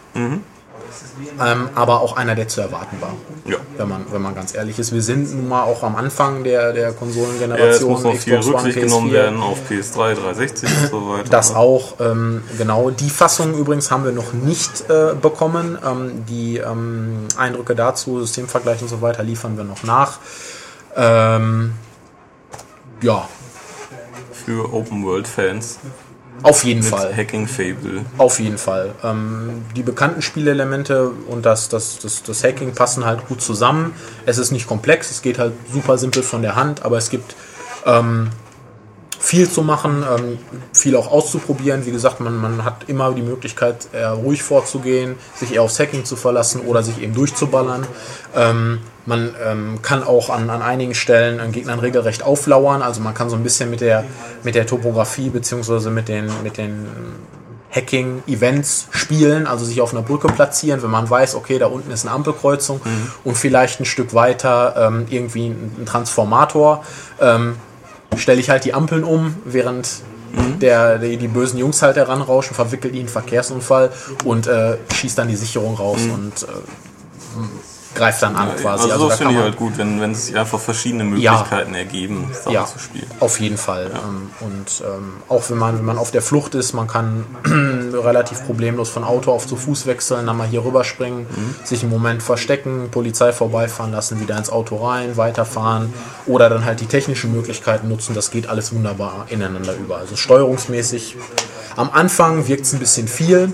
ähm, 1.41 1.69
aber 1.75 2.01
auch 2.01 2.17
einer, 2.17 2.35
der 2.35 2.49
zu 2.49 2.61
erwarten 2.61 3.01
war. 3.01 3.15
Ja. 3.45 3.57
Wenn 3.77 3.89
man, 3.89 4.05
wenn 4.11 4.23
man 4.23 4.35
ganz 4.35 4.55
ehrlich 4.55 4.79
ist. 4.79 4.93
Wir 4.93 5.03
sind 5.03 5.35
nun 5.35 5.49
mal 5.49 5.63
auch 5.63 5.83
am 5.83 5.97
Anfang 5.97 6.45
der, 6.45 6.73
der 6.73 6.83
Ja, 6.83 6.89
es 6.91 6.97
Konsolengeneration. 6.97 7.91
muss 7.91 8.05
noch 8.05 8.15
viel 8.15 8.37
Rücksicht 8.37 8.81
genommen 8.81 9.11
PS4. 9.11 9.13
werden 9.13 9.43
auf 9.43 9.59
PS3, 9.69 10.15
360 10.15 10.69
und 10.69 10.91
so 10.91 11.09
weiter. 11.11 11.29
Das 11.31 11.55
auch, 11.55 11.95
ähm, 12.01 12.43
genau. 12.59 12.91
Die 12.91 13.11
Fassung 13.11 13.55
übrigens 13.55 13.91
haben 13.91 14.05
wir 14.05 14.13
noch 14.13 14.33
nicht 14.33 14.89
äh, 14.89 15.15
bekommen. 15.21 15.79
Ähm, 15.85 16.25
die 16.29 16.59
ähm, 16.59 17.27
Eindrücke 17.37 17.75
dazu, 17.75 18.21
Systemvergleich 18.21 18.83
und 18.83 18.89
so 18.89 19.01
weiter, 19.01 19.23
liefern 19.23 19.57
wir 19.57 19.65
noch 19.65 19.83
nach. 19.83 20.19
Ähm, 20.97 21.73
ja, 23.03 23.29
Für 24.33 24.73
Open 24.73 25.05
World 25.05 25.29
Fans 25.29 25.79
Auf 26.43 26.65
jeden 26.65 26.81
mit 26.81 26.89
Fall. 26.89 27.15
Hacking 27.15 27.47
Fable. 27.47 28.05
Auf 28.19 28.41
jeden 28.41 28.59
Fall. 28.59 28.95
Ähm, 29.05 29.65
die 29.77 29.83
bekannten 29.83 30.23
Spielelemente 30.23 31.11
und 31.29 31.45
das, 31.45 31.69
das, 31.69 31.99
das, 31.99 32.23
das 32.23 32.43
Hacking 32.43 32.75
passen 32.75 33.05
halt 33.05 33.29
gut 33.29 33.43
zusammen. 33.43 33.95
Es 34.27 34.39
ist 34.39 34.51
nicht 34.51 34.67
komplex, 34.67 35.11
es 35.11 35.23
geht 35.23 35.39
halt 35.39 35.53
super 35.73 35.99
simpel 35.99 36.23
von 36.23 36.43
der 36.43 36.57
Hand, 36.57 36.85
aber 36.85 36.97
es 36.99 37.11
gibt 37.11 37.37
ähm, 37.87 38.31
viel 39.23 39.49
zu 39.49 39.63
machen, 39.63 40.03
ähm, 40.03 40.39
viel 40.73 40.97
auch 40.97 41.11
auszuprobieren. 41.11 41.87
Wie 41.87 41.93
gesagt, 41.93 42.19
man, 42.19 42.37
man 42.37 42.65
hat 42.65 42.89
immer 42.89 43.13
die 43.13 43.23
Möglichkeit, 43.23 43.87
ruhig 43.95 44.43
vorzugehen, 44.43 45.15
sich 45.37 45.55
eher 45.55 45.63
aufs 45.63 45.79
Hacking 45.79 46.05
zu 46.05 46.17
verlassen 46.17 46.63
oder 46.63 46.83
sich 46.83 47.01
eben 47.01 47.15
durchzuballern. 47.15 47.87
Ähm, 48.35 48.81
man 49.07 49.35
ähm, 49.45 49.79
kann 49.81 50.03
auch 50.03 50.29
an, 50.29 50.51
an 50.51 50.61
einigen 50.61 50.95
Stellen 50.95 51.39
an 51.39 51.53
Gegnern 51.53 51.79
regelrecht 51.79 52.25
auflauern. 52.25 52.83
Also 52.83 53.01
man 53.01 53.15
kann 53.15 53.31
so 53.31 53.37
ein 53.37 53.45
bisschen 53.45 53.71
mit 53.71 53.81
der, 53.81 54.05
mit 54.43 54.57
der 54.57 54.67
Topografie 54.67 55.31
beziehungsweise 55.31 55.91
mit 55.91 56.09
den, 56.09 56.29
mit 56.43 56.57
den 56.57 56.87
Hacking-Events 57.75 58.89
spielen, 58.91 59.47
also 59.47 59.65
sich 59.65 59.81
auf 59.81 59.93
einer 59.93 60.03
Brücke 60.03 60.29
platzieren, 60.29 60.83
wenn 60.83 60.91
man 60.91 61.09
weiß, 61.09 61.35
okay, 61.35 61.59
da 61.59 61.67
unten 61.67 61.91
ist 61.91 62.05
eine 62.05 62.15
Ampelkreuzung 62.15 62.81
und 63.25 63.37
vielleicht 63.37 63.81
ein 63.81 63.87
Stück 63.87 64.15
weiter 64.15 64.75
ähm, 64.77 65.07
irgendwie 65.09 65.49
ein, 65.49 65.77
ein 65.79 65.87
Transformator. 65.87 66.85
Ähm, 67.21 67.57
stelle 68.17 68.41
ich 68.41 68.51
halt 68.51 68.65
die 68.65 68.75
Ampeln 68.75 69.05
um, 69.05 69.35
während 69.45 70.03
der, 70.61 70.99
die, 70.99 71.17
die 71.17 71.29
bösen 71.29 71.59
Jungs 71.59 71.83
halt 71.83 71.97
heranrauschen, 71.97 72.55
verwickelt 72.55 72.95
die 72.95 72.99
in 72.99 73.07
einen 73.07 73.13
Verkehrsunfall 73.13 73.91
und 74.25 74.47
äh, 74.47 74.79
schießt 74.93 75.19
dann 75.19 75.29
die 75.29 75.37
Sicherung 75.37 75.75
raus 75.75 76.01
und 76.13 76.43
äh, 76.43 76.47
greift 77.95 78.23
dann 78.23 78.37
an 78.37 78.57
quasi. 78.57 78.91
Also, 78.91 79.05
da 79.05 79.09
das 79.09 79.19
finde 79.19 79.35
ich 79.35 79.41
halt 79.41 79.57
gut, 79.57 79.77
wenn, 79.79 80.01
wenn 80.01 80.15
sich 80.15 80.37
einfach 80.37 80.59
verschiedene 80.59 81.05
Möglichkeiten 81.05 81.75
ergeben, 81.75 82.31
Sachen 82.33 82.53
ja, 82.53 82.65
zu 82.67 82.79
spielen. 82.79 83.07
auf 83.21 83.41
jeden 83.41 83.59
Fall. 83.59 83.91
Ähm, 83.93 84.31
Und 84.41 84.83
ähm, 84.87 85.15
auch 85.29 85.49
wenn 85.51 85.59
man, 85.59 85.79
wenn 85.79 85.85
man 85.85 85.99
auf 85.99 86.11
der 86.11 86.23
Flucht 86.23 86.55
ist, 86.55 86.73
man 86.73 86.87
kann 86.87 87.25
relativ 87.93 88.45
problemlos 88.47 88.89
von 88.89 89.05
Auto 89.05 89.33
auf 89.33 89.47
zu 89.47 89.57
Fuß 89.57 89.87
wechseln, 89.87 90.27
dann 90.27 90.37
mal 90.37 90.47
hier 90.47 90.65
rüberspringen, 90.65 91.27
sich 91.65 91.83
einen 91.83 91.93
Moment 91.93 92.23
verstecken, 92.23 92.89
Polizei 92.91 93.33
vorbeifahren 93.33 93.93
lassen, 93.93 94.21
wieder 94.21 94.37
ins 94.37 94.51
Auto 94.51 94.77
rein, 94.85 95.17
weiterfahren 95.17 95.93
oder 96.27 96.49
dann 96.49 96.65
halt 96.65 96.81
die 96.81 96.87
technischen 96.87 97.33
Möglichkeiten 97.33 97.89
nutzen. 97.89 98.15
Das 98.15 98.31
geht 98.31 98.49
alles 98.49 98.75
wunderbar 98.75 99.27
ineinander 99.29 99.75
über. 99.75 99.99
Also 99.99 100.17
steuerungsmäßig 100.17 101.17
am 101.77 101.91
Anfang 101.91 102.49
wirkt 102.49 102.67
es 102.67 102.73
ein 102.73 102.79
bisschen 102.79 103.09
viel. 103.09 103.53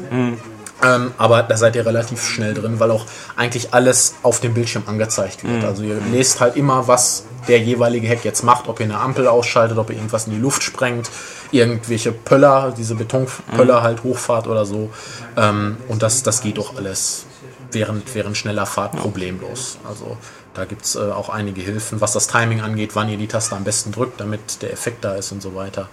Ähm, 0.82 1.12
aber 1.18 1.42
da 1.42 1.56
seid 1.56 1.74
ihr 1.74 1.84
relativ 1.84 2.24
schnell 2.24 2.54
drin, 2.54 2.78
weil 2.78 2.90
auch 2.90 3.04
eigentlich 3.36 3.74
alles 3.74 4.14
auf 4.22 4.40
dem 4.40 4.54
Bildschirm 4.54 4.84
angezeigt 4.86 5.42
wird. 5.42 5.64
Also 5.64 5.82
ihr 5.82 6.00
lest 6.12 6.40
halt 6.40 6.56
immer, 6.56 6.86
was 6.86 7.24
der 7.48 7.58
jeweilige 7.58 8.08
Hack 8.08 8.24
jetzt 8.24 8.44
macht, 8.44 8.68
ob 8.68 8.78
ihr 8.78 8.84
eine 8.84 8.98
Ampel 8.98 9.26
ausschaltet, 9.26 9.78
ob 9.78 9.90
ihr 9.90 9.96
irgendwas 9.96 10.26
in 10.26 10.34
die 10.34 10.38
Luft 10.38 10.62
sprengt, 10.62 11.10
irgendwelche 11.50 12.12
Pöller, 12.12 12.72
diese 12.76 12.94
Betonpöller 12.94 13.82
halt 13.82 14.04
hochfahrt 14.04 14.46
oder 14.46 14.64
so. 14.66 14.90
Ähm, 15.36 15.78
und 15.88 16.02
das, 16.02 16.22
das 16.22 16.42
geht 16.42 16.58
auch 16.58 16.76
alles 16.76 17.24
während, 17.72 18.14
während 18.14 18.36
schneller 18.36 18.66
Fahrt 18.66 18.96
problemlos. 18.96 19.78
Also 19.88 20.16
da 20.54 20.64
gibt 20.64 20.84
es 20.84 20.96
äh, 20.96 20.98
auch 20.98 21.28
einige 21.28 21.60
Hilfen, 21.60 22.00
was 22.00 22.12
das 22.12 22.26
Timing 22.26 22.60
angeht, 22.60 22.90
wann 22.94 23.08
ihr 23.08 23.16
die 23.18 23.28
Taste 23.28 23.54
am 23.56 23.64
besten 23.64 23.92
drückt, 23.92 24.20
damit 24.20 24.62
der 24.62 24.72
Effekt 24.72 25.04
da 25.04 25.14
ist 25.14 25.32
und 25.32 25.42
so 25.42 25.54
weiter. 25.54 25.88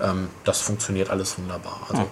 Ähm, 0.00 0.28
das 0.44 0.60
funktioniert 0.60 1.10
alles 1.10 1.38
wunderbar. 1.38 1.80
Also 1.88 2.08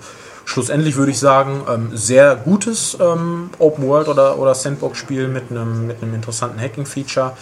schlussendlich 0.48 0.96
würde 0.96 1.12
ich 1.12 1.18
sagen, 1.18 1.60
ähm, 1.68 1.90
sehr 1.92 2.34
gutes 2.34 2.96
ähm, 3.00 3.50
Open 3.58 3.86
World 3.86 4.08
oder, 4.08 4.38
oder 4.38 4.54
Sandbox-Spiel 4.54 5.28
mit 5.28 5.50
einem 5.50 5.86
mit 5.86 6.02
einem 6.02 6.14
interessanten 6.14 6.58
Hacking-Feature, 6.58 7.36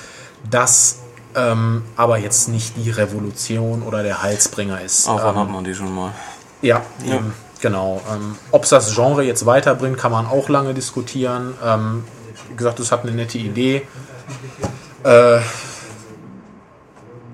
das 0.50 0.98
ähm, 1.36 1.84
aber 1.96 2.18
jetzt 2.18 2.48
nicht 2.48 2.76
die 2.76 2.90
Revolution 2.90 3.82
oder 3.82 4.02
der 4.02 4.22
Heilsbringer 4.22 4.80
ist. 4.80 5.09
Auch 5.09 5.22
wann 5.22 5.36
Ähm, 5.36 5.40
hat 5.40 5.50
man 5.50 5.64
die 5.64 5.74
schon 5.74 5.94
mal? 5.94 6.11
ja, 6.62 6.82
eben, 7.04 7.32
genau. 7.61 8.00
Ähm, 8.12 8.36
Ob 8.50 8.64
es 8.64 8.70
das 8.70 8.92
Genre 8.94 9.22
jetzt 9.22 9.46
weiterbringt, 9.46 9.98
kann 9.98 10.11
man 10.11 10.26
auch 10.26 10.48
lange 10.48 10.74
diskutieren. 10.74 11.54
Ähm, 11.64 12.02
wie 12.48 12.57
gesagt, 12.57 12.80
es 12.80 12.90
hat 12.90 13.02
eine 13.04 13.12
nette 13.12 13.38
Idee. 13.38 13.86
Äh, 15.04 15.38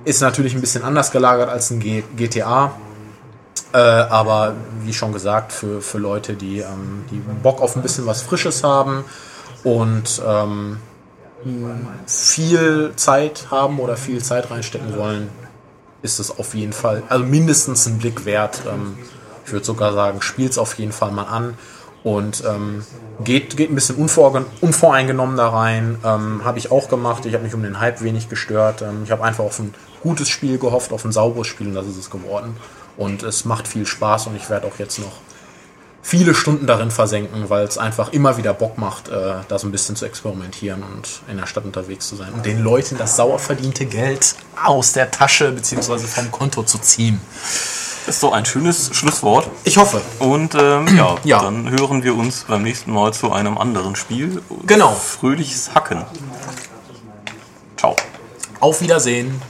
ist 0.04 0.20
natürlich 0.20 0.54
ein 0.54 0.60
bisschen 0.60 0.82
anders 0.82 1.12
gelagert 1.12 1.48
als 1.48 1.70
ein 1.70 1.80
G 1.80 2.02
GTA. 2.16 2.72
Äh, 3.72 3.78
aber 3.78 4.54
wie 4.82 4.92
schon 4.92 5.12
gesagt, 5.12 5.52
für, 5.52 5.80
für 5.80 5.98
Leute, 5.98 6.34
die, 6.34 6.60
ähm, 6.60 7.04
die 7.10 7.22
Bock 7.42 7.62
auf 7.62 7.74
ein 7.74 7.82
bisschen 7.82 8.06
was 8.06 8.20
Frisches 8.20 8.62
haben 8.64 9.04
und 9.64 10.20
ähm, 10.26 10.78
viel 12.06 12.92
Zeit 12.96 13.46
haben 13.50 13.78
oder 13.80 13.96
viel 13.96 14.22
Zeit 14.22 14.50
reinstecken 14.50 14.96
wollen, 14.96 15.30
ist 16.02 16.18
es 16.18 16.38
auf 16.38 16.54
jeden 16.54 16.72
Fall, 16.72 17.02
also 17.08 17.24
mindestens 17.24 17.86
ein 17.86 17.98
Blick 17.98 18.24
wert. 18.24 18.62
Ähm, 18.66 18.98
ich 19.44 19.52
würde 19.52 19.64
sogar 19.64 19.92
sagen, 19.92 20.22
spielt 20.22 20.52
es 20.52 20.58
auf 20.58 20.74
jeden 20.74 20.92
Fall 20.92 21.10
mal 21.10 21.24
an 21.24 21.54
und 22.04 22.42
ähm, 22.46 22.84
geht, 23.24 23.56
geht 23.56 23.70
ein 23.70 23.74
bisschen 23.74 23.96
unvoreingenommen 23.96 25.36
da 25.36 25.48
rein. 25.48 25.98
Ähm, 26.04 26.44
habe 26.44 26.58
ich 26.58 26.70
auch 26.70 26.88
gemacht. 26.88 27.26
Ich 27.26 27.34
habe 27.34 27.44
mich 27.44 27.54
um 27.54 27.62
den 27.62 27.80
Hype 27.80 28.02
wenig 28.02 28.28
gestört. 28.28 28.82
Ähm, 28.82 29.02
ich 29.04 29.10
habe 29.10 29.22
einfach 29.24 29.44
auf 29.44 29.58
ein 29.58 29.74
gutes 30.02 30.28
Spiel 30.28 30.58
gehofft, 30.58 30.92
auf 30.92 31.04
ein 31.04 31.12
sauberes 31.12 31.46
Spiel 31.46 31.68
und 31.68 31.74
das 31.74 31.86
ist 31.86 31.96
es 31.96 32.10
geworden. 32.10 32.56
Und 32.96 33.22
es 33.22 33.44
macht 33.44 33.68
viel 33.68 33.86
Spaß 33.86 34.26
und 34.26 34.36
ich 34.36 34.50
werde 34.50 34.66
auch 34.66 34.78
jetzt 34.78 34.98
noch 34.98 35.12
viele 36.02 36.34
Stunden 36.34 36.66
darin 36.66 36.90
versenken, 36.90 37.48
weil 37.48 37.64
es 37.64 37.78
einfach 37.78 38.12
immer 38.12 38.36
wieder 38.36 38.52
Bock 38.54 38.76
macht, 38.76 39.08
äh, 39.08 39.34
da 39.46 39.58
so 39.58 39.68
ein 39.68 39.70
bisschen 39.72 39.94
zu 39.96 40.04
experimentieren 40.04 40.82
und 40.82 41.22
in 41.30 41.36
der 41.38 41.46
Stadt 41.46 41.64
unterwegs 41.64 42.08
zu 42.08 42.16
sein 42.16 42.32
und 42.34 42.44
den 42.44 42.60
Leuten 42.62 42.98
das 42.98 43.14
sauer 43.16 43.38
verdiente 43.38 43.86
Geld 43.86 44.34
aus 44.64 44.92
der 44.92 45.10
Tasche 45.12 45.52
bzw. 45.52 45.98
vom 46.00 46.32
Konto 46.32 46.64
zu 46.64 46.78
ziehen. 46.78 47.20
Das 48.04 48.16
ist 48.16 48.22
doch 48.24 48.32
ein 48.32 48.44
schönes 48.44 48.90
Schlusswort. 48.92 49.48
Ich 49.62 49.76
hoffe. 49.76 50.00
Und 50.18 50.56
ähm, 50.56 50.88
ja, 50.96 51.14
Ja. 51.24 51.40
dann 51.40 51.70
hören 51.70 52.02
wir 52.02 52.16
uns 52.16 52.46
beim 52.48 52.64
nächsten 52.64 52.92
Mal 52.92 53.14
zu 53.14 53.30
einem 53.30 53.56
anderen 53.56 53.94
Spiel. 53.94 54.42
Genau. 54.66 54.92
Fröhliches 54.94 55.72
Hacken. 55.72 56.04
Ciao. 57.76 57.94
Auf 58.58 58.80
Wiedersehen. 58.80 59.40